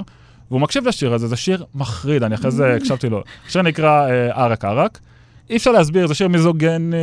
והוא 0.51 0.61
מקשיב 0.61 0.87
לשיר 0.87 1.13
הזה, 1.13 1.27
זה 1.27 1.35
שיר 1.35 1.65
מחריד, 1.75 2.23
אני 2.23 2.35
אחרי 2.35 2.51
זה 2.51 2.73
הקשבתי 2.77 3.09
לו. 3.09 3.23
השיר 3.47 3.61
נקרא 3.61 4.07
אה, 4.09 4.43
ערק 4.43 4.65
ערק. 4.65 4.99
אי 5.51 5.57
אפשר 5.57 5.71
להסביר, 5.71 6.07
זה 6.07 6.13
שיר 6.15 6.27
מיזוגני, 6.27 6.95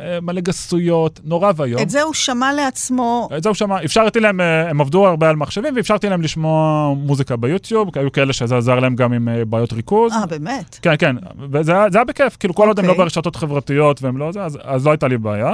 אה, 0.00 0.18
מלא 0.22 0.40
גסויות, 0.40 1.20
נורא 1.24 1.52
ואיום. 1.56 1.82
את 1.82 1.90
זה 1.90 2.02
הוא 2.02 2.14
שמע 2.14 2.52
לעצמו. 2.52 3.28
את 3.36 3.42
זה 3.42 3.48
הוא 3.48 3.54
שמע, 3.54 3.84
אפשרתי 3.84 4.20
להם, 4.20 4.40
אה, 4.40 4.70
הם 4.70 4.80
עבדו 4.80 5.06
הרבה 5.06 5.28
על 5.30 5.36
מחשבים, 5.36 5.76
ואפשרתי 5.76 6.08
להם 6.08 6.22
לשמוע 6.22 6.92
מוזיקה 6.96 7.36
ביוטיוב, 7.36 7.90
כי 7.92 7.98
היו 7.98 8.12
כאלה 8.12 8.32
שזה 8.32 8.56
עזר 8.56 8.78
להם 8.80 8.96
גם 8.96 9.12
עם 9.12 9.28
אה, 9.28 9.44
בעיות 9.44 9.72
ריכוז. 9.72 10.12
אה, 10.12 10.26
באמת? 10.26 10.78
כן, 10.82 10.94
כן, 10.98 11.16
וזה 11.50 11.72
היה- 11.72 12.04
בכיף, 12.04 12.36
כאילו 12.40 12.54
כל 12.54 12.68
עוד 12.68 12.78
הם 12.78 12.84
לא 12.84 12.90
אוקיי. 12.90 13.04
ברשתות 13.04 13.36
חברתיות 13.36 14.02
והם 14.02 14.16
לא 14.18 14.32
זה, 14.32 14.42
אז, 14.44 14.58
אז 14.62 14.86
לא 14.86 14.90
הייתה 14.90 15.08
לי 15.08 15.18
בעיה. 15.18 15.52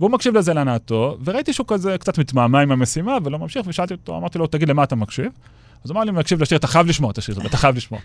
והוא 0.00 0.10
מקשיב 0.10 0.36
לזה 0.36 0.54
להנאתו, 0.54 1.16
וראיתי 1.24 1.52
שהוא 1.52 1.66
כזה 1.68 1.96
קצת 1.98 2.18
מתמהמה 2.18 2.60
עם 2.60 2.72
המשימה 2.72 3.18
ולא 3.24 3.38
ממשיך, 3.38 3.62
ושאלתי 3.66 3.94
אותו, 3.94 4.16
אמרתי 4.16 4.38
לו, 4.38 4.46
תגיד, 4.46 4.68
למה 4.68 4.82
אתה 4.84 4.96
מקשיב? 4.96 5.26
אז 5.84 5.90
הוא 5.90 5.96
אמר 5.96 6.04
לי, 6.04 6.10
מקשיב 6.12 6.42
לשיר, 6.42 6.58
אתה 6.58 6.66
חייב 6.66 6.86
לשמוע 6.86 7.10
את 7.10 7.18
השיר 7.18 7.34
הזה, 7.38 7.48
אתה 7.48 7.56
חייב 7.56 7.76
לשמוע. 7.76 8.00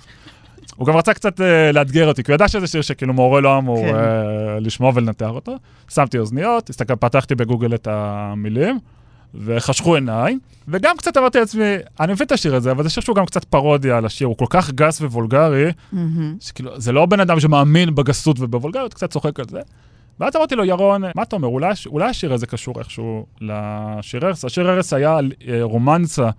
הוא 0.75 0.87
גם 0.87 0.95
רצה 0.95 1.13
קצת 1.13 1.39
uh, 1.39 1.43
לאתגר 1.73 2.07
אותי, 2.07 2.23
כי 2.23 2.31
הוא 2.31 2.35
ידע 2.35 2.47
שזה 2.47 2.67
שיר 2.67 2.81
שכאילו 2.81 3.13
מורה 3.13 3.41
לא 3.41 3.57
אמור 3.57 3.77
כן. 3.77 3.93
uh, 3.93 4.59
לשמוע 4.59 4.91
ולנתח 4.95 5.29
אותו. 5.29 5.55
שמתי 5.89 6.17
אוזניות, 6.17 6.69
הסתכל, 6.69 6.95
פתחתי 6.95 7.35
בגוגל 7.35 7.75
את 7.75 7.87
המילים, 7.91 8.79
וחשכו 9.35 9.95
עיניי, 9.95 10.37
וגם 10.67 10.97
קצת 10.97 11.17
אמרתי 11.17 11.39
לעצמי, 11.39 11.63
אני 11.99 12.13
מבין 12.13 12.27
את 12.27 12.31
השיר 12.31 12.55
הזה, 12.55 12.71
אבל 12.71 12.83
זה 12.83 12.89
שיר 12.89 13.03
שהוא 13.03 13.15
גם 13.15 13.25
קצת 13.25 13.43
פרודיה 13.43 13.97
על 13.97 14.05
השיר, 14.05 14.27
הוא 14.27 14.37
כל 14.37 14.45
כך 14.49 14.71
גס 14.71 15.01
ווולגרי, 15.01 15.71
מהמם. 15.91 16.35
שכאילו, 16.39 16.79
זה 16.79 16.91
לא 16.91 17.05
בן 17.05 17.19
אדם 17.19 17.39
שמאמין 17.39 17.95
בגסות 17.95 18.39
ובוולגריות, 18.39 18.93
קצת 18.93 19.11
צוחק 19.11 19.39
על 19.39 19.45
זה. 19.49 19.59
ואז 20.19 20.35
אמרתי 20.35 20.55
לו, 20.55 20.65
ירון, 20.65 21.01
מה 21.15 21.23
אתה 21.23 21.35
אומר, 21.35 21.47
אולי, 21.47 21.73
אולי 21.85 22.09
השיר 22.09 22.33
הזה 22.33 22.47
קשור 22.47 22.79
איכשהו 22.79 23.25
לשיר 23.41 24.27
ארס? 24.27 24.45
השיר 24.45 24.69
ארס 24.69 24.93
היה 24.93 25.19
אה, 25.47 25.59
רומנסה 25.63 26.29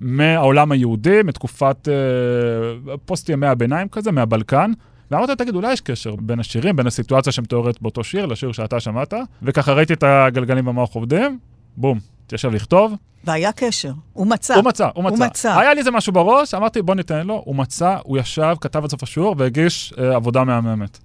מהעולם 0.00 0.72
היהודי, 0.72 1.20
מתקופת 1.24 1.88
אה, 1.88 2.94
פוסט 3.04 3.28
ימי 3.28 3.46
הביניים 3.46 3.88
כזה, 3.88 4.12
מהבלקן. 4.12 4.72
ואמרתי 5.10 5.32
לו, 5.32 5.36
תגיד, 5.36 5.54
אולי 5.54 5.72
יש 5.72 5.80
קשר 5.80 6.16
בין 6.16 6.40
השירים, 6.40 6.76
בין 6.76 6.86
הסיטואציה 6.86 7.32
שמתוארת 7.32 7.82
באותו 7.82 8.04
שיר 8.04 8.26
לשיר 8.26 8.52
שאתה 8.52 8.80
שמעת? 8.80 9.14
וככה 9.42 9.72
ראיתי 9.72 9.92
את 9.92 10.02
הגלגלים 10.02 10.64
במוח 10.64 10.94
עובדים, 10.94 11.38
בום, 11.76 11.98
התיישב 12.26 12.50
לכתוב. 12.50 12.94
והיה 13.24 13.52
קשר. 13.52 13.92
הוא 14.12 14.26
מצא. 14.26 14.54
הוא 14.54 14.64
מצא, 14.64 14.88
הוא 14.94 15.04
מצא. 15.04 15.16
הוא 15.16 15.26
מצא. 15.26 15.58
היה 15.58 15.74
לי 15.74 15.78
איזה 15.78 15.90
משהו 15.90 16.12
בראש, 16.12 16.54
אמרתי, 16.54 16.82
בוא 16.82 16.94
ניתן 16.94 17.26
לו, 17.26 17.42
הוא 17.44 17.56
מצא, 17.56 17.96
הוא 18.02 18.18
ישב, 18.18 18.56
כתב 18.60 18.84
עד 18.84 18.90
סוף 18.90 19.02
השיעור 19.02 19.34
והגיש 19.38 19.94
אה, 19.98 20.16
עבודה 20.16 20.44
מהממת. 20.44 20.98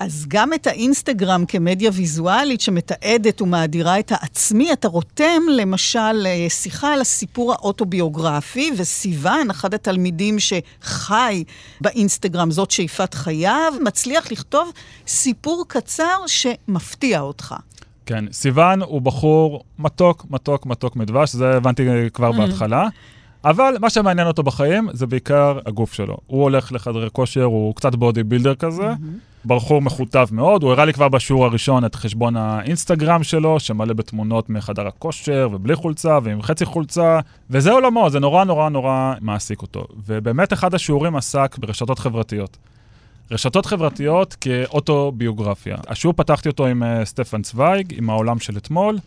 אז 0.00 0.24
גם 0.28 0.52
את 0.52 0.66
האינסטגרם 0.66 1.44
כמדיה 1.48 1.90
ויזואלית 1.94 2.60
שמתעדת 2.60 3.42
ומאדירה 3.42 3.98
את 3.98 4.12
העצמי, 4.12 4.72
אתה 4.72 4.88
רותם 4.88 5.42
למשל 5.56 6.26
אה, 6.26 6.46
שיחה 6.48 6.94
על 6.94 7.00
הסיפור 7.00 7.52
האוטוביוגרפי, 7.52 8.70
וסיוון, 8.76 9.50
אחד 9.50 9.74
התלמידים 9.74 10.36
שחי 10.38 11.44
באינסטגרם, 11.80 12.50
זאת 12.50 12.70
שאיפת 12.70 13.14
חייו, 13.14 13.72
מצליח 13.84 14.32
לכתוב 14.32 14.72
סיפור 15.06 15.64
קצר 15.68 16.16
שמפתיע 16.26 17.20
אותך. 17.20 17.54
כן, 18.06 18.24
סיוון 18.32 18.82
הוא 18.82 19.02
בחור 19.02 19.64
מתוק, 19.78 20.26
מתוק, 20.30 20.66
מתוק 20.66 20.96
מדבש, 20.96 21.32
זה 21.32 21.50
הבנתי 21.56 21.82
כבר 22.12 22.32
בהתחלה. 22.32 22.88
אבל 23.44 23.76
מה 23.80 23.90
שמעניין 23.90 24.26
אותו 24.26 24.42
בחיים 24.42 24.88
זה 24.92 25.06
בעיקר 25.06 25.58
הגוף 25.66 25.92
שלו. 25.92 26.16
הוא 26.26 26.42
הולך 26.42 26.72
לחדרי 26.72 27.08
כושר, 27.12 27.44
הוא 27.44 27.74
קצת 27.74 27.94
בודי 27.94 28.22
בילדר 28.22 28.54
כזה, 28.54 28.92
בחור 29.46 29.82
מכותב 29.82 30.26
מאוד, 30.32 30.62
הוא 30.62 30.72
הראה 30.72 30.84
לי 30.84 30.92
כבר 30.92 31.08
בשיעור 31.08 31.44
הראשון 31.44 31.84
את 31.84 31.94
חשבון 31.94 32.36
האינסטגרם 32.36 33.22
שלו, 33.22 33.60
שמלא 33.60 33.94
בתמונות 33.94 34.50
מחדר 34.50 34.86
הכושר, 34.86 35.48
ובלי 35.52 35.74
חולצה, 35.74 36.18
ועם 36.22 36.42
חצי 36.42 36.64
חולצה, 36.64 37.20
וזה 37.50 37.70
עולמו, 37.70 38.10
זה 38.10 38.20
נורא 38.20 38.44
נורא 38.44 38.68
נורא 38.68 39.14
מעסיק 39.20 39.62
אותו. 39.62 39.86
ובאמת 40.06 40.52
אחד 40.52 40.74
השיעורים 40.74 41.16
עסק 41.16 41.58
ברשתות 41.58 41.98
חברתיות. 41.98 42.56
רשתות 43.30 43.66
חברתיות 43.66 44.36
כאוטוביוגרפיה. 44.40 45.76
השיעור 45.88 46.14
פתחתי 46.16 46.48
אותו 46.48 46.66
עם 46.66 46.82
uh, 46.82 47.04
סטפן 47.04 47.42
צוויג, 47.42 47.94
עם 47.96 48.10
העולם 48.10 48.38
של 48.38 48.56
אתמול, 48.56 48.98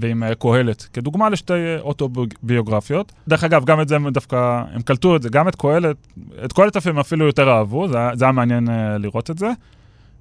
ועם 0.00 0.22
uh, 0.22 0.34
קהלת, 0.34 0.88
כדוגמה 0.92 1.28
לשתי 1.28 1.52
uh, 1.52 1.82
אוטוביוגרפיות. 1.82 3.12
דרך 3.28 3.44
אגב, 3.44 3.64
גם 3.64 3.80
את 3.80 3.88
זה 3.88 3.96
הם 3.96 4.08
דווקא, 4.08 4.62
הם 4.72 4.82
קלטו 4.82 5.16
את 5.16 5.22
זה, 5.22 5.28
גם 5.28 5.48
את 5.48 5.56
קהלת, 5.56 5.96
את 6.44 6.52
קהלת 6.52 6.86
הם 6.86 6.98
אפילו 6.98 7.26
יותר 7.26 7.50
אהבו, 7.50 7.88
זה, 7.88 7.98
זה 8.14 8.24
היה 8.24 8.32
מעניין 8.32 8.68
uh, 8.68 8.70
לראות 8.98 9.30
את 9.30 9.38
זה. 9.38 9.50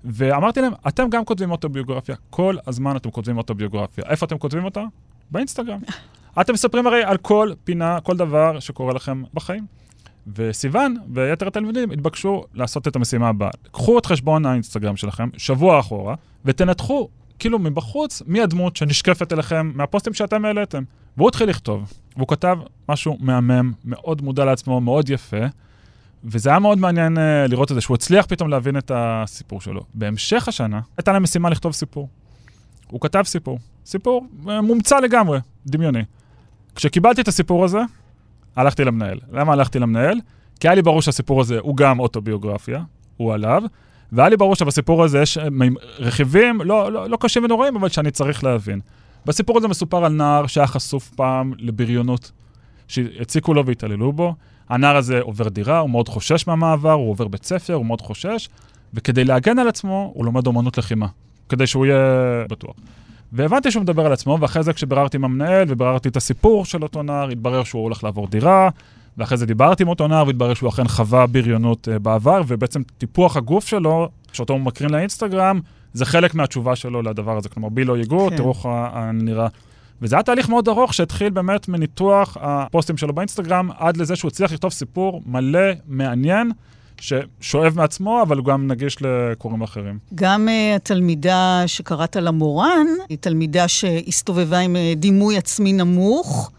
ואמרתי 0.05 0.61
להם, 0.61 0.73
אתם 0.88 1.09
גם 1.09 1.25
כותבים 1.25 1.51
אוטוביוגרפיה, 1.51 2.15
כל 2.30 2.55
הזמן 2.67 2.95
אתם 2.95 3.11
כותבים 3.11 3.38
אוטוביוגרפיה. 3.38 4.03
איפה 4.07 4.25
אתם 4.25 4.38
כותבים 4.38 4.65
אותה? 4.65 4.84
באינסטגרם. 5.32 5.80
אתם 6.41 6.53
מספרים 6.53 6.88
הרי 6.88 7.03
על 7.03 7.17
כל 7.17 7.51
פינה, 7.63 7.99
כל 7.99 8.17
דבר 8.17 8.59
שקורה 8.59 8.93
לכם 8.93 9.23
בחיים. 9.34 9.65
וסיוון 10.36 10.95
ויתר 11.13 11.47
התלמידים 11.47 11.91
התבקשו 11.91 12.43
לעשות 12.53 12.88
את 12.88 12.95
המשימה 12.95 13.30
הבאה. 13.30 13.49
קחו 13.71 13.99
את 13.99 14.05
חשבון 14.05 14.45
האינסטגרם 14.45 14.95
שלכם, 14.95 15.30
שבוע 15.38 15.80
אחורה, 15.80 16.15
ותנתחו, 16.45 17.09
כאילו 17.39 17.59
מבחוץ, 17.59 18.21
מי 18.27 18.41
הדמות 18.41 18.75
שנשקפת 18.75 19.33
אליכם 19.33 19.71
מהפוסטים 19.75 20.13
שאתם 20.13 20.45
העליתם. 20.45 20.83
והוא 21.17 21.29
התחיל 21.29 21.49
לכתוב, 21.49 21.93
והוא 22.15 22.27
כתב 22.27 22.57
משהו 22.89 23.17
מהמם, 23.19 23.73
מאוד 23.85 24.21
מודע 24.21 24.45
לעצמו, 24.45 24.81
מאוד 24.81 25.09
יפה, 25.09 25.45
וזה 26.23 26.49
היה 26.49 26.59
מאוד 26.59 26.77
מעניין 26.77 27.17
uh, 27.17 27.19
לראות 27.49 27.71
את 27.71 27.75
זה, 27.75 27.81
שהוא 27.81 27.95
הצליח 27.95 28.25
פתאום 28.25 28.49
להבין 28.49 28.77
את 28.77 28.91
הסיפור 28.95 29.61
שלו. 29.61 29.81
בהמשך 29.93 30.47
השנה, 30.47 30.79
הייתה 30.97 31.11
להם 31.11 31.23
משימה 31.23 31.49
לכתוב 31.49 31.71
סיפור. 31.71 32.09
הוא 32.88 33.01
כתב 33.01 33.23
סיפור, 33.25 33.59
סיפור 33.85 34.27
uh, 34.45 34.49
מומצא 34.61 34.99
לגמרי, 34.99 35.39
דמיוני. 35.67 36.03
כשקיבלתי 36.75 37.21
את 37.21 37.27
הסיפור 37.27 37.65
הזה, 37.65 37.79
הלכתי 38.55 38.83
למנהל. 38.83 39.19
למה 39.31 39.53
הלכתי 39.53 39.79
למנהל? 39.79 40.19
כי 40.59 40.67
היה 40.67 40.75
לי 40.75 40.81
ברור 40.81 41.01
שהסיפור 41.01 41.41
הזה 41.41 41.59
הוא 41.59 41.77
גם 41.77 41.99
אוטוביוגרפיה, 41.99 42.83
הוא 43.17 43.33
עליו, 43.33 43.63
והיה 44.11 44.29
לי 44.29 44.37
ברור 44.37 44.55
שבסיפור 44.55 45.03
הזה 45.03 45.21
יש 45.21 45.37
אה, 45.37 45.47
רכיבים 45.99 46.61
לא, 46.61 46.91
לא, 46.91 47.09
לא 47.09 47.17
קשים 47.19 47.43
ונוראים, 47.43 47.75
אבל 47.75 47.89
שאני 47.89 48.11
צריך 48.11 48.43
להבין. 48.43 48.79
בסיפור 49.25 49.57
הזה 49.57 49.67
מסופר 49.67 50.05
על 50.05 50.11
נער 50.13 50.47
שהיה 50.47 50.67
חשוף 50.67 51.09
פעם 51.09 51.53
לבריונות, 51.57 52.31
שהציקו 52.87 53.53
לו 53.53 53.65
והתעללו 53.65 54.11
בו. 54.13 54.35
הנער 54.69 54.97
הזה 54.97 55.19
עובר 55.21 55.49
דירה, 55.49 55.79
הוא 55.79 55.89
מאוד 55.89 56.09
חושש 56.09 56.47
מהמעבר, 56.47 56.91
הוא 56.91 57.09
עובר 57.09 57.27
בית 57.27 57.45
ספר, 57.45 57.73
הוא 57.73 57.85
מאוד 57.85 58.01
חושש, 58.01 58.49
וכדי 58.93 59.25
להגן 59.25 59.59
על 59.59 59.67
עצמו, 59.67 60.11
הוא 60.13 60.25
לומד 60.25 60.47
אומנות 60.47 60.77
לחימה, 60.77 61.07
כדי 61.49 61.67
שהוא 61.67 61.85
יהיה 61.85 62.43
בטוח. 62.49 62.75
והבנתי 63.33 63.71
שהוא 63.71 63.83
מדבר 63.83 64.05
על 64.05 64.13
עצמו, 64.13 64.37
ואחרי 64.41 64.63
זה 64.63 64.73
כשביררתי 64.73 65.17
עם 65.17 65.23
המנהל 65.23 65.65
וביררתי 65.67 66.09
את 66.09 66.17
הסיפור 66.17 66.65
של 66.65 66.83
אותו 66.83 67.03
נער, 67.03 67.29
התברר 67.29 67.63
שהוא 67.63 67.83
הולך 67.83 68.03
לעבור 68.03 68.27
דירה, 68.27 68.69
ואחרי 69.18 69.38
זה 69.38 69.45
דיברתי 69.45 69.84
עם 69.84 69.89
אותו 69.89 70.07
נער, 70.07 70.28
והתברר 70.28 70.53
שהוא 70.53 70.70
אכן 70.70 70.88
חווה 70.88 71.28
בריונות 71.28 71.88
uh, 71.88 71.99
בעבר, 71.99 72.41
ובעצם 72.47 72.82
טיפוח 72.97 73.38
הגוף 73.38 73.68
שלו, 73.68 74.09
שאותו 74.34 74.53
הוא 74.53 74.61
מקרין 74.61 74.89
לאינסטגרם, 74.89 75.59
זה 75.93 76.05
חלק 76.05 76.36
מהתשובה 76.36 76.76
שלו 76.76 77.01
לדבר 77.01 77.38
הזה. 77.38 77.49
כלומר, 77.49 77.70
בי 77.70 77.86
לא 77.86 77.97
ייגעו, 77.97 78.30
כן. 78.30 78.38
תראו 78.38 78.51
איך 78.51 78.65
אני 78.95 79.24
נראה. 79.24 79.47
וזה 80.01 80.15
היה 80.15 80.24
תהליך 80.24 80.49
מאוד 80.49 80.68
ארוך 80.68 80.93
שהתחיל 80.93 81.30
באמת 81.30 81.68
מניתוח 81.68 82.38
הפוסטים 82.41 82.97
שלו 82.97 83.13
באינסטגרם, 83.13 83.70
עד 83.78 83.97
לזה 83.97 84.15
שהוא 84.15 84.30
הצליח 84.30 84.51
לכתוב 84.51 84.72
סיפור 84.72 85.22
מלא, 85.26 85.59
מעניין, 85.88 86.51
ששואב 86.99 87.74
מעצמו, 87.76 88.22
אבל 88.22 88.41
גם 88.41 88.68
נגיש 88.68 88.97
לקוראים 89.01 89.61
אחרים. 89.61 89.99
גם 90.15 90.47
uh, 90.47 90.76
התלמידה 90.76 91.63
שקראת 91.68 92.15
לה 92.15 92.32
מורן, 92.32 92.88
היא 93.09 93.18
תלמידה 93.18 93.68
שהסתובבה 93.68 94.59
עם 94.59 94.76
uh, 94.76 94.99
דימוי 94.99 95.38
עצמי 95.38 95.74
נמוך, 95.74 96.51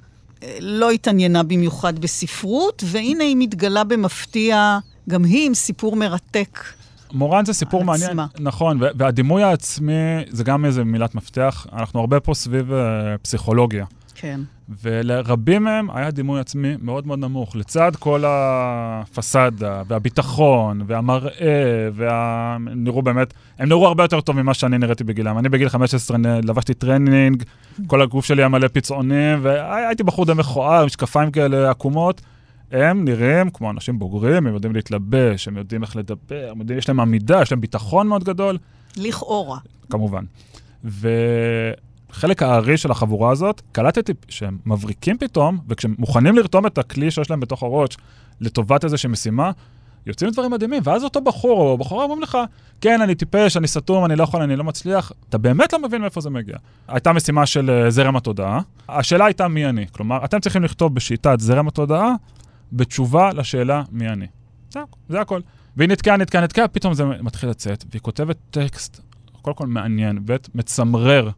לא 0.61 0.91
התעניינה 0.91 1.43
במיוחד 1.43 1.99
בספרות, 1.99 2.85
והנה 2.87 3.25
היא 3.25 3.37
מתגלה 3.39 3.85
במפתיע, 3.85 4.79
גם 5.09 5.25
היא 5.25 5.47
עם 5.47 5.55
סיפור 5.55 5.97
מרתק. 5.97 6.65
מורן 7.13 7.45
זה 7.45 7.53
סיפור 7.53 7.81
על 7.81 7.87
מעניין, 7.87 8.11
עצמה. 8.11 8.27
נכון, 8.41 8.81
והדימוי 8.99 9.43
העצמי 9.43 9.93
זה 10.29 10.45
גם 10.45 10.65
איזה 10.65 10.85
מילת 10.85 11.15
מפתח. 11.15 11.67
אנחנו 11.73 12.01
הרבה 12.01 12.21
פה 12.21 12.35
סביב 12.35 12.71
אה, 12.71 12.75
פסיכולוגיה, 13.23 13.85
כן. 14.21 14.41
ולרבים 14.83 15.65
מהם 15.65 15.89
היה 15.91 16.11
דימוי 16.11 16.41
עצמי 16.41 16.75
מאוד 16.83 17.07
מאוד 17.07 17.19
נמוך. 17.19 17.57
לצד 17.57 17.93
כל 17.99 18.25
הפסאדה, 18.27 19.83
והביטחון, 19.89 20.81
והמראה, 20.87 21.89
וה... 21.95 22.53
הם 22.55 22.69
נראו 22.85 23.03
באמת, 23.03 23.35
הם 23.59 23.69
נראו 23.69 23.87
הרבה 23.87 24.05
יותר 24.05 24.21
טוב 24.21 24.43
ממה 24.43 24.55
שאני 24.55 24.79
נראיתי 24.79 25.05
בגילם. 25.05 25.39
אני 25.39 25.49
בגיל 25.49 25.69
15 25.69 26.19
נ- 26.19 26.49
לבשתי 26.49 26.75
טרנינג, 26.75 27.43
כל 27.87 28.03
הגוף 28.03 28.25
שלי 28.25 28.43
היה 28.43 28.49
מלא 28.49 28.69
פצעונים, 28.73 29.39
והייתי 29.43 30.03
בחור 30.03 30.27
די 30.27 30.33
מכוער, 30.35 30.81
עם 30.81 30.87
משקפיים 30.87 31.31
כאלה 31.31 31.71
עקומות. 31.71 32.21
הם 32.73 33.05
נראים 33.05 33.51
כמו 33.51 33.71
אנשים 33.71 33.99
בוגרים, 33.99 34.47
הם 34.47 34.55
יודעים 34.55 34.75
להתלבש, 34.75 35.49
הם 35.49 35.57
יודעים 35.57 35.83
איך 35.83 35.97
לדבר, 35.97 36.49
הם 36.51 36.59
יודעים, 36.61 36.79
יש 36.79 36.89
להם 36.89 37.01
עמידה, 37.01 37.43
יש 37.43 37.53
להם 37.53 37.61
ביטחון 37.61 38.09
מאוד 38.09 38.25
גדול. 38.25 38.59
לכאורה. 38.97 39.59
כמובן. 39.91 40.25
וחלק 42.11 42.43
הארי 42.43 42.77
של 42.77 42.91
החבורה 42.91 43.31
הזאת, 43.31 43.63
קלטתי 43.73 44.13
שהם 44.29 44.59
מבריקים 44.67 45.19
פתאום, 45.19 45.59
וכשהם 45.69 45.95
מוכנים 45.99 46.37
לרתום 46.37 46.67
את 46.67 46.79
הכלי 46.79 47.11
שיש 47.11 47.31
להם 47.31 47.41
בתוך 47.41 47.63
הראש 47.63 47.97
לטובת 48.41 48.85
איזושהי 48.85 49.11
משימה, 49.11 49.51
יוצאים 50.07 50.31
דברים 50.31 50.51
מדהימים. 50.51 50.83
ואז 50.85 51.05
אותו 51.05 51.21
בחור 51.21 51.61
או 51.61 51.79
בחורה 51.79 52.05
אומרים 52.05 52.23
לך, 52.23 52.39
כן, 52.81 53.03
אני 53.03 53.15
טיפש, 53.15 53.57
אני 53.57 53.69
סתום, 53.69 54.05
אני 54.05 54.17
לא 54.17 54.23
יכול, 54.23 54.43
אני 54.43 54.57
לא 54.57 54.65
מצליח. 54.65 55.13
אתה 55.29 55.39
באמת 55.39 55.73
לא 55.73 55.83
מבין 55.83 56.01
מאיפה 56.01 56.21
זה 56.21 56.31
מגיע. 56.31 56.57
הייתה 56.89 57.13
משימה 57.13 57.47
של 57.47 57.71
אה, 57.71 57.91
זרם 57.91 58.17
התודעה. 58.17 58.61
השאלה 58.89 59.25
הייתה 59.25 59.49
מי 59.49 59.67
אני. 59.67 59.87
כלומר, 59.93 60.25
אתם 60.25 60.41
צריכים 60.41 60.65
לכתוב 60.65 60.95
בשיטת 60.95 61.41
זרם 61.41 61.69
התודעה, 61.69 62.15
בתשובה 62.73 63.33
לשאלה 63.33 63.83
מי 63.93 64.09
אני. 64.09 64.27
זה, 64.71 64.81
זה 65.09 65.21
הכל. 65.21 65.41
והיא 65.77 65.89
נתקעה, 65.89 66.17
נתקעה, 66.17 66.43
נתקעה, 66.43 66.69
פתאום 66.69 66.95
זה 66.95 67.05
מתחיל 67.05 67.49
לצאת, 67.49 67.85
והיא 67.91 68.01
כותבת 68.01 68.37
טקסט, 68.51 69.01
קודם 69.43 69.57
כל 69.57 69.67
מעניין, 69.67 70.19
ב' 70.25 70.37
מצמרר 70.55 71.31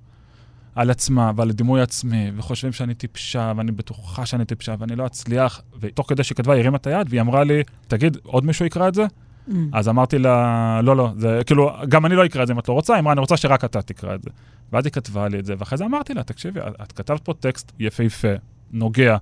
על 0.75 0.91
עצמה 0.91 1.33
ועל 1.37 1.53
דימוי 1.53 1.81
עצמי, 1.83 2.31
וחושבים 2.37 2.73
שאני 2.73 2.95
טיפשה, 2.95 3.53
ואני 3.57 3.73
בטוחה 3.73 4.27
שאני 4.27 4.45
טיפשה, 4.45 4.75
ואני 4.79 4.97
לא 4.97 5.07
אצליח, 5.07 5.61
ותוך 5.81 6.09
כדי 6.09 6.25
שהיא 6.25 6.37
כתבה, 6.37 6.53
היא 6.53 6.61
הרימה 6.61 6.77
את 6.77 6.87
היד, 6.87 7.07
והיא 7.11 7.21
אמרה 7.21 7.45
לי, 7.45 7.63
תגיד, 7.89 8.17
עוד 8.23 8.45
מישהו 8.45 8.65
יקרא 8.67 8.89
את 8.89 8.95
זה? 8.95 9.05
Mm. 9.49 9.53
אז 9.73 9.89
אמרתי 9.89 10.19
לה, 10.19 10.81
לא, 10.83 10.97
לא, 10.97 11.11
זה 11.19 11.41
כאילו, 11.47 11.71
גם 11.89 12.07
אני 12.07 12.15
לא 12.17 12.27
אקרא 12.27 12.43
את 12.43 12.47
זה 12.47 12.53
אם 12.53 12.59
את 12.59 12.69
לא 12.69 12.75
רוצה, 12.75 12.95
היא 12.95 13.01
אמרה, 13.01 13.13
אני 13.13 13.21
רוצה 13.21 13.37
שרק 13.37 13.65
אתה 13.65 13.83
תקרא 13.83 14.15
את 14.15 14.23
זה. 14.23 14.31
ואז 14.73 14.85
היא 14.87 14.93
כתבה 14.93 15.29
לי 15.29 15.39
את 15.39 15.47
זה, 15.47 15.55
ואחרי 15.59 15.79
זה 15.79 15.85
אמרתי 15.85 16.15
לה, 16.15 16.23
תקשיבי, 16.23 16.61
את- 16.83 16.93
כתבת 16.93 17.21
פה 17.25 17.33
טקסט 17.41 17.73
יפהפה, 17.79 18.29
נוגע, 18.73 19.17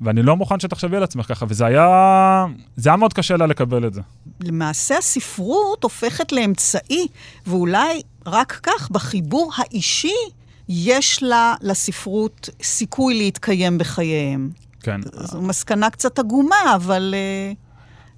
ואני 0.00 0.22
לא 0.22 0.36
מוכן 0.36 0.60
שתחשבי 0.60 0.96
על 0.96 1.02
עצמך 1.02 1.26
ככה, 1.28 1.46
וזה 1.48 1.66
היה, 1.66 2.46
זה 2.76 2.90
היה 2.90 2.96
מאוד 2.96 3.12
קשה 3.12 3.36
לה 3.36 3.46
לקבל 3.46 3.86
את 3.86 3.94
זה. 3.94 4.00
למעשה 4.40 4.98
הספרות 4.98 5.82
הופכת 5.84 6.32
לאמצעי, 6.32 7.06
ואולי 7.46 8.00
רק 8.26 8.60
כך, 8.62 8.90
בחיבור 8.90 9.52
האישי, 9.56 10.14
יש 10.68 11.22
לה, 11.22 11.54
לספרות, 11.62 12.48
סיכוי 12.62 13.14
להתקיים 13.18 13.78
בחייהם. 13.78 14.50
כן. 14.82 15.00
זו 15.12 15.40
מסקנה 15.42 15.90
קצת 15.90 16.18
עגומה, 16.18 16.56
אבל 16.76 17.14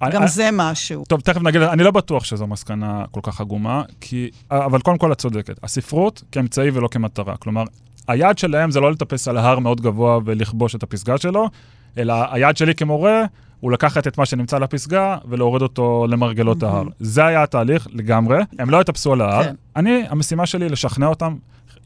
אני- 0.01 0.11
גם 0.11 0.21
אני- 0.21 0.31
זה 0.31 0.49
משהו. 0.53 1.03
טוב, 1.07 1.21
תכף 1.21 1.41
נגיד, 1.41 1.61
אני 1.61 1.83
לא 1.83 1.91
בטוח 1.91 2.23
שזו 2.23 2.47
מסקנה 2.47 3.05
כל 3.11 3.19
כך 3.23 3.41
עגומה, 3.41 3.83
כי, 4.01 4.29
אבל 4.51 4.79
קודם 4.81 4.97
כל 4.97 5.11
את 5.11 5.17
צודקת. 5.17 5.63
הספרות 5.63 6.23
כאמצעי 6.31 6.69
ולא 6.69 6.87
כמטרה. 6.91 7.37
כלומר, 7.37 7.63
היעד 8.07 8.37
שלהם 8.37 8.71
זה 8.71 8.79
לא 8.79 8.91
לטפס 8.91 9.27
על 9.27 9.37
הר 9.37 9.59
מאוד 9.59 9.81
גבוה 9.81 10.19
ולכבוש 10.25 10.75
את 10.75 10.83
הפסגה 10.83 11.17
שלו, 11.17 11.49
אלא 11.97 12.13
היעד 12.31 12.57
שלי 12.57 12.75
כמורה 12.75 13.23
הוא 13.59 13.71
לקחת 13.71 14.07
את 14.07 14.17
מה 14.17 14.25
שנמצא 14.25 14.55
על 14.55 14.63
הפסגה 14.63 15.17
ולהוריד 15.25 15.61
אותו 15.61 16.05
למרגלות 16.09 16.63
ההר. 16.63 16.83
זה 16.99 17.25
היה 17.25 17.43
התהליך 17.43 17.87
לגמרי. 17.91 18.37
הם 18.59 18.69
לא 18.69 18.81
יטפסו 18.81 19.13
על 19.13 19.21
ההר. 19.21 19.43
כן. 19.43 19.55
אני, 19.75 20.03
המשימה 20.09 20.45
שלי 20.45 20.69
לשכנע 20.69 21.07
אותם. 21.07 21.35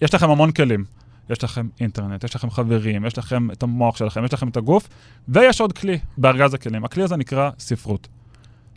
יש 0.02 0.14
לכם 0.14 0.30
המון 0.30 0.52
כלים. 0.52 0.86
יש 1.30 1.44
לכם 1.44 1.68
אינטרנט, 1.80 2.24
יש 2.24 2.36
לכם 2.36 2.50
חברים, 2.50 3.06
יש 3.06 3.18
לכם 3.18 3.52
את 3.52 3.64
המוח 3.64 3.98
שלכם, 3.98 4.26
יש 4.26 4.34
לכם 4.34 4.48
את 4.48 4.58
הגוף, 4.58 4.90
ויש 5.28 5.62
עוד 5.62 5.74
כלי 5.74 5.98
בארגז 6.18 6.54
הכלים. 6.54 6.86
הכלי 6.86 7.04
הזה 7.04 7.18
נקרא 7.18 7.50
ספרות. 7.60 8.08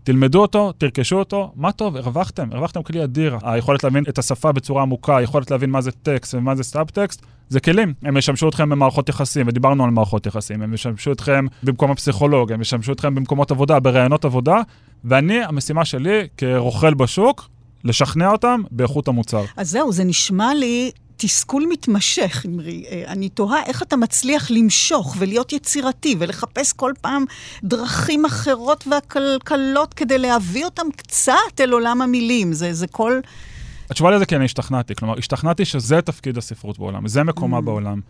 תלמדו 0.05 0.43
אותו, 0.43 0.73
תרכשו 0.73 1.19
אותו, 1.19 1.53
מה 1.57 1.73
טוב, 1.73 1.97
הרווחתם, 1.97 2.49
הרווחתם 2.53 2.83
כלי 2.83 3.05
אדיר. 3.05 3.39
היכולת 3.43 3.85
להבין 3.85 4.05
את 4.09 4.19
השפה 4.19 4.53
בצורה 4.53 4.83
עמוקה, 4.83 5.17
היכולת 5.17 5.51
להבין 5.51 5.71
מה 5.71 5.81
זה 5.81 5.91
טקסט 5.91 6.35
ומה 6.35 6.55
זה 6.55 6.63
סאב-טקסט, 6.63 7.23
זה 7.49 7.61
כלים. 7.61 7.95
הם 8.03 8.17
ישמשו 8.17 8.49
אתכם 8.49 8.69
במערכות 8.69 9.09
יחסים, 9.09 9.49
ודיברנו 9.49 9.85
על 9.85 9.91
מערכות 9.91 10.27
יחסים, 10.27 10.63
הם 10.63 10.75
ישמשו 10.75 11.13
אתכם 11.13 11.47
במקום 11.63 11.91
הפסיכולוג, 11.91 12.53
הם 12.53 12.61
ישמשו 12.61 12.93
אתכם 12.93 13.15
במקומות 13.15 13.51
עבודה, 13.51 13.81
בראיונות 13.81 14.25
עבודה, 14.25 14.61
ואני, 15.05 15.45
המשימה 15.45 15.85
שלי 15.85 16.29
כרוכל 16.37 16.95
בשוק, 16.95 17.49
לשכנע 17.85 18.31
אותם 18.31 18.61
באיכות 18.71 19.09
המוצר. 19.09 19.45
אז 19.57 19.71
זהו, 19.71 19.93
זה 19.93 20.05
נשמע 20.05 20.55
לי 20.55 20.91
תסכול 21.19 21.67
מתמשך, 21.71 22.47
אמרי. 22.49 22.85
אה, 22.91 23.05
אני 23.07 23.29
תוהה 23.29 23.63
איך 23.67 23.83
אתה 23.83 23.97
מצליח 23.97 24.51
למשוך 24.51 25.17
ולהיות 25.19 25.53
יצירתי 25.53 26.17
ולחפש 26.19 26.73
כל 26.73 26.93
פעם 27.01 27.25
דרכים 27.65 28.25
אחרות 28.25 28.87
והקלות 28.91 29.95
כדי 29.95 30.19
להביא 30.19 30.65
אותם 30.65 30.87
קצת 30.97 31.61
אל 31.61 31.71
עולם 31.73 32.03
המילים. 32.03 32.53
זה, 32.53 32.73
זה 32.73 32.87
כל... 32.87 33.21
התשובה 33.91 34.11
לזה 34.11 34.25
אני 34.33 34.45
השתכנעתי. 34.45 34.95
כלומר, 34.95 35.19
השתכנעתי 35.19 35.65
שזה 35.65 36.03
תפקיד 36.03 36.39
הספרות 36.39 36.79
בעולם, 36.79 37.09
זה 37.09 37.25
מקומה 37.25 37.59
Mm. 37.59 37.61
בעולם. 37.61 38.01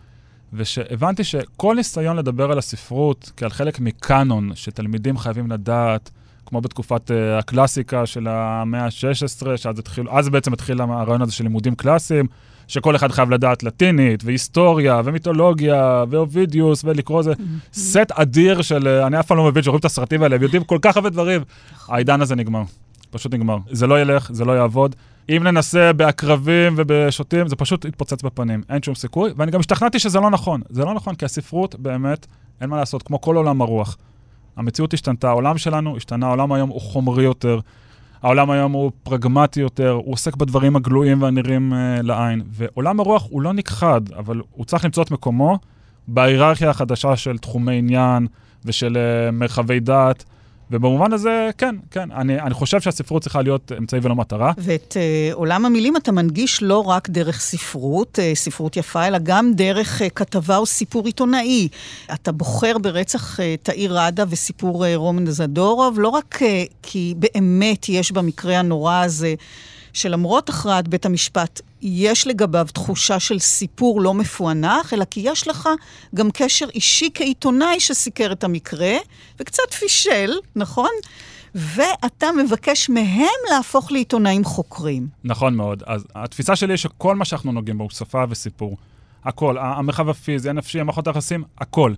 ושהבנתי 0.53 1.23
שכל 1.23 1.75
ניסיון 1.75 2.17
לדבר 2.17 2.51
על 2.51 2.57
הספרות 2.57 3.31
כעל 3.37 3.49
חלק 3.49 3.79
מקאנון 3.79 4.51
שתלמידים 4.55 5.17
חייבים 5.17 5.51
לדעת, 5.51 6.09
כמו 6.45 6.61
בתקופת 6.61 7.11
uh, 7.11 7.13
הקלאסיקה 7.39 8.05
של 8.05 8.27
המאה 8.27 8.85
ה-16, 8.85 9.57
שאז 9.57 9.79
התחיל, 9.79 10.09
אז 10.09 10.29
בעצם 10.29 10.53
התחיל 10.53 10.81
הרעיון 10.81 11.21
הזה 11.21 11.31
של 11.31 11.43
לימודים 11.43 11.75
קלאסיים, 11.75 12.27
שכל 12.69 12.95
אחד 12.95 13.11
חייב 13.11 13.29
לדעת 13.31 13.63
לטינית, 13.63 14.23
והיסטוריה, 14.23 15.01
ומיתולוגיה, 15.05 16.03
ואובידיוס, 16.09 16.83
ולקרוא 16.83 17.21
זה 17.21 17.33
סט 17.73 18.11
אדיר 18.11 18.61
של, 18.61 18.87
אה, 18.87 19.07
אני 19.07 19.19
אף 19.19 19.27
פעם 19.27 19.37
לא 19.37 19.43
מבין 19.43 19.63
שרואים 19.63 19.79
את 19.79 19.85
הסרטים 19.85 20.23
האלה, 20.23 20.35
הם 20.35 20.41
יודעים 20.41 20.63
כל 20.63 20.77
כך 20.81 20.97
הרבה 20.97 21.09
דברים. 21.09 21.41
העידן 21.87 22.21
הזה 22.21 22.35
נגמר, 22.35 22.63
פשוט 23.11 23.33
נגמר. 23.33 23.57
זה 23.71 23.87
לא 23.87 24.01
ילך, 24.01 24.29
זה 24.33 24.45
לא 24.45 24.51
יעבוד. 24.51 24.95
אם 25.29 25.43
ננסה 25.43 25.93
בעקרבים 25.93 26.73
ובשוטים, 26.77 27.47
זה 27.47 27.55
פשוט 27.55 27.85
יתפוצץ 27.85 28.21
בפנים, 28.21 28.61
אין 28.69 28.83
שום 28.83 28.95
סיכוי. 28.95 29.31
ואני 29.37 29.51
גם 29.51 29.59
השתכנעתי 29.59 29.99
שזה 29.99 30.19
לא 30.19 30.29
נכון. 30.29 30.61
זה 30.69 30.85
לא 30.85 30.93
נכון, 30.93 31.15
כי 31.15 31.25
הספרות 31.25 31.75
באמת, 31.75 32.27
אין 32.61 32.69
מה 32.69 32.77
לעשות, 32.77 33.03
כמו 33.03 33.21
כל 33.21 33.35
עולם 33.35 33.61
הרוח. 33.61 33.97
המציאות 34.57 34.93
השתנתה, 34.93 35.29
העולם 35.29 35.57
שלנו 35.57 35.97
השתנה, 35.97 36.27
העולם 36.27 36.51
היום 36.51 36.69
הוא 36.69 36.81
חומרי 36.81 37.23
יותר, 37.23 37.59
העולם 38.23 38.51
היום 38.51 38.71
הוא 38.71 38.91
פרגמטי 39.03 39.59
יותר, 39.59 39.91
הוא 39.91 40.13
עוסק 40.13 40.35
בדברים 40.35 40.75
הגלויים 40.75 41.21
והנראים 41.21 41.73
uh, 41.73 42.01
לעין. 42.01 42.41
ועולם 42.47 42.99
הרוח 42.99 43.27
הוא 43.29 43.41
לא 43.41 43.53
נכחד, 43.53 44.01
אבל 44.17 44.41
הוא 44.51 44.65
צריך 44.65 44.85
למצוא 44.85 45.03
את 45.03 45.11
מקומו 45.11 45.59
בהיררכיה 46.07 46.69
החדשה 46.69 47.15
של 47.15 47.37
תחומי 47.37 47.77
עניין 47.77 48.27
ושל 48.65 48.97
uh, 48.97 49.31
מרחבי 49.31 49.79
דעת. 49.79 50.23
ובמובן 50.71 51.13
הזה, 51.13 51.49
כן, 51.57 51.75
כן, 51.91 52.11
אני, 52.11 52.41
אני 52.41 52.53
חושב 52.53 52.81
שהספרות 52.81 53.21
צריכה 53.21 53.41
להיות 53.41 53.71
אמצעי 53.77 53.99
ולא 54.03 54.15
מטרה. 54.15 54.51
ואת 54.57 54.97
uh, 54.97 55.33
עולם 55.33 55.65
המילים 55.65 55.97
אתה 55.97 56.11
מנגיש 56.11 56.63
לא 56.63 56.87
רק 56.87 57.09
דרך 57.09 57.39
ספרות, 57.39 58.19
uh, 58.19 58.35
ספרות 58.35 58.77
יפה, 58.77 59.07
אלא 59.07 59.17
גם 59.23 59.53
דרך 59.53 60.01
uh, 60.01 60.09
כתבה 60.09 60.57
או 60.57 60.65
סיפור 60.65 61.05
עיתונאי. 61.05 61.67
אתה 62.13 62.31
בוחר 62.31 62.77
ברצח 62.77 63.39
uh, 63.39 63.43
תאיר 63.63 63.97
ראדה 63.97 64.23
וסיפור 64.29 64.85
uh, 64.85 64.87
רומן 64.95 65.25
זדורוב, 65.25 65.99
לא 65.99 66.07
רק 66.07 66.39
uh, 66.41 66.73
כי 66.83 67.13
באמת 67.17 67.89
יש 67.89 68.11
במקרה 68.11 68.59
הנורא 68.59 69.03
הזה... 69.03 69.33
שלמרות 69.93 70.49
הכרעת 70.49 70.87
בית 70.87 71.05
המשפט, 71.05 71.61
יש 71.81 72.27
לגביו 72.27 72.67
תחושה 72.73 73.19
של 73.19 73.39
סיפור 73.39 74.01
לא 74.01 74.13
מפוענח, 74.13 74.93
אלא 74.93 75.05
כי 75.05 75.21
יש 75.23 75.47
לך 75.47 75.69
גם 76.15 76.29
קשר 76.33 76.65
אישי 76.75 77.09
כעיתונאי 77.13 77.79
שסיקר 77.79 78.31
את 78.31 78.43
המקרה, 78.43 78.93
וקצת 79.39 79.73
פישל, 79.79 80.31
נכון? 80.55 80.89
ואתה 81.55 82.27
מבקש 82.43 82.89
מהם 82.89 83.27
להפוך 83.51 83.91
לעיתונאים 83.91 84.43
חוקרים. 84.43 85.07
נכון 85.23 85.55
מאוד. 85.55 85.83
אז 85.85 86.05
התפיסה 86.15 86.55
שלי 86.55 86.73
היא 86.73 86.77
שכל 86.77 87.15
מה 87.15 87.25
שאנחנו 87.25 87.51
נוגעים 87.51 87.77
בו 87.77 87.83
הוא 87.83 87.91
שפה 87.91 88.23
וסיפור. 88.29 88.77
הכל, 89.25 89.57
המרחב 89.57 90.09
הפיזי, 90.09 90.49
הנפשי, 90.49 90.79
המערכות 90.79 91.07
היחסים, 91.07 91.43
הכל. 91.57 91.93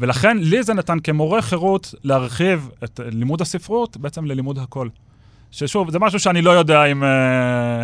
ולכן 0.00 0.38
לי 0.38 0.62
זה 0.62 0.74
נתן 0.74 0.98
כמורה 1.00 1.42
חירות 1.42 1.94
להרחיב 2.04 2.70
את 2.84 3.00
לימוד 3.04 3.40
הספרות 3.40 3.96
בעצם 3.96 4.24
ללימוד 4.24 4.58
הכל. 4.58 4.88
ששוב, 5.50 5.90
זה 5.90 5.98
משהו 5.98 6.20
שאני 6.20 6.42
לא 6.42 6.50
יודע 6.50 6.84
אם, 6.84 7.04
אה, 7.04 7.82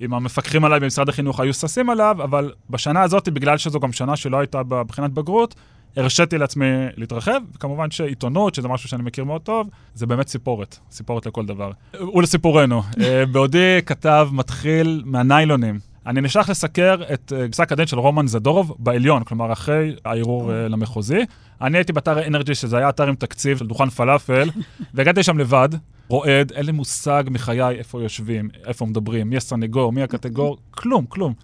אם 0.00 0.14
המפקחים 0.14 0.64
עליי 0.64 0.80
במשרד 0.80 1.08
החינוך 1.08 1.40
היו 1.40 1.54
ששים 1.54 1.90
עליו, 1.90 2.16
אבל 2.24 2.52
בשנה 2.70 3.02
הזאת, 3.02 3.28
בגלל 3.28 3.58
שזו 3.58 3.80
גם 3.80 3.92
שנה 3.92 4.16
שלא 4.16 4.36
הייתה 4.36 4.62
בבחינת 4.62 5.10
בגרות, 5.10 5.54
הרשיתי 5.96 6.38
לעצמי 6.38 6.66
להתרחב, 6.96 7.40
וכמובן 7.54 7.90
שעיתונות, 7.90 8.54
שזה 8.54 8.68
משהו 8.68 8.88
שאני 8.88 9.02
מכיר 9.02 9.24
מאוד 9.24 9.40
טוב, 9.40 9.68
זה 9.94 10.06
באמת 10.06 10.28
סיפורת, 10.28 10.78
סיפורת 10.90 11.26
לכל 11.26 11.46
דבר. 11.46 11.70
ולסיפורנו, 12.14 12.82
אה, 13.00 13.26
בעודי 13.26 13.78
כתב 13.86 14.28
מתחיל 14.32 15.02
מהניילונים. 15.04 15.78
אני 16.06 16.20
נשלח 16.20 16.50
לסקר 16.50 16.96
את 17.12 17.32
אה, 17.36 17.48
פסק 17.48 17.72
הדין 17.72 17.86
של 17.86 17.98
רומן 17.98 18.26
זדורוב 18.26 18.76
בעליון, 18.78 19.24
כלומר 19.24 19.52
אחרי 19.52 19.94
הערעור 20.04 20.52
למחוזי. 20.52 21.20
אני 21.60 21.78
הייתי 21.78 21.92
באתר 21.92 22.26
אנרג'י, 22.26 22.54
שזה 22.54 22.76
היה 22.76 22.88
אתר 22.88 23.08
עם 23.08 23.14
תקציב 23.14 23.58
של 23.58 23.66
דוכן 23.66 23.90
פלאפל, 23.90 24.50
והגעתי 24.94 25.20
לשם 25.20 25.38
לבד, 25.38 25.68
רועד, 26.08 26.52
אין 26.52 26.66
לי 26.66 26.72
מושג 26.72 27.24
מחיי 27.30 27.78
איפה 27.78 28.02
יושבים, 28.02 28.48
איפה 28.66 28.86
מדברים, 28.86 29.30
מי 29.30 29.36
הסנגור, 29.36 29.92
מי 29.92 30.02
הקטגור, 30.02 30.58
כלום, 30.70 31.04
כלום. 31.08 31.34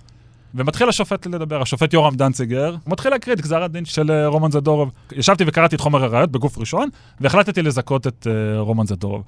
ומתחיל 0.54 0.88
השופט 0.88 1.26
לדבר, 1.26 1.62
השופט 1.62 1.92
יורם 1.92 2.14
דנציגר, 2.14 2.70
הוא 2.70 2.92
מתחיל 2.92 3.10
להקריא 3.12 3.36
את 3.36 3.40
גזר 3.40 3.62
הדין 3.62 3.84
של 3.84 4.10
uh, 4.10 4.32
רומן 4.32 4.50
זדורוב. 4.50 4.90
ישבתי 5.12 5.44
וקראתי 5.46 5.76
את 5.76 5.80
חומר 5.80 6.04
הראיות 6.04 6.30
בגוף 6.30 6.58
ראשון, 6.58 6.88
והחלטתי 7.20 7.62
לזכות 7.62 8.06
את 8.06 8.26
uh, 8.26 8.58
רומן 8.58 8.86
זדורוב. 8.86 9.22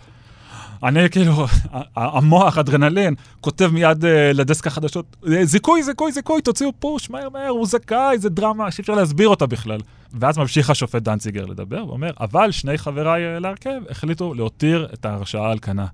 אני 0.82 1.10
כאילו, 1.10 1.46
המוח, 1.96 2.58
אדרנלין, 2.58 3.14
כותב 3.40 3.70
מיד 3.72 4.04
uh, 4.04 4.06
לדסק 4.34 4.66
החדשות, 4.66 5.16
זיכוי, 5.42 5.82
זיכוי, 5.82 6.12
זיכוי, 6.12 6.42
תוציאו 6.42 6.72
פוש, 6.78 7.10
מהר, 7.10 7.28
מהר, 7.28 7.48
הוא 7.48 7.66
זכאי, 7.66 8.18
זה 8.18 8.28
דרמה 8.28 8.70
שאי 8.70 8.82
אפשר 8.82 8.94
להסביר 8.94 9.28
אותה 9.28 9.46
בכלל. 9.46 9.80
ואז 10.20 10.38
ממשיך 10.38 10.70
השופט 10.70 11.02
דנציגר 11.02 11.44
לדבר, 11.46 11.84
ואומר, 11.88 12.10
אבל 12.20 12.50
שני 12.50 12.78
חבריי 12.78 13.40
להרכב 13.40 13.80
החליטו 13.90 14.34
להותיר 14.34 14.88
את 14.94 15.04
ההרשעה 15.04 15.50
על 15.50 15.58
כנה. 15.58 15.86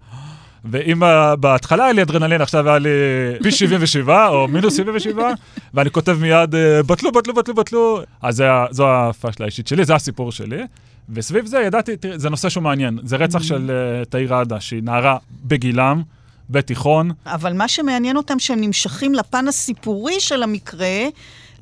ואם 0.64 1.02
בהתחלה 1.40 1.84
היה 1.84 1.92
לי 1.92 2.02
אדרנלין, 2.02 2.40
עכשיו 2.40 2.68
היה 2.68 2.78
לי 2.78 2.88
פי 3.42 3.50
77 3.50 4.28
או 4.28 4.48
מינוס 4.48 4.76
77, 4.76 5.30
ואני 5.74 5.90
כותב 5.90 6.18
מיד, 6.20 6.54
בטלו, 6.86 7.12
בטלו, 7.12 7.34
בטלו, 7.34 7.54
בטלו. 7.54 8.00
אז 8.22 8.44
זו 8.70 8.92
הפאשלה 8.92 9.46
האישית 9.46 9.66
שלי, 9.66 9.84
זה 9.84 9.94
הסיפור 9.94 10.32
שלי. 10.32 10.62
וסביב 11.10 11.46
זה 11.46 11.58
ידעתי, 11.58 11.96
תראי, 11.96 12.18
זה 12.18 12.30
נושא 12.30 12.48
שהוא 12.48 12.62
מעניין. 12.62 12.98
זה 13.04 13.16
רצח 13.16 13.42
של 13.42 13.70
uh, 13.70 14.08
תאיר 14.08 14.34
ראדה, 14.34 14.60
שהיא 14.60 14.82
נערה 14.82 15.16
בגילם, 15.44 16.02
בתיכון. 16.50 17.10
אבל 17.26 17.52
מה 17.52 17.68
שמעניין 17.68 18.16
אותם, 18.16 18.38
שהם 18.38 18.60
נמשכים 18.60 19.14
לפן 19.14 19.48
הסיפורי 19.48 20.20
של 20.20 20.42
המקרה, 20.42 21.04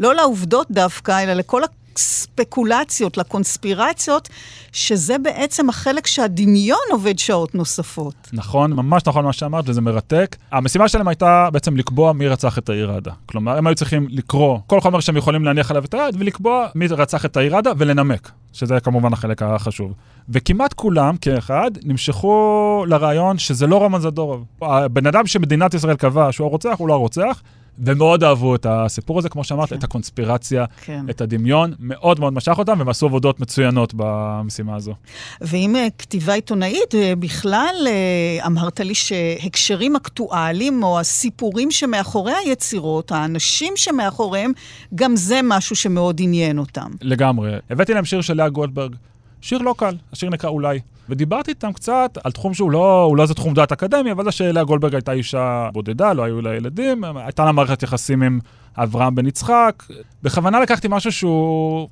לא 0.01 0.15
לעובדות 0.15 0.71
דווקא, 0.71 1.23
אלא 1.23 1.33
לכל 1.33 1.63
הספקולציות, 1.97 3.17
לקונספירציות, 3.17 4.29
שזה 4.73 5.19
בעצם 5.19 5.69
החלק 5.69 6.07
שהדמיון 6.07 6.79
עובד 6.91 7.19
שעות 7.19 7.55
נוספות. 7.55 8.15
נכון, 8.33 8.73
ממש 8.73 9.03
נכון 9.07 9.25
מה 9.25 9.33
שאמרת, 9.33 9.65
וזה 9.69 9.81
מרתק. 9.81 10.37
המשימה 10.53 10.89
שלהם 10.89 11.09
הייתה 11.09 11.49
בעצם 11.53 11.77
לקבוע 11.77 12.13
מי 12.13 12.29
רצח 12.29 12.59
את 12.59 12.69
העיר 12.69 12.91
עדה. 12.93 13.13
כלומר, 13.27 13.57
הם 13.59 13.67
היו 13.67 13.75
צריכים 13.75 14.07
לקרוא 14.11 14.59
כל 14.67 14.81
חומר 14.81 15.01
שהם 15.01 15.17
יכולים 15.17 15.45
להניח 15.45 15.71
עליו 15.71 15.85
את 15.85 15.95
היד, 15.95 16.17
ולקבוע 16.19 16.67
מי 16.75 16.87
רצח 16.87 17.25
את 17.25 17.37
העיר 17.37 17.57
עדה 17.57 17.73
ולנמק, 17.79 18.31
שזה 18.53 18.81
כמובן 18.81 19.13
החלק 19.13 19.43
החשוב. 19.43 19.93
וכמעט 20.29 20.73
כולם, 20.73 21.17
כאחד, 21.17 21.71
נמשכו 21.85 22.85
לרעיון 22.89 23.39
שזה 23.39 23.67
לא 23.67 23.77
רומן 23.77 24.01
זדורוב. 24.01 24.45
הבן 24.63 25.07
אדם 25.07 25.27
שמדינת 25.27 25.75
ישראל 25.75 25.97
קבע 25.97 26.33
שהוא 26.33 26.47
הרוצח, 26.47 26.75
הוא 26.79 26.89
לא 26.89 26.95
הרוצח. 26.95 27.43
ומאוד 27.79 28.25
אהבו 28.25 28.55
את 28.55 28.67
הסיפור 28.69 29.19
הזה, 29.19 29.29
כמו 29.29 29.45
שאמרת, 29.45 29.69
כן. 29.69 29.77
את 29.77 29.85
הקונספירציה, 29.85 30.65
כן. 30.85 31.07
את 31.11 31.21
הדמיון, 31.21 31.73
מאוד 31.79 32.21
מאוד 32.21 32.33
משך 32.33 32.59
אותם, 32.59 32.79
והם 32.79 32.89
עשו 32.89 33.07
עבודות 33.07 33.41
מצוינות 33.41 33.93
במשימה 33.97 34.77
הזו. 34.77 34.95
ואם 35.41 35.77
אה, 35.77 35.87
כתיבה 35.99 36.35
עיתונאית, 36.35 36.95
אה, 36.95 37.13
בכלל 37.19 37.75
אה, 37.87 38.47
אמרת 38.47 38.81
לי 38.81 38.95
שהקשרים 38.95 39.97
אקטואליים, 39.97 40.83
או 40.83 41.01
הסיפורים 41.01 41.71
שמאחורי 41.71 42.33
היצירות, 42.45 43.13
האנשים 43.13 43.73
שמאחוריהם, 43.77 44.53
גם 44.95 45.17
זה 45.17 45.41
משהו 45.45 45.77
שמאוד 45.77 46.21
עניין 46.23 46.59
אותם. 46.59 46.91
לגמרי. 47.01 47.53
הבאתי 47.71 47.95
להם 47.95 48.05
שיר 48.05 48.21
של 48.21 48.35
לאה 48.35 48.49
גולדברג. 48.49 48.95
שיר 49.41 49.59
לא 49.59 49.75
קל, 49.79 49.97
השיר 50.13 50.31
נקרא 50.31 50.51
אולי. 50.51 50.79
ודיברתי 51.09 51.51
איתם 51.51 51.73
קצת 51.73 52.19
על 52.25 52.33
תחום 52.33 52.55
שהוא 52.55 52.71
לא, 52.71 53.15
לא 53.17 53.23
איזה 53.23 53.35
תחום 53.35 53.55
דעת 53.55 53.73
אקדמי, 53.73 54.13
אבל 54.13 54.25
זה 54.25 54.33
שלאה 54.33 54.65
גולדברג 54.65 54.95
הייתה 54.95 55.13
אישה 55.13 55.69
בודדה, 55.73 56.13
לא 56.13 56.23
היו 56.23 56.41
לה 56.41 56.55
ילדים, 56.55 57.05
הייתה 57.05 57.45
לה 57.45 57.53
מערכת 57.53 57.83
יחסים 57.83 58.23
עם 58.23 58.39
אברהם 58.77 59.15
בן 59.15 59.27
יצחק. 59.27 59.83
בכוונה 60.23 60.61
לקחתי 60.61 60.89
משהו 60.91 61.13
שהוא... 61.13 61.89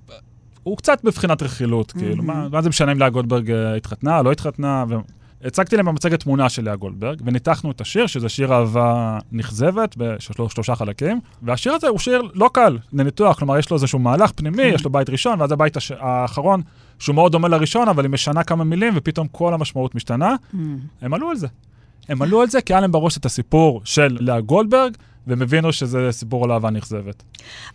הוא 0.63 0.77
קצת 0.77 1.05
בבחינת 1.05 1.43
רכילות, 1.43 1.91
mm-hmm. 1.91 1.99
כאילו, 1.99 2.23
מה, 2.23 2.49
מה 2.49 2.63
זה 2.63 2.69
משנה 2.69 2.93
אם 2.93 2.99
לאה 2.99 3.11
גולדברג 3.11 3.51
אה, 3.51 3.75
התחתנה, 3.75 4.23
לא 4.23 4.33
התחתנה, 4.33 4.85
ו... 4.89 4.95
הצגתי 5.45 5.77
להם 5.77 5.87
במצגת 5.87 6.21
תמונה 6.21 6.49
של 6.49 6.65
לאה 6.65 6.77
גולדברג, 6.77 7.23
וניתחנו 7.25 7.71
את 7.71 7.81
השיר, 7.81 8.07
שזה 8.07 8.29
שיר 8.29 8.53
אהבה 8.55 9.19
נכזבת 9.33 9.95
בשלושה 9.97 10.75
חלקים, 10.75 11.21
והשיר 11.43 11.73
הזה 11.73 11.89
הוא 11.89 11.99
שיר 11.99 12.23
לא 12.35 12.51
קל 12.53 12.79
לניתוח, 12.93 13.39
כלומר, 13.39 13.59
יש 13.59 13.71
לו 13.71 13.77
איזשהו 13.77 13.99
מהלך 13.99 14.33
פנימי, 14.33 14.57
כן. 14.63 14.73
יש 14.75 14.85
לו 14.85 14.91
בית 14.91 15.11
ראשון, 15.11 15.41
ואז 15.41 15.53
הבית 15.53 15.77
הש... 15.77 15.93
האחרון, 15.99 16.63
שהוא 16.99 17.15
מאוד 17.15 17.33
דומה 17.33 17.49
לראשון, 17.49 17.89
אבל 17.89 18.05
היא 18.05 18.11
משנה 18.11 18.45
כמה 18.45 18.65
מילים, 18.65 18.93
ופתאום 18.97 19.29
כל 19.29 19.55
המשמעות 19.55 19.95
משתנה. 19.95 20.35
Mm. 20.35 20.57
הם 21.03 21.15
עלו 21.15 21.31
על 21.31 21.37
זה. 21.37 21.47
הם 22.09 22.23
עלו 22.23 22.41
על 22.41 22.49
זה 22.49 22.61
כי 22.61 22.73
היה 22.73 22.81
להם 22.81 22.93
בראש 22.93 23.17
את 23.17 23.25
הסיפור 23.25 23.81
של 23.85 24.17
לאה 24.21 24.41
גולדברג, 24.41 24.97
והם 25.27 25.43
הבינו 25.43 25.73
שזה 25.73 26.09
סיפור 26.11 26.45
על 26.45 26.53
אהבה 26.53 26.71
נכזבת. 26.71 27.23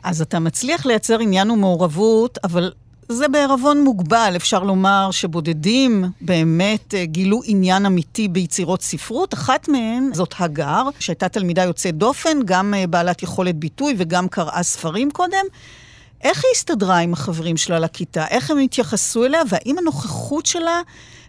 אז 0.04 0.22
אתה 0.22 0.40
מצליח 0.40 0.86
לייצר 0.86 1.20
עניין 1.20 1.52
ומעורבות, 1.52 2.38
אבל 2.44 2.72
זה 3.12 3.28
בערבון 3.28 3.84
מוגבל, 3.84 4.34
אפשר 4.36 4.64
לומר 4.64 5.12
שבודדים 5.12 6.06
באמת 6.22 6.94
אה, 6.94 7.06
גילו 7.06 7.42
עניין 7.46 7.86
אמיתי 7.86 8.28
ביצירות 8.28 8.82
ספרות. 8.82 9.34
אחת 9.34 9.70
מהן 9.70 10.10
זאת 10.14 10.34
הגר, 10.40 10.84
שהייתה 11.00 11.30
תלמידה 11.30 11.64
יוצאת 11.64 11.96
דופן, 11.96 12.38
גם 12.46 12.74
אה, 12.74 12.88
בעלת 12.88 13.24
יכולת 13.24 13.56
ביטוי 13.56 13.94
וגם 13.98 14.28
קראה 14.28 14.64
ספרים 14.64 15.12
קודם. 15.12 15.46
איך 16.24 16.38
היא 16.38 16.52
הסתדרה 16.56 16.98
עם 16.98 17.14
החברים 17.14 17.58
שלה 17.58 17.80
לכיתה? 17.80 18.28
איך 18.28 18.52
הם 18.52 18.58
התייחסו 18.58 19.26
אליה? 19.26 19.42
והאם 19.50 19.76
הנוכחות 19.78 20.46
שלה 20.46 20.82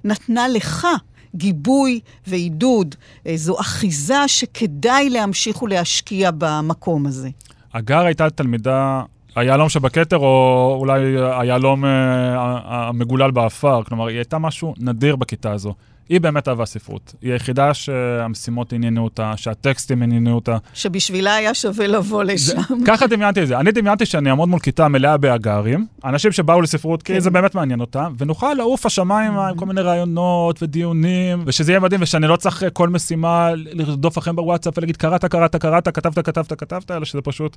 נתנה 0.04 0.48
לך 0.48 0.86
גיבוי 1.34 2.00
ועידוד? 2.26 2.94
אה, 3.26 3.36
זו 3.36 3.60
אחיזה 3.60 4.28
שכדאי 4.28 5.10
להמשיך 5.10 5.62
ולהשקיע 5.62 6.30
במקום 6.38 7.06
הזה. 7.06 7.28
הגר 7.74 8.00
הייתה 8.00 8.30
תלמידה 8.30 9.02
היהלום 9.36 9.68
שבכתר, 9.68 10.16
או 10.16 10.76
אולי 10.80 11.16
היהלום 11.32 11.84
אה, 11.84 12.58
המגולל 12.64 13.30
באפר. 13.30 13.82
כלומר, 13.82 14.06
היא 14.06 14.16
הייתה 14.16 14.38
משהו 14.38 14.74
נדיר 14.78 15.16
בכיתה 15.16 15.52
הזו. 15.52 15.74
היא 16.10 16.20
באמת 16.20 16.48
אהבה 16.48 16.66
ספרות. 16.66 17.14
היא 17.22 17.32
היחידה 17.32 17.74
שהמשימות 17.74 18.72
עניינו 18.72 19.04
אותה, 19.04 19.32
שהטקסטים 19.36 20.02
עניינו 20.02 20.34
אותה. 20.34 20.56
שבשבילה 20.74 21.34
היה 21.34 21.54
שווה 21.54 21.86
לבוא 21.86 22.24
לשם. 22.24 22.60
זה, 22.60 22.74
ככה 22.86 23.06
דמיינתי 23.06 23.42
את 23.42 23.48
זה. 23.48 23.58
אני 23.58 23.72
דמיינתי 23.72 24.06
שאני 24.06 24.30
אעמוד 24.30 24.48
מול 24.48 24.60
כיתה 24.60 24.88
מלאה 24.88 25.16
בהגרים, 25.16 25.86
אנשים 26.04 26.32
שבאו 26.32 26.60
לספרות 26.60 27.02
כי 27.02 27.12
כן. 27.12 27.20
זה 27.20 27.30
באמת 27.30 27.54
מעניין 27.54 27.80
אותם, 27.80 28.14
ונוכל 28.18 28.54
לעוף 28.54 28.86
לשמיים 28.86 29.32
עם 29.38 29.56
כל 29.56 29.66
מיני 29.66 29.80
רעיונות 29.80 30.62
ודיונים, 30.62 31.42
ושזה 31.46 31.72
יהיה 31.72 31.80
מדהים, 31.80 32.02
ושאני 32.02 32.26
לא 32.26 32.36
צריך 32.36 32.64
כל 32.72 32.88
משימה 32.88 33.50
לרדוף 33.54 34.18
לכם 34.18 34.36
בוואטסאפ 34.36 34.78
ולהגיד, 34.78 34.96
קראת, 34.96 35.24
קראת, 35.24 35.56
קראת, 35.56 35.88
כתבת, 35.88 36.18
כתבת, 36.18 36.52
כתבת, 36.52 36.90
אלא 36.90 37.04
שזה 37.04 37.20
פשוט 37.22 37.56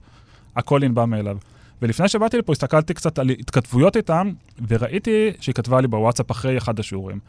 הכל 0.55 0.81
ינבע 0.83 1.05
מאליו. 1.05 1.37
ולפני 1.83 2.07
שבאתי 2.07 2.37
לפה, 2.37 2.51
הסתכלתי 2.51 2.93
קצת 2.93 3.19
על 3.19 3.29
התכתבויות 3.29 3.97
איתם, 3.97 4.31
וראיתי 4.67 5.31
שהיא 5.39 5.55
כתבה 5.55 5.81
לי 5.81 5.87
בוואטסאפ 5.87 6.31
אחרי 6.31 6.57
אחד 6.57 6.79
השיעורים. 6.79 7.19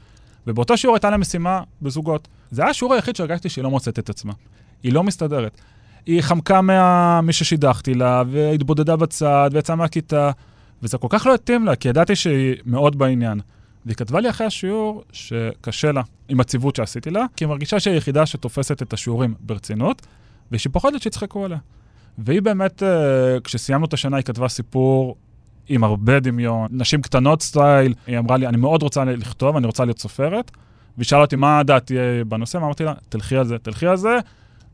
ובאותו 0.46 0.76
שיעור 0.76 0.96
הייתה 0.96 1.10
לה 1.10 1.16
משימה 1.16 1.62
בזוגות. 1.82 2.28
זה 2.50 2.62
היה 2.62 2.70
השיעור 2.70 2.94
היחיד 2.94 3.16
שהרגשתי 3.16 3.48
שהיא 3.48 3.64
לא 3.64 3.70
מוצאת 3.70 3.98
את 3.98 4.10
עצמה. 4.10 4.32
היא 4.82 4.92
לא 4.92 5.02
מסתדרת. 5.02 5.60
היא 6.06 6.20
חמקה 6.20 6.60
ממי 6.62 7.32
ששידכתי 7.32 7.94
לה, 7.94 8.22
והתבודדה 8.30 8.96
בצד, 8.96 9.50
ויצאה 9.52 9.76
מהכיתה, 9.76 10.30
וזה 10.82 10.98
כל 10.98 11.08
כך 11.10 11.26
לא 11.26 11.34
התאים 11.34 11.66
לה, 11.66 11.76
כי 11.76 11.88
ידעתי 11.88 12.16
שהיא 12.16 12.54
מאוד 12.66 12.98
בעניין. 12.98 13.40
והיא 13.86 13.96
כתבה 13.96 14.20
לי 14.20 14.30
אחרי 14.30 14.46
השיעור 14.46 15.02
שקשה 15.12 15.92
לה 15.92 16.02
עם 16.28 16.40
הציוות 16.40 16.76
שעשיתי 16.76 17.10
לה, 17.10 17.24
כי 17.36 17.44
היא 17.44 17.48
מרגישה 17.48 17.80
שהיא 17.80 17.94
היחידה 17.94 18.26
שתופסת 18.26 18.82
את 18.82 18.92
השיעורים 18.92 19.34
ברצינות, 19.40 20.06
ושהיא 20.52 20.72
פוחדת 20.72 21.02
שיצחקו 21.02 21.44
עליה. 21.44 21.58
והיא 22.18 22.42
באמת, 22.42 22.82
אה, 22.82 23.40
כשסיימנו 23.44 23.86
את 23.86 23.92
השנה, 23.92 24.16
היא 24.16 24.24
כתבה 24.24 24.48
סיפור 24.48 25.16
עם 25.68 25.84
הרבה 25.84 26.20
דמיון, 26.20 26.68
נשים 26.70 27.02
קטנות 27.02 27.42
סטייל. 27.42 27.94
היא 28.06 28.18
אמרה 28.18 28.36
לי, 28.36 28.46
אני 28.46 28.56
מאוד 28.56 28.82
רוצה 28.82 29.04
לכתוב, 29.04 29.56
אני 29.56 29.66
רוצה 29.66 29.84
להיות 29.84 29.98
סופרת. 29.98 30.50
והיא 30.96 31.04
שאלה 31.04 31.20
אותי 31.20 31.36
מה 31.36 31.62
דעתי 31.62 31.94
בנושא, 32.28 32.58
אמרתי 32.58 32.84
לה, 32.84 32.92
תלכי 33.08 33.36
על 33.36 33.44
זה, 33.44 33.58
תלכי 33.58 33.86
על 33.86 33.96
זה. 33.96 34.18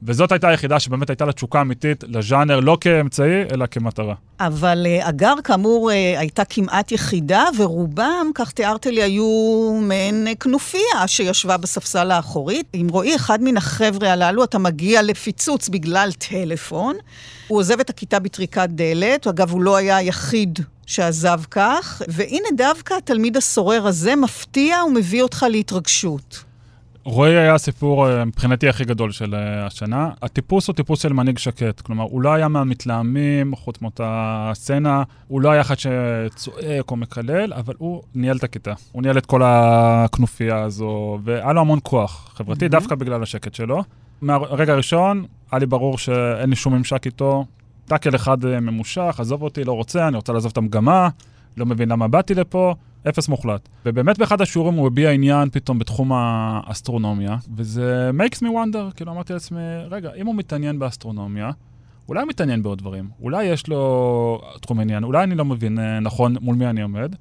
וזאת 0.02 0.32
הייתה 0.32 0.48
היחידה 0.48 0.80
שבאמת 0.80 1.10
הייתה 1.10 1.24
לה 1.24 1.32
תשוקה 1.32 1.60
אמיתית 1.60 2.04
לז'אנר, 2.08 2.60
לא 2.60 2.78
כאמצעי, 2.80 3.42
אלא 3.52 3.66
כמטרה. 3.66 4.14
אבל 4.40 4.86
אה, 4.86 5.08
אגר, 5.08 5.34
כאמור, 5.44 5.90
אה, 5.90 6.18
הייתה 6.18 6.44
כמעט 6.44 6.92
יחידה, 6.92 7.44
ורובם, 7.58 8.30
כך 8.34 8.52
תיארת 8.52 8.86
לי, 8.86 9.02
היו 9.02 9.78
מעין 9.82 10.26
אה, 10.26 10.34
כנופיה 10.34 11.06
שישבה 11.06 11.56
בספסל 11.56 12.10
האחורית. 12.10 12.66
אם 12.74 12.86
רועי, 12.90 13.16
אחד 13.16 13.42
מן 13.42 13.56
החבר'ה 13.56 14.12
הללו, 14.12 14.44
אתה 14.44 14.58
מגיע 14.58 15.02
לפיצוץ 15.02 15.68
בגלל 15.68 16.10
טלפון. 16.18 16.96
הוא 17.48 17.58
עוזב 17.58 17.80
את 17.80 17.90
הכיתה 17.90 18.18
בטריקת 18.18 18.68
דלת, 18.68 19.26
אגב, 19.26 19.50
הוא 19.50 19.62
לא 19.62 19.76
היה 19.76 19.96
היחיד 19.96 20.58
שעזב 20.86 21.40
כך, 21.50 22.02
והנה 22.08 22.48
דווקא 22.56 22.94
התלמיד 22.94 23.36
הסורר 23.36 23.86
הזה 23.86 24.16
מפתיע 24.16 24.84
ומביא 24.86 25.22
אותך 25.22 25.46
להתרגשות. 25.50 26.49
רועי 27.10 27.36
היה 27.36 27.54
הסיפור 27.54 28.08
אה, 28.08 28.24
מבחינתי 28.24 28.68
הכי 28.68 28.84
גדול 28.84 29.12
של 29.12 29.34
אה, 29.34 29.66
השנה. 29.66 30.10
הטיפוס 30.22 30.68
הוא 30.68 30.74
טיפוס 30.74 31.02
של 31.02 31.12
מנהיג 31.12 31.38
שקט. 31.38 31.80
כלומר, 31.80 32.04
הוא 32.04 32.22
לא 32.22 32.32
היה 32.32 32.48
מהמתלהמים, 32.48 33.56
חוץ 33.56 33.82
מאותה 33.82 34.50
סצנה, 34.54 35.02
הוא 35.28 35.40
לא 35.40 35.50
היה 35.50 35.60
אחד 35.60 35.74
שצועק 35.78 36.90
או 36.90 36.96
מקלל, 36.96 37.52
אבל 37.52 37.74
הוא 37.78 38.02
ניהל 38.14 38.36
את 38.36 38.44
הכיתה. 38.44 38.72
הוא 38.92 39.02
ניהל 39.02 39.18
את 39.18 39.26
כל 39.26 39.42
הכנופיה 39.44 40.62
הזו, 40.62 41.18
והיה 41.24 41.52
לו 41.52 41.60
המון 41.60 41.78
כוח 41.82 42.32
חברתי, 42.34 42.66
mm-hmm. 42.66 42.68
דווקא 42.68 42.94
בגלל 42.94 43.22
השקט 43.22 43.54
שלו. 43.54 43.84
מהרגע 44.22 44.72
הראשון, 44.72 45.24
היה 45.52 45.58
לי 45.58 45.66
ברור 45.66 45.98
שאין 45.98 46.50
לי 46.50 46.56
שום 46.56 46.74
ממשק 46.74 47.06
איתו. 47.06 47.44
טאקל 47.84 48.14
אחד 48.14 48.44
אה, 48.44 48.60
ממושך, 48.60 49.16
עזוב 49.18 49.42
אותי, 49.42 49.64
לא 49.64 49.72
רוצה, 49.72 50.08
אני 50.08 50.16
רוצה 50.16 50.32
לעזוב 50.32 50.50
את 50.50 50.58
המגמה, 50.58 51.08
לא 51.56 51.66
מבין 51.66 51.88
למה 51.88 52.08
באתי 52.08 52.34
לפה. 52.34 52.74
אפס 53.08 53.28
מוחלט. 53.28 53.68
ובאמת 53.86 54.18
באחד 54.18 54.40
השיעורים 54.40 54.74
הוא 54.74 54.86
הביע 54.86 55.10
עניין 55.10 55.50
פתאום 55.50 55.78
בתחום 55.78 56.12
האסטרונומיה, 56.12 57.36
וזה 57.56 58.10
makes 58.18 58.36
me 58.36 58.46
wonder, 58.46 58.94
כאילו 58.96 59.12
אמרתי 59.12 59.32
לעצמי, 59.32 59.60
רגע, 59.90 60.10
אם 60.16 60.26
הוא 60.26 60.34
מתעניין 60.34 60.78
באסטרונומיה, 60.78 61.50
אולי 62.08 62.20
הוא 62.20 62.28
מתעניין 62.28 62.62
בעוד 62.62 62.78
דברים, 62.78 63.08
אולי 63.20 63.44
יש 63.44 63.68
לו 63.68 64.40
תחום 64.60 64.80
עניין, 64.80 65.04
אולי 65.04 65.24
אני 65.24 65.34
לא 65.34 65.44
מבין 65.44 65.78
אה, 65.78 66.00
נכון 66.00 66.36
מול 66.40 66.56
מי 66.56 66.66
אני 66.66 66.82
עומד, 66.82 67.14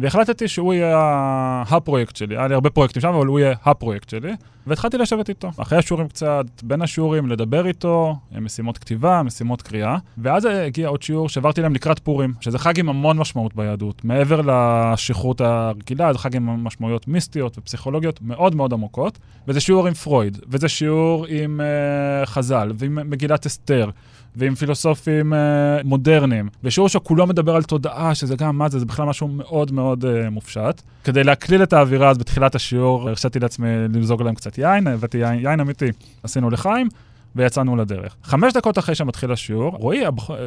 והחלטתי 0.00 0.48
שהוא 0.48 0.74
יהיה 0.74 1.62
הפרויקט 1.68 2.16
שלי. 2.16 2.36
היה 2.36 2.48
לי 2.48 2.54
הרבה 2.54 2.70
פרויקטים 2.70 3.02
שם, 3.02 3.08
אבל 3.08 3.26
הוא 3.26 3.40
יהיה 3.40 3.54
הפרויקט 3.64 4.08
שלי. 4.08 4.32
והתחלתי 4.66 4.98
לשבת 4.98 5.28
איתו. 5.28 5.50
אחרי 5.56 5.78
השיעורים 5.78 6.08
קצת, 6.08 6.44
בין 6.62 6.82
השיעורים, 6.82 7.28
לדבר 7.28 7.66
איתו, 7.66 8.16
משימות 8.40 8.78
כתיבה, 8.78 9.22
משימות 9.22 9.62
קריאה. 9.62 9.96
ואז 10.18 10.44
הגיע 10.44 10.88
עוד 10.88 11.02
שיעור 11.02 11.28
שהעברתי 11.28 11.62
להם 11.62 11.74
לקראת 11.74 11.98
פורים, 11.98 12.34
שזה 12.40 12.58
חג 12.58 12.78
עם 12.78 12.88
המון 12.88 13.18
משמעות 13.18 13.54
ביהדות. 13.54 14.04
מעבר 14.04 14.40
לשכרות 14.44 15.40
הרגילה, 15.40 16.12
זה 16.12 16.18
חג 16.18 16.36
עם 16.36 16.64
משמעויות 16.64 17.08
מיסטיות 17.08 17.58
ופסיכולוגיות 17.58 18.22
מאוד 18.22 18.54
מאוד 18.54 18.72
עמוקות. 18.72 19.18
וזה 19.48 19.60
שיעור 19.60 19.86
עם 19.86 19.94
פרויד, 19.94 20.38
וזה 20.48 20.68
שיעור 20.68 21.26
עם 21.28 21.60
uh, 21.60 22.26
חז"ל, 22.26 22.72
ועם 22.74 23.10
מגילת 23.10 23.46
אסתר. 23.46 23.90
ועם 24.36 24.54
פילוסופים 24.54 25.32
uh, 25.32 25.36
מודרניים, 25.84 26.48
ושיעור 26.64 26.88
שכולו 26.88 27.26
מדבר 27.26 27.56
על 27.56 27.62
תודעה, 27.62 28.14
שזה 28.14 28.36
גם, 28.36 28.58
מה 28.58 28.68
זה, 28.68 28.78
זה 28.78 28.86
בכלל 28.86 29.06
משהו 29.06 29.28
מאוד 29.28 29.72
מאוד 29.72 30.04
uh, 30.04 30.30
מופשט. 30.30 30.82
כדי 31.04 31.24
להקליל 31.24 31.62
את 31.62 31.72
האווירה, 31.72 32.10
אז 32.10 32.18
בתחילת 32.18 32.54
השיעור 32.54 33.08
הרשיתי 33.08 33.38
לעצמי 33.38 33.68
למזוג 33.68 34.22
להם 34.22 34.34
קצת 34.34 34.58
יין, 34.58 34.86
הבאתי 34.86 35.18
יין, 35.18 35.38
יין 35.38 35.60
אמיתי, 35.60 35.90
עשינו 36.22 36.50
לחיים. 36.50 36.88
ויצאנו 37.36 37.76
לדרך. 37.76 38.16
חמש 38.22 38.52
דקות 38.52 38.78
אחרי 38.78 38.94
שמתחיל 38.94 39.32
השיעור, 39.32 39.76
רועי. 39.76 40.00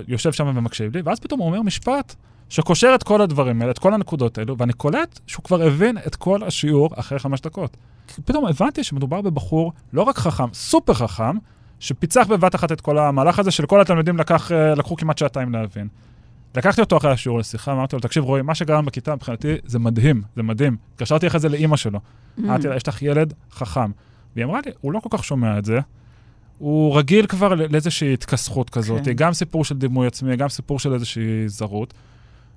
יושב 0.07 0.31
שם 0.31 0.51
ומקשיב 0.55 0.95
לי, 0.95 1.01
ואז 1.05 1.19
פתאום 1.19 1.39
הוא 1.39 1.47
אומר 1.47 1.61
משפט 1.61 2.15
שקושר 2.49 2.91
את 2.95 3.03
כל 3.03 3.21
הדברים 3.21 3.61
האלה, 3.61 3.71
את 3.71 3.79
כל 3.79 3.93
הנקודות 3.93 4.37
האלו, 4.37 4.57
ואני 4.57 4.73
קולט 4.73 5.19
שהוא 5.27 5.43
כבר 5.43 5.61
הבין 5.61 5.97
את 6.07 6.15
כל 6.15 6.43
השיעור 6.43 6.89
אחרי 6.95 7.19
חמש 7.19 7.41
דקות. 7.41 7.77
פתאום 8.25 8.45
הבנתי 8.45 8.83
שמדובר 8.83 9.21
בבחור 9.21 9.73
לא 9.93 10.01
רק 10.01 10.17
חכם, 10.17 10.53
סופר 10.53 10.93
חכם, 10.93 11.37
שפיצח 11.83 12.27
בבת 12.27 12.55
אחת 12.55 12.71
את 12.71 12.81
כל 12.81 12.97
המהלך 12.97 13.39
הזה, 13.39 13.51
שלכל 13.51 13.81
התלמידים 13.81 14.17
לקח, 14.17 14.51
אה, 14.51 14.75
לקחו 14.75 14.95
כמעט 14.95 15.17
שעתיים 15.17 15.53
להבין. 15.53 15.87
לקחתי 16.55 16.81
אותו 16.81 16.97
אחרי 16.97 17.11
השיעור 17.11 17.39
לשיחה, 17.39 17.71
אמרתי 17.71 17.95
לו, 17.95 17.99
תקשיב 17.99 18.23
רועי, 18.23 18.41
מה 18.41 18.55
שגרם 18.55 18.85
בכיתה 18.85 19.15
מבחינתי 19.15 19.55
זה 19.65 19.79
מדהים, 19.79 20.21
זה 20.35 20.43
מדהים. 20.43 20.77
התקשרתי 20.93 21.27
אחרי 21.27 21.39
זה 21.39 21.49
לאימא 21.49 21.77
שלו. 21.77 21.99
Mm. 21.99 22.41
אמרתי 22.43 22.67
לה, 22.67 22.75
יש 22.75 22.87
לך 22.87 23.01
ילד 23.01 23.33
חכם. 23.51 23.91
והיא 24.35 24.45
אמרה 24.45 24.59
לי, 24.65 24.71
הוא 24.81 24.91
לא 24.91 24.99
כל 24.99 25.17
כך 25.17 25.23
שומע 25.23 25.57
את 25.57 25.65
זה, 25.65 25.79
הוא 26.57 26.97
רגיל 26.97 27.27
כבר 27.27 27.53
לאיזושהי 27.53 28.13
התכסכות 28.13 28.69
כזאת, 28.69 29.05
כן. 29.05 29.13
גם 29.13 29.33
סיפור 29.33 29.65
של 29.65 29.77
דימוי 29.77 30.07
עצמי, 30.07 30.35
גם 30.35 30.49
סיפור 30.49 30.79
של 30.79 30.93
איזושהי 30.93 31.43
זרות. 31.47 31.93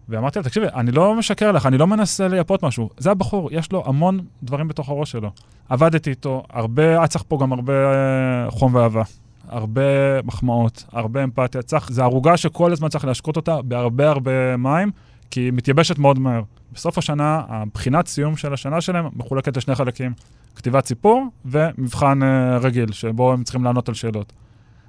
ואמרתי 0.08 0.38
לה, 0.38 0.44
תקשיבי, 0.44 0.66
אני 0.74 0.92
לא 0.92 1.14
משקר 1.14 1.52
לך, 1.52 1.66
אני 1.66 1.78
לא 1.78 1.86
מנסה 1.86 2.28
לייפות 2.28 2.62
משהו. 2.62 2.90
זה 2.98 3.10
הבחור, 3.10 3.48
יש 3.52 3.72
לו 3.72 3.82
המון 3.86 4.20
דברים 4.42 4.68
בתוך 4.68 4.88
הראש 4.88 5.10
שלו. 5.10 5.30
עבדתי 5.68 6.10
איתו, 6.10 6.42
הרבה, 6.50 6.88
היה 6.88 7.06
צריך 7.06 7.24
פה 7.28 7.38
גם 7.40 7.52
הרבה 7.52 7.72
אה, 7.72 8.50
חום 8.50 8.74
ואהבה. 8.74 9.02
הרבה 9.48 9.82
מחמאות, 10.24 10.84
הרבה 10.92 11.24
אמפתיה. 11.24 11.62
צריך, 11.62 11.92
זה 11.92 12.02
ערוגה 12.02 12.36
שכל 12.36 12.72
הזמן 12.72 12.88
צריך 12.88 13.04
להשקות 13.04 13.36
אותה 13.36 13.62
בהרבה 13.62 14.08
הרבה 14.08 14.56
מים, 14.56 14.90
כי 15.30 15.40
היא 15.40 15.52
מתייבשת 15.52 15.98
מאוד 15.98 16.18
מהר. 16.18 16.42
בסוף 16.72 16.98
השנה, 16.98 17.42
הבחינת 17.48 18.06
סיום 18.06 18.36
של 18.36 18.52
השנה 18.52 18.80
שלהם 18.80 19.08
מחולקת 19.16 19.56
לשני 19.56 19.74
חלקים. 19.74 20.12
כתיבת 20.56 20.86
סיפור 20.86 21.24
ומבחן 21.44 22.20
uh, 22.22 22.64
רגיל, 22.64 22.92
שבו 22.92 23.32
הם 23.32 23.44
צריכים 23.44 23.64
לענות 23.64 23.88
על 23.88 23.94
שאלות. 23.94 24.32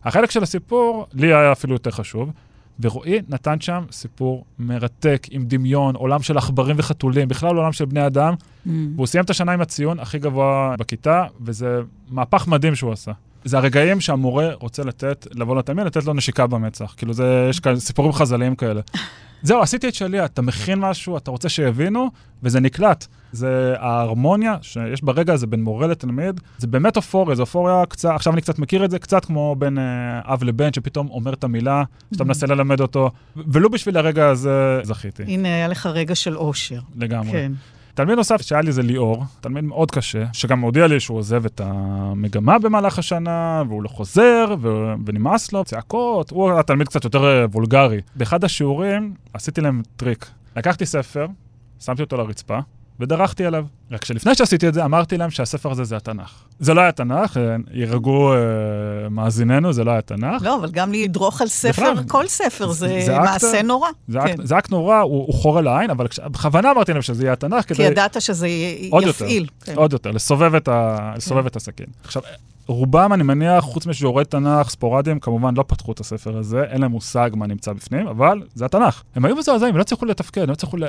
החלק 0.04 0.32
של 0.32 0.44
הסיפור, 0.44 1.08
לי 1.14 1.28
היה 1.28 1.52
אפילו 1.52 1.74
יותר 1.74 1.92
חשוב, 1.92 2.32
ורועי 2.82 3.22
נתן 3.30 3.60
שם 3.60 3.84
סיפור 3.92 4.46
מרתק, 4.60 5.28
עם 5.32 5.44
דמיון, 5.46 5.96
עולם 5.96 6.22
של 6.22 6.38
עכברים 6.38 6.76
וחתולים, 6.80 7.28
בכלל 7.28 7.56
עולם 7.56 7.72
של 7.72 7.86
בני 7.86 8.06
אדם, 8.08 8.34
mm. 8.34 8.70
והוא 8.96 9.08
סיים 9.08 9.26
את 9.26 9.30
השנה 9.30 9.52
עם 9.52 9.62
הציון 9.62 10.00
הכי 10.00 10.20
גבוה 10.20 10.76
בכיתה, 10.80 11.26
וזה 11.42 11.82
מהפך 12.10 12.48
מדהים 12.48 12.76
שהוא 12.76 12.92
עשה. 12.92 13.12
זה 13.46 13.58
הרגעים 13.58 14.02
שהמורה 14.02 14.54
רוצה 14.54 14.84
לתת, 14.84 15.28
לבוא 15.34 15.56
לתלמיד, 15.56 15.86
לתת 15.86 16.06
לו 16.06 16.14
נשיקה 16.14 16.48
במצח. 16.48 16.94
כאילו, 16.98 17.14
זה, 17.14 17.48
יש 17.50 17.60
כאלה 17.60 17.80
סיפורים 17.80 18.14
חז"ליים 18.14 18.56
כאלה. 18.56 18.82
זהו, 19.42 19.62
עשיתי 19.62 19.88
את 19.88 19.96
שלי, 19.96 20.26
אתה 20.26 20.42
מכין 20.42 20.80
משהו, 20.80 21.18
אתה 21.18 21.32
רוצה 21.32 21.50
שיבינו, 21.50 22.12
וזה 22.44 22.60
נקלט. 22.60 23.08
זה 23.32 23.74
ההרמוניה 23.80 24.56
שיש 24.62 25.04
ברגע 25.04 25.34
הזה 25.34 25.48
בין 25.48 25.64
מורה 25.64 25.88
לתלמיד, 25.88 26.42
זה 26.58 26.68
באמת 26.68 26.98
אופוריה, 26.98 27.36
זה 27.36 27.42
אופוריה 27.42 27.84
קצת, 27.90 28.10
עכשיו 28.10 28.34
אני 28.34 28.42
קצת 28.42 28.60
מכיר 28.60 28.86
את 28.86 28.92
זה, 28.92 29.00
קצת 29.00 29.26
כמו 29.26 29.56
בין 29.60 29.78
אה, 29.78 30.34
אב 30.34 30.44
לבן, 30.44 30.74
שפתאום 30.74 31.10
אומר 31.10 31.34
את 31.34 31.44
המילה, 31.44 31.84
שאתה 32.12 32.24
מממ-הממ. 32.24 32.28
מנסה 32.28 32.48
ללמד 32.48 32.82
אותו, 32.82 33.12
ולו 33.36 33.70
בשביל 33.70 33.98
הרגע 33.98 34.28
הזה 34.28 34.80
זכיתי. 34.84 35.24
הנה, 35.24 35.48
היה 35.48 35.68
לך 35.68 35.86
רגע 35.86 36.16
של 36.16 36.38
אושר. 36.38 36.80
לגמרי. 36.96 37.32
כן. 37.32 37.52
תלמיד 37.98 38.16
נוסף 38.16 38.42
שהיה 38.42 38.62
לי 38.62 38.72
זה 38.72 38.82
ליאור, 38.82 39.24
תלמיד 39.42 39.64
מאוד 39.64 39.92
קשה, 39.92 40.24
שגם 40.34 40.60
הודיע 40.60 40.88
לי 40.88 41.00
שהוא 41.00 41.18
עוזב 41.18 41.46
את 41.46 41.62
המגמה 41.64 42.60
במהלך 42.60 43.00
השנה, 43.00 43.64
והוא 43.68 43.84
לא 43.84 43.88
חוזר, 43.88 44.46
ו- 44.62 44.94
ונמאס 45.06 45.54
לו, 45.54 45.64
צעקות, 45.64 46.30
הוא 46.30 46.52
התלמיד 46.60 46.88
קצת 46.88 47.04
יותר 47.04 47.26
אה, 47.26 47.46
וולגרי. 47.46 48.02
באחד 48.16 48.44
השיעורים 48.44 49.14
עשיתי 49.34 49.62
להם 49.62 49.82
טריק. 49.96 50.30
לקחתי 50.58 50.86
ספר, 50.86 51.28
שמתי 51.80 52.02
אותו 52.02 52.18
לרצפה, 52.18 52.60
ודרכתי 53.00 53.46
עליו. 53.46 53.66
רק 53.92 54.06
שלפני 54.06 54.36
שעשיתי 54.36 54.68
את 54.68 54.74
זה, 54.74 54.86
אמרתי 54.86 55.18
להם 55.18 55.30
שהספר 55.30 55.72
הזה 55.72 55.84
זה 55.84 55.98
התנ"ך. 55.98 56.44
זה 56.60 56.74
לא 56.74 56.82
היה 56.82 56.92
תנ"ך, 56.92 57.38
אה, 57.38 57.56
ירגעו 57.72 58.34
אה, 58.34 58.38
מאזיננו, 59.10 59.74
זה 59.74 59.84
לא 59.84 59.92
היה 59.92 60.02
תנ"ך. 60.02 60.42
לא, 60.42 60.56
אבל 60.56 60.72
גם 60.72 60.94
לדרוך 60.94 61.42
על 61.42 61.48
ספר, 61.48 61.94
בכלל, 61.94 62.04
כל 62.08 62.28
ספר 62.28 62.72
זה, 62.72 63.00
זה 63.06 63.20
מעשה 63.20 63.60
אקט, 63.60 63.66
נורא. 63.66 63.90
זה, 64.08 64.20
כן. 64.20 64.28
אקט, 64.28 64.40
זה 64.44 64.58
אקט 64.58 64.72
נורא, 64.72 65.00
הוא, 65.00 65.26
הוא 65.28 65.34
חורה 65.34 65.62
לעין, 65.62 65.90
אבל 65.90 66.08
בכוונה 66.26 66.72
אמרתי 66.72 66.94
להם 66.94 67.02
שזה 67.02 67.24
יהיה 67.24 67.34
התנ"ך 67.34 67.68
כדי... 67.68 67.76
כי 67.76 67.84
ידעת 67.84 68.22
שזה 68.22 68.48
עוד 68.90 69.04
יפעיל. 69.04 69.44
יותר, 69.44 69.54
כן. 69.72 69.76
עוד 69.76 69.94
יותר, 69.94 70.12
לסובב 70.12 70.56
את, 70.56 70.68
ה, 70.68 71.14
לסובב 71.16 71.42
כן. 71.42 71.48
את 71.48 71.56
הסכין. 71.56 71.88
עכשיו, 72.04 72.22
רובם, 72.68 73.14
אני 73.14 73.24
מניח, 73.24 73.64
חוץ 73.64 73.86
משיעורי 73.86 74.26
תנ"ך 74.26 74.70
ספורדיים, 74.70 75.20
כמובן 75.20 75.56
לא 75.58 75.64
פתחו 75.68 75.92
את 75.92 76.00
הספר 76.00 76.38
הזה, 76.38 76.64
אין 76.64 76.82
להם 76.82 76.92
מושג 76.92 77.30
מה 77.34 77.48
נמצא 77.48 77.74
בפנים, 77.74 78.08
אבל 78.08 78.42
זה 78.56 78.66
התנ"ך. 78.66 79.04
הם 79.16 79.26
היו 79.26 79.36
מזועזעים, 79.36 79.70
הם 79.70 79.78
לא 79.78 79.82
הצליחו 79.82 80.06
לתפקד, 80.06 80.42
הם 80.42 80.48
לא 80.48 80.54
הצליחו 80.54 80.78
ל... 80.78 80.84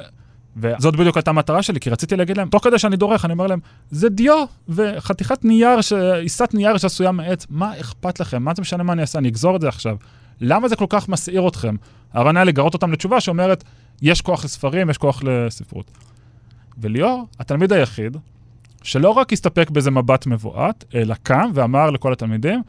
וזאת 0.56 0.96
בדיוק 0.96 1.16
הייתה 1.16 1.30
המטרה 1.30 1.62
שלי, 1.62 1.80
כי 1.80 1.90
רציתי 1.90 2.16
להגיד 2.16 2.36
להם, 2.36 2.48
תוך 2.48 2.64
כדי 2.64 2.78
שאני 2.78 2.96
דורך, 2.96 3.24
אני 3.24 3.32
אומר 3.32 3.46
להם, 3.46 3.60
זה 3.90 4.08
דיו 4.08 4.44
וחתיכת 4.68 5.44
נייר, 5.44 5.80
ש... 5.80 5.92
עיסת 5.92 6.54
נייר 6.54 6.76
שעשויה 6.76 7.12
מעץ, 7.12 7.46
מה 7.50 7.80
אכפת 7.80 8.20
לכם? 8.20 8.42
מה 8.42 8.54
זה 8.54 8.62
משנה 8.62 8.82
מה 8.82 8.92
אני 8.92 9.02
אעשה? 9.02 9.18
אני 9.18 9.28
אגזור 9.28 9.56
את 9.56 9.60
זה 9.60 9.68
עכשיו. 9.68 9.96
למה 10.40 10.68
זה 10.68 10.76
כל 10.76 10.86
כך 10.88 11.08
מסעיר 11.08 11.48
אתכם? 11.48 11.74
הרעיון 12.12 12.36
היה 12.36 12.44
לגרות 12.44 12.74
אותם 12.74 12.92
לתשובה 12.92 13.20
שאומרת, 13.20 13.64
יש 14.02 14.20
כוח 14.20 14.44
לספרים, 14.44 14.90
יש 14.90 14.98
כוח 14.98 15.22
לספרות. 15.22 15.90
וליאור, 16.78 17.26
התלמיד 17.40 17.72
היחיד, 17.72 18.16
שלא 18.82 19.10
רק 19.10 19.32
הסתפק 19.32 19.70
באיזה 19.70 19.90
מבט 19.90 20.26
מבועת, 20.26 20.84
אלא 20.94 21.14
קם 21.22 21.50
ואמר 21.54 21.90
לכל 21.90 22.12
התלמידים, 22.12 22.62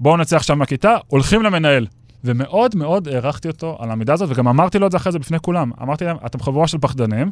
בואו 0.00 0.16
נצא 0.16 0.36
עכשיו 0.36 0.56
מהכיתה, 0.56 0.96
הולכים 1.06 1.42
למנהל. 1.42 1.86
ומאוד 2.24 2.76
מאוד 2.76 3.08
הערכתי 3.08 3.48
אותו 3.48 3.76
על 3.80 3.90
המידה 3.90 4.12
הזאת, 4.12 4.28
וגם 4.30 4.48
אמרתי 4.48 4.78
לו 4.78 4.86
את 4.86 4.92
זה 4.92 4.96
אחרי 4.96 5.12
זה 5.12 5.18
בפני 5.18 5.38
כולם. 5.40 5.70
אמרתי 5.82 6.04
להם, 6.04 6.16
אתם 6.26 6.40
חבורה 6.40 6.68
של 6.68 6.78
פחדנים, 6.78 7.30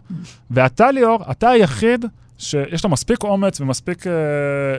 ואתה, 0.50 0.90
ליאור, 0.90 1.18
אתה 1.30 1.50
היחיד 1.50 2.04
שיש 2.38 2.84
לו 2.84 2.90
מספיק 2.90 3.22
אומץ 3.22 3.60
ומספיק 3.60 4.06
אה, 4.06 4.12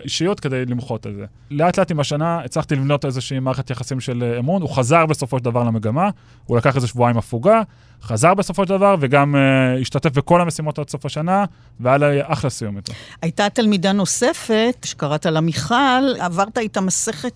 אישיות 0.03 0.39
כדי 0.39 0.65
למחות 0.65 1.05
על 1.05 1.13
זה. 1.15 1.25
לאט 1.51 1.79
לאט 1.79 1.91
עם 1.91 1.99
השנה 1.99 2.41
הצלחתי 2.45 2.75
לבנות 2.75 3.05
איזושהי 3.05 3.39
מערכת 3.39 3.69
יחסים 3.69 3.99
של 3.99 4.23
אה, 4.23 4.39
אמון, 4.39 4.61
הוא 4.61 4.69
חזר 4.69 5.05
בסופו 5.05 5.37
של 5.37 5.45
דבר 5.45 5.63
למגמה, 5.63 6.09
הוא 6.45 6.57
לקח 6.57 6.75
איזה 6.75 6.87
שבועיים 6.87 7.17
הפוגה, 7.17 7.61
חזר 8.01 8.33
בסופו 8.33 8.63
של 8.63 8.69
דבר, 8.69 8.95
וגם 8.99 9.35
אה, 9.35 9.79
השתתף 9.81 10.17
בכל 10.17 10.41
המשימות 10.41 10.79
עד 10.79 10.89
סוף 10.89 11.05
השנה, 11.05 11.45
והיה 11.79 11.97
לי 11.97 12.19
אחלה 12.21 12.49
סיום 12.49 12.77
איתו. 12.77 12.93
הייתה 13.21 13.49
תלמידה 13.49 13.91
נוספת, 13.91 14.77
שקראת 14.85 15.25
לה 15.25 15.41
מיכל, 15.41 15.75
עברת 16.19 16.57
איתה 16.57 16.81
מסכת 16.81 17.33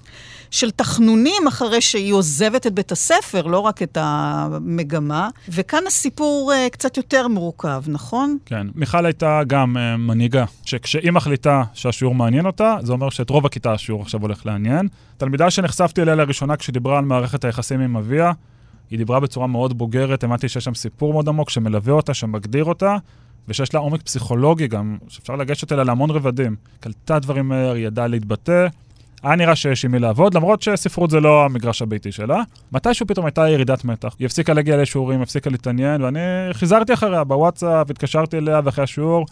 של 0.53 0.71
תחנונים 0.71 1.47
אחרי 1.47 1.81
שהיא 1.81 2.13
עוזבת 2.13 2.67
את 2.67 2.73
בית 2.73 2.91
הספר, 2.91 3.41
לא 3.41 3.59
רק 3.59 3.83
את 3.83 3.97
המגמה, 4.01 5.29
וכאן 5.49 5.83
הסיפור 5.87 6.51
uh, 6.51 6.69
קצת 6.69 6.97
יותר 6.97 7.27
מורכב, 7.27 7.83
נכון? 7.87 8.37
כן, 8.45 8.67
מיכל 8.75 9.05
הייתה 9.05 9.41
גם 9.47 9.77
uh, 9.77 9.97
מנהיגה, 9.97 10.45
שכשהיא 10.65 11.11
מחליטה 11.11 11.63
שהשיעור 11.73 12.15
מעניין 12.15 12.45
אותה, 12.45 12.77
זה 12.81 12.93
אומר 12.93 13.09
שאת 13.09 13.29
רוב 13.29 13.45
הכיתה 13.45 13.73
השיעור 13.73 14.01
עכשיו 14.01 14.21
הולך 14.21 14.45
לעניין. 14.45 14.87
תלמידה 15.17 15.51
שנחשפתי 15.51 16.01
אליה 16.01 16.15
לראשונה 16.15 16.55
כשדיברה 16.55 16.97
על 16.97 17.05
מערכת 17.05 17.45
היחסים 17.45 17.79
עם 17.79 17.97
אביה, 17.97 18.31
היא 18.89 18.97
דיברה 18.97 19.19
בצורה 19.19 19.47
מאוד 19.47 19.77
בוגרת, 19.77 20.23
הבנתי 20.23 20.49
שיש 20.49 20.63
שם 20.63 20.73
סיפור 20.73 21.13
מאוד 21.13 21.29
עמוק 21.29 21.49
שמלווה 21.49 21.93
אותה, 21.93 22.13
שמגדיר 22.13 22.65
אותה, 22.65 22.97
ושיש 23.47 23.73
לה 23.73 23.79
עומק 23.79 24.01
פסיכולוגי 24.01 24.67
גם, 24.67 24.97
שאפשר 25.07 25.35
לגשת 25.35 25.71
אליה 25.71 25.83
להמון 25.83 26.09
רבדים. 26.09 26.55
קלטה 26.79 27.19
דברים 27.19 27.49
מהר, 27.49 27.77
ידעה 27.77 28.07
להתבטא. 28.07 28.67
היה 29.23 29.35
נראה 29.35 29.55
שיש 29.55 29.85
עם 29.85 29.91
מי 29.91 29.99
לעבוד, 29.99 30.33
למרות 30.33 30.61
שספרות 30.61 31.09
זה 31.09 31.19
לא 31.19 31.45
המגרש 31.45 31.81
הביתי 31.81 32.11
שלה. 32.11 32.41
מתישהו 32.71 33.07
פתאום 33.07 33.25
הייתה 33.25 33.49
ירידת 33.49 33.85
מתח. 33.85 34.15
היא 34.19 34.25
הפסיקה 34.25 34.53
להגיע 34.53 34.77
לשיעורים, 34.77 35.21
הפסיקה 35.21 35.49
להתעניין, 35.49 36.01
ואני 36.01 36.19
חיזרתי 36.51 36.93
אחריה 36.93 37.23
בוואטסאפ, 37.23 37.89
התקשרתי 37.89 38.37
אליה 38.37 38.61
ואחרי 38.63 38.83
השיעור, 38.83 39.25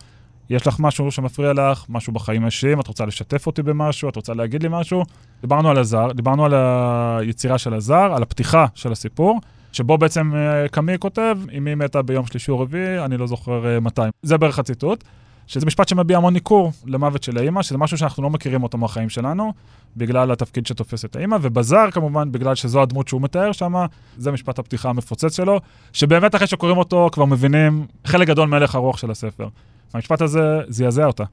יש 0.50 0.68
לך 0.68 0.76
משהו 0.80 1.12
שמפריע 1.12 1.54
לך, 1.54 1.86
משהו 1.90 2.14
בחיים 2.14 2.44
האישיים, 2.44 2.80
את 2.80 2.88
רוצה 2.88 3.06
לשתף 3.06 3.48
אותי 3.48 3.64
במשהו, 3.64 4.10
את 4.10 4.16
רוצה 4.16 4.34
להגיד 4.34 4.64
לי 4.64 4.70
משהו. 4.72 5.04
דיברנו 5.42 5.70
על 5.70 5.78
הזר, 5.78 6.12
דיברנו 6.12 6.46
על 6.46 6.54
היצירה 6.54 7.58
של 7.58 7.74
הזר, 7.74 8.14
על 8.16 8.24
הפתיחה 8.24 8.66
של 8.76 8.92
הסיפור, 8.92 9.40
שבו 9.72 9.98
בעצם 9.98 10.32
אה, 10.36 10.68
קמי 10.68 11.00
כותב, 11.00 11.38
אמי 11.58 11.76
מתה 11.76 12.02
ביום 12.02 12.26
שלישי 12.26 12.52
או 12.52 12.60
רביעי, 12.60 13.06
אני 13.06 13.18
לא 13.18 13.28
זוכר 13.28 13.68
אה, 13.68 13.80
מתי. 13.80 14.02
זה 14.22 14.38
בערך 14.38 14.60
הציטוט. 14.60 15.04
שזה 15.52 15.66
משפט 15.66 15.88
שמביע 15.88 16.18
המון 16.18 16.34
ניכור 16.34 16.72
למוות 16.86 17.24
של 17.24 17.38
האימא, 17.38 17.62
שזה 17.62 17.78
משהו 17.78 17.98
שאנחנו 17.98 18.24
לא 18.24 18.30
מכירים 18.30 18.64
אותו 18.64 18.78
מהחיים 18.78 19.10
שלנו, 19.10 19.54
בגלל 19.98 20.32
התפקיד 20.32 20.68
שתופס 20.68 21.06
את 21.06 21.16
האימא, 21.16 21.38
ובזר 21.42 21.92
כמובן, 21.92 22.32
בגלל 22.32 22.56
שזו 22.56 22.82
הדמות 22.82 23.08
שהוא 23.08 23.22
מתאר 23.22 23.52
שם, 23.52 23.74
זה 24.18 24.32
משפט 24.32 24.60
הפתיחה 24.60 24.90
המפוצץ 24.90 25.38
שלו, 25.38 25.60
שבאמת 25.94 26.36
אחרי 26.36 26.48
שקוראים 26.48 26.78
אותו 26.78 27.10
כבר 27.12 27.26
מבינים 27.26 27.86
חלק 28.06 28.28
גדול 28.28 28.48
מהלך 28.48 28.76
הרוח 28.76 28.98
של 28.98 29.12
הספר. 29.12 29.48
המשפט 29.94 30.22
הזה 30.22 30.60
זעזע 30.68 31.06
אותה. 31.06 31.24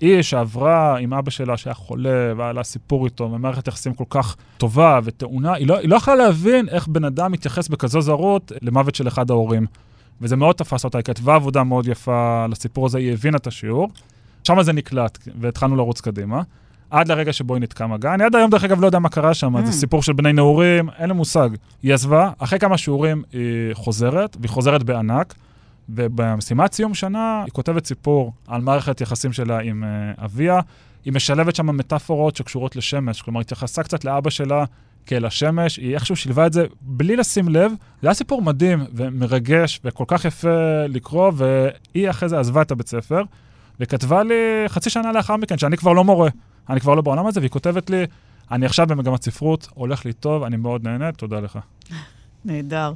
היא 0.00 0.22
שעברה 0.22 0.98
עם 0.98 1.14
אבא 1.14 1.30
שלה 1.30 1.56
שהיה 1.56 1.74
חולה, 1.74 2.32
והיה 2.36 2.52
לה 2.52 2.64
סיפור 2.64 3.04
איתו, 3.04 3.24
ומערכת 3.32 3.68
יחסים 3.68 3.94
כל 3.94 4.04
כך 4.10 4.36
טובה 4.58 5.00
וטעונה, 5.04 5.54
היא 5.54 5.68
לא, 5.68 5.78
היא 5.78 5.88
לא 5.88 5.96
יכלה 5.96 6.14
להבין 6.14 6.68
איך 6.68 6.88
בן 6.88 7.04
אדם 7.04 7.32
מתייחס 7.32 7.68
בכזו 7.68 8.00
זרות 8.00 8.52
למוות 8.62 8.94
של 8.94 9.08
אחד 9.08 9.30
ההורים. 9.30 9.66
וזה 10.20 10.36
מאוד 10.36 10.56
תפס 10.56 10.84
אותה, 10.84 10.98
היא 10.98 11.04
כתבה 11.04 11.34
עבודה 11.34 11.64
מאוד 11.64 11.88
יפה 11.88 12.46
לסיפור 12.46 12.86
הזה, 12.86 12.98
היא 12.98 13.12
הבינה 13.12 13.36
את 13.36 13.46
השיעור. 13.46 13.88
שם 14.44 14.62
זה 14.62 14.72
נקלט, 14.72 15.18
והתחלנו 15.40 15.76
לרוץ 15.76 16.00
קדימה. 16.00 16.42
עד 16.90 17.08
לרגע 17.08 17.32
שבו 17.32 17.54
היא 17.54 17.62
נתקע 17.62 17.86
מגע. 17.86 18.14
אני 18.14 18.24
עד 18.24 18.36
היום, 18.36 18.50
דרך 18.50 18.64
אגב, 18.64 18.80
לא 18.80 18.86
יודע 18.86 18.98
מה 18.98 19.08
קרה 19.08 19.34
שם, 19.34 19.56
mm. 19.56 19.66
זה 19.66 19.72
סיפור 19.72 20.02
של 20.02 20.12
בני 20.12 20.32
נעורים, 20.32 20.88
אין 20.98 21.08
לי 21.08 21.14
מושג. 21.14 21.50
היא 21.82 21.94
עזבה, 21.94 22.30
אחרי 22.38 22.58
כמה 22.58 22.78
שיעורים 22.78 23.22
היא 23.32 23.74
חוזרת, 23.74 24.36
והיא 24.40 24.50
חוזרת 24.50 24.82
בענק, 24.82 25.34
ובמשימת 25.88 26.72
סיום 26.72 26.94
שנה 26.94 27.42
היא 27.44 27.52
כותבת 27.52 27.86
סיפור 27.86 28.32
על 28.48 28.60
מערכת 28.60 29.00
יחסים 29.00 29.32
שלה 29.32 29.58
עם 29.58 29.84
uh, 29.84 30.24
אביה. 30.24 30.60
היא 31.04 31.12
משלבת 31.12 31.56
שם 31.56 31.76
מטאפורות 31.76 32.36
שקשורות 32.36 32.76
לשמש, 32.76 33.22
כלומר, 33.22 33.40
התייחסה 33.40 33.82
קצת 33.82 34.04
לאבא 34.04 34.30
שלה 34.30 34.64
כאל 35.06 35.24
השמש, 35.24 35.76
היא 35.76 35.94
איכשהו 35.94 36.16
שילבה 36.16 36.46
את 36.46 36.52
זה 36.52 36.66
בלי 36.80 37.16
לשים 37.16 37.48
לב. 37.48 37.72
זה 38.02 38.08
היה 38.08 38.14
סיפור 38.14 38.42
מדהים 38.42 38.84
ומרגש 38.92 39.80
וכל 39.84 40.04
כך 40.06 40.24
יפה 40.24 40.86
לקרוא, 40.88 41.32
והיא 41.34 42.10
אחרי 42.10 42.28
זה 42.28 42.38
עזבה 42.38 42.62
את 42.62 42.70
הבית 42.70 42.88
ספר, 42.88 43.22
וכתבה 43.80 44.22
לי 44.22 44.34
חצי 44.68 44.90
שנה 44.90 45.12
לאחר 45.12 45.36
מכן, 45.36 45.58
שאני 45.58 45.76
כבר 45.76 45.92
לא 45.92 46.04
מורה, 46.04 46.28
אני 46.70 46.80
כבר 46.80 46.94
לא 46.94 47.02
בעולם 47.02 47.26
הזה, 47.26 47.40
והיא 47.40 47.50
כותבת 47.50 47.90
לי, 47.90 48.06
אני 48.50 48.66
עכשיו 48.66 48.86
במגמת 48.86 49.22
ספרות, 49.22 49.68
הולך 49.74 50.04
לי 50.04 50.12
טוב, 50.12 50.42
אני 50.42 50.56
מאוד 50.56 50.84
נהנית, 50.84 51.16
תודה 51.16 51.40
לך. 51.40 51.58
נהדר. 52.44 52.92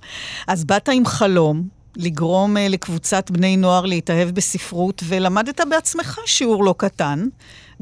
אז 0.47 0.65
באת 0.65 0.89
עם 0.89 1.07
חלום, 1.07 1.69
לגרום 1.99 2.57
uh, 2.57 2.61
לקבוצת 2.61 3.31
בני 3.31 3.57
נוער 3.57 3.85
להתאהב 3.85 4.31
בספרות, 4.31 5.03
ולמדת 5.07 5.61
בעצמך 5.71 6.21
שיעור 6.27 6.65
לא 6.65 6.75
קטן, 6.79 7.29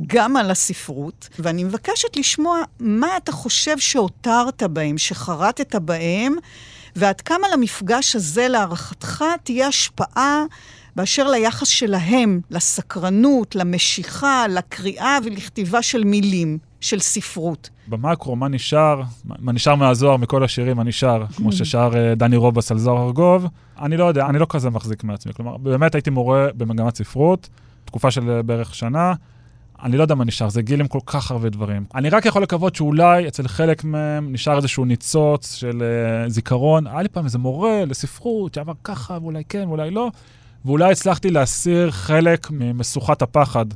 גם 0.07 0.37
על 0.37 0.51
הספרות, 0.51 1.29
ואני 1.39 1.64
מבקשת 1.64 2.17
לשמוע 2.17 2.62
מה 2.81 3.17
אתה 3.17 3.33
חושב 3.33 3.79
שהותרת 3.79 4.62
בהם, 4.62 4.99
שחרטת 4.99 5.75
בהם, 5.75 6.35
ועד 6.97 7.21
כמה 7.21 7.49
למפגש 7.53 8.17
הזה, 8.17 8.49
להערכתך, 8.49 9.25
תהיה 9.45 9.67
השפעה 9.67 10.45
באשר 10.97 11.31
ליחס 11.31 11.69
שלהם, 11.69 12.41
לסקרנות, 12.51 13.55
למשיכה, 13.55 14.49
לקריאה 14.49 15.19
ולכתיבה 15.25 15.83
של 15.83 16.05
מילים, 16.05 16.59
של 16.81 16.99
ספרות. 16.99 17.70
במקרו, 17.89 18.37
מה 18.37 18.49
נשאר? 18.49 19.03
מה 19.24 19.53
נשאר 19.53 19.74
מהזוהר, 19.74 20.16
מכל 20.16 20.45
השירים, 20.45 20.77
מה 20.77 20.85
נשאר? 20.85 21.27
כמו 21.27 21.53
ששר 21.53 21.91
אה, 21.97 22.14
דני 22.14 22.37
רובס 22.37 22.70
על 22.70 22.79
זוהר 22.79 23.07
ארגוב. 23.07 23.47
אני 23.81 23.97
לא 23.97 24.05
יודע, 24.05 24.27
אני 24.27 24.39
לא 24.39 24.47
כזה 24.49 24.70
מחזיק 24.70 25.05
מעצמי. 25.05 25.33
כלומר, 25.33 25.57
באמת 25.57 25.95
הייתי 25.95 26.11
מורה 26.11 26.49
במגמת 26.57 26.97
ספרות, 26.97 27.49
תקופה 27.85 28.11
של 28.11 28.31
אה, 28.31 28.43
בערך 28.43 28.74
שנה. 28.74 29.14
אני 29.83 29.97
לא 29.97 30.03
יודע 30.03 30.14
מה 30.14 30.24
נשאר, 30.24 30.49
זה 30.49 30.62
גיל 30.62 30.81
עם 30.81 30.89
כל 30.89 30.99
כך 31.07 31.31
הרבה 31.31 31.49
דברים. 31.49 31.85
אני 31.95 32.09
רק 32.09 32.27
יכול 32.27 32.43
לקוות 32.43 32.74
שאולי 32.74 33.29
אצל 33.29 33.49
חלק 33.49 33.85
מהם 33.85 34.33
נשאר 34.33 34.57
איזשהו 34.57 34.85
ניצוץ 34.85 35.55
של 35.55 35.83
uh, 36.27 36.31
זיכרון. 36.31 36.87
היה 36.87 37.03
לי 37.03 37.09
פעם 37.09 37.24
איזה 37.24 37.39
מורה 37.39 37.85
לספרות 37.85 38.55
שעבר 38.55 38.72
ככה, 38.85 39.18
ואולי 39.22 39.43
כן, 39.49 39.64
ואולי 39.68 39.91
לא, 39.91 40.11
ואולי 40.64 40.93
הצלחתי 40.93 41.31
להסיר 41.31 41.91
חלק 41.91 42.51
ממשוכת 42.51 43.22
הפחד 43.22 43.66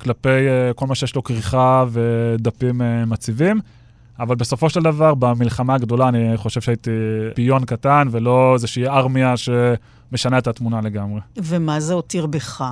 כלפי 0.00 0.28
uh, 0.28 0.74
כל 0.74 0.86
מה 0.86 0.94
שיש 0.94 1.14
לו 1.16 1.22
כריכה 1.22 1.84
ודפים 1.90 2.80
uh, 2.80 2.84
מציבים. 3.06 3.60
אבל 4.18 4.34
בסופו 4.34 4.70
של 4.70 4.82
דבר, 4.82 5.14
במלחמה 5.14 5.74
הגדולה, 5.74 6.08
אני 6.08 6.36
חושב 6.36 6.60
שהייתי 6.60 6.90
פיון 7.34 7.64
קטן, 7.64 8.08
ולא 8.10 8.54
איזושהי 8.54 8.86
ארמיה 8.86 9.34
שמשנה 9.36 10.38
את 10.38 10.46
התמונה 10.46 10.80
לגמרי. 10.80 11.20
ומה 11.36 11.80
זה 11.80 11.94
הותיר 11.94 12.26
בך? 12.26 12.64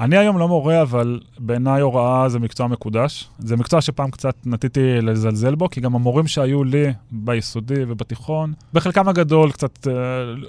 אני 0.00 0.16
היום 0.16 0.38
לא 0.38 0.48
מורה, 0.48 0.82
אבל 0.82 1.20
בעיניי 1.38 1.80
הוראה 1.80 2.28
זה 2.28 2.38
מקצוע 2.38 2.66
מקודש. 2.66 3.28
זה 3.38 3.56
מקצוע 3.56 3.80
שפעם 3.80 4.10
קצת 4.10 4.34
נטיתי 4.46 5.00
לזלזל 5.00 5.54
בו, 5.54 5.70
כי 5.70 5.80
גם 5.80 5.94
המורים 5.94 6.26
שהיו 6.26 6.64
לי 6.64 6.92
ביסודי 7.10 7.84
ובתיכון, 7.88 8.52
בחלקם 8.72 9.08
הגדול 9.08 9.52
קצת 9.52 9.86
אה, 9.86 9.92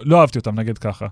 לא 0.04 0.22
אהבתי 0.22 0.40
אותם, 0.40 0.60
נגיד 0.60 0.78
ככה. 0.78 1.08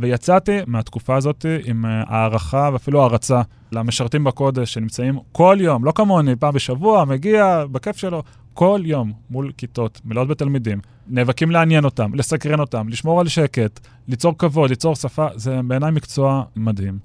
ויצאתי 0.00 0.58
מהתקופה 0.66 1.16
הזאת 1.16 1.46
עם 1.64 1.86
אה, 1.86 2.02
הערכה 2.06 2.70
ואפילו 2.72 3.00
הערצה 3.00 3.42
למשרתים 3.72 4.24
בקודש 4.24 4.72
שנמצאים 4.74 5.18
כל 5.32 5.56
יום, 5.60 5.84
לא 5.84 5.92
כמוני, 5.92 6.36
פעם 6.36 6.54
בשבוע, 6.54 7.04
מגיע 7.04 7.64
בכיף 7.72 7.96
שלו, 7.96 8.22
כל 8.54 8.80
יום 8.84 9.12
מול 9.30 9.52
כיתות 9.56 10.00
מלאות 10.04 10.28
בתלמידים, 10.28 10.80
נאבקים 11.08 11.50
לעניין 11.50 11.84
אותם, 11.84 12.14
לסקרן 12.14 12.60
אותם, 12.60 12.88
לשמור 12.88 13.20
על 13.20 13.28
שקט, 13.28 13.80
ליצור 14.08 14.38
כבוד, 14.38 14.70
ליצור 14.70 14.96
שפה, 14.96 15.26
זה 15.34 15.60
בעיניי 15.64 15.90
מקצוע 15.90 16.42
מדהים. 16.56 16.98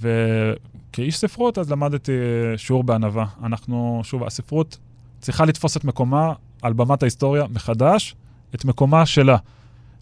וכאיש 0.00 1.18
ספרות 1.18 1.58
אז 1.58 1.70
למדתי 1.70 2.12
שיעור 2.56 2.84
בענווה. 2.84 3.26
אנחנו, 3.42 4.00
שוב, 4.04 4.24
הספרות 4.24 4.78
צריכה 5.20 5.44
לתפוס 5.44 5.76
את 5.76 5.84
מקומה 5.84 6.32
על 6.62 6.72
במת 6.72 7.02
ההיסטוריה 7.02 7.44
מחדש, 7.50 8.14
את 8.54 8.64
מקומה 8.64 9.06
שלה. 9.06 9.36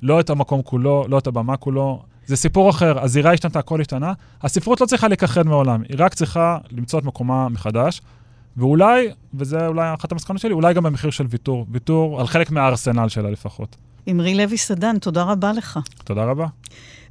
לא 0.03 0.20
את 0.20 0.30
המקום 0.30 0.62
כולו, 0.62 1.05
לא 1.09 1.18
את 1.18 1.26
הבמה 1.26 1.57
כולו. 1.57 2.03
זה 2.31 2.37
סיפור 2.37 2.70
אחר, 2.70 3.05
הזירה 3.05 3.33
השתנתה, 3.33 3.59
הכל 3.59 3.81
השתנה. 3.81 4.12
הספרות 4.43 4.81
לא 4.81 4.87
צריכה 4.87 5.09
להיכחד 5.09 5.47
מעולם, 5.47 5.83
היא 5.89 5.97
רק 5.99 6.14
צריכה 6.14 6.59
למצוא 6.70 6.99
את 6.99 7.05
מקומה 7.05 7.49
מחדש. 7.49 8.01
ואולי, 8.57 9.09
וזה 9.35 9.66
אולי 9.66 9.95
אחת 9.95 10.12
המסקנות 10.12 10.41
שלי, 10.41 10.53
אולי 10.53 10.74
גם 10.74 10.83
במחיר 10.83 11.11
של 11.11 11.26
ויתור. 11.31 11.66
ויתור 11.70 12.20
על 12.20 12.26
חלק 12.26 12.51
מהארסנל 12.51 13.09
שלה 13.09 13.31
לפחות. 13.31 13.76
אמרי 14.11 14.35
לוי 14.35 14.59
סדן, 14.59 14.99
תודה 14.99 15.22
רבה 15.22 15.53
לך. 15.53 15.78
תודה 16.05 16.24
רבה. 16.24 16.47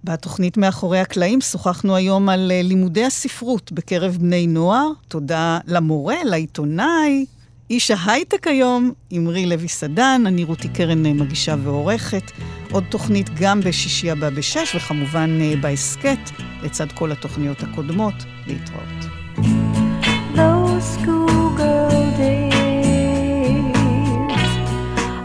בתוכנית 0.03 0.57
מאחורי 0.57 0.99
הקלעים 0.99 1.41
שוחחנו 1.41 1.95
היום 1.95 2.29
על 2.29 2.51
אה, 2.51 2.61
לימודי 2.61 3.05
הספרות 3.05 3.71
בקרב 3.71 4.17
בני 4.19 4.47
נוער. 4.47 4.87
תודה 5.07 5.59
למורה, 5.67 6.15
לעיתונאי, 6.25 7.25
איש 7.69 7.91
ההייטק 7.91 8.47
היום, 8.47 8.91
אמרי 9.17 9.45
לוי 9.45 9.67
סדן, 9.67 10.23
אני 10.25 10.43
רותי 10.43 10.69
קרן 10.69 11.05
אה, 11.05 11.13
מגישה 11.13 11.55
ועורכת. 11.63 12.31
עוד 12.71 12.83
תוכנית 12.89 13.29
גם 13.39 13.61
בשישי 13.61 14.11
הבא 14.11 14.29
בשש, 14.29 14.75
וכמובן 14.75 15.37
אה, 15.41 15.53
בהסכת, 15.61 16.19
לצד 16.63 16.91
כל 16.91 17.11
התוכניות 17.11 17.63
הקודמות. 17.63 18.13
להתראות. 18.47 18.99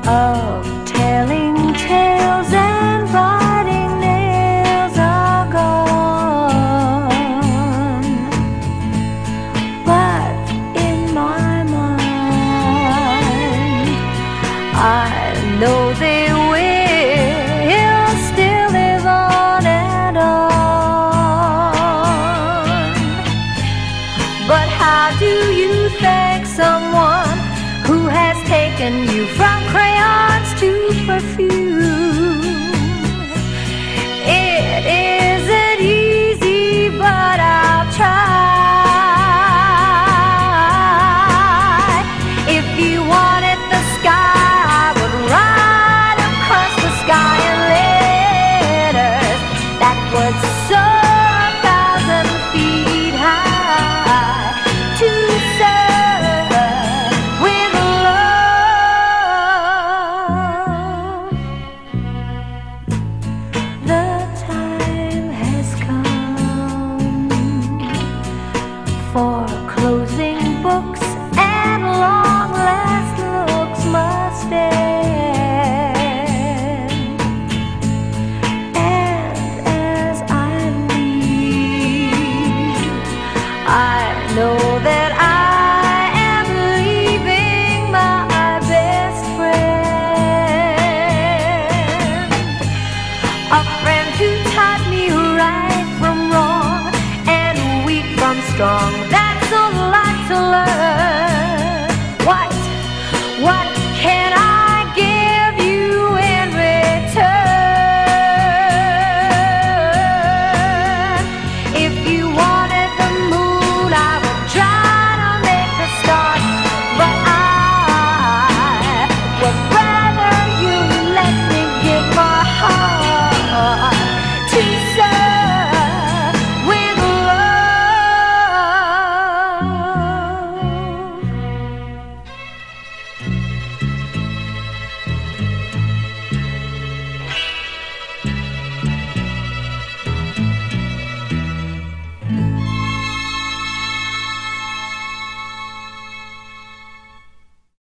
Of 0.06 0.66
telling 0.92 1.74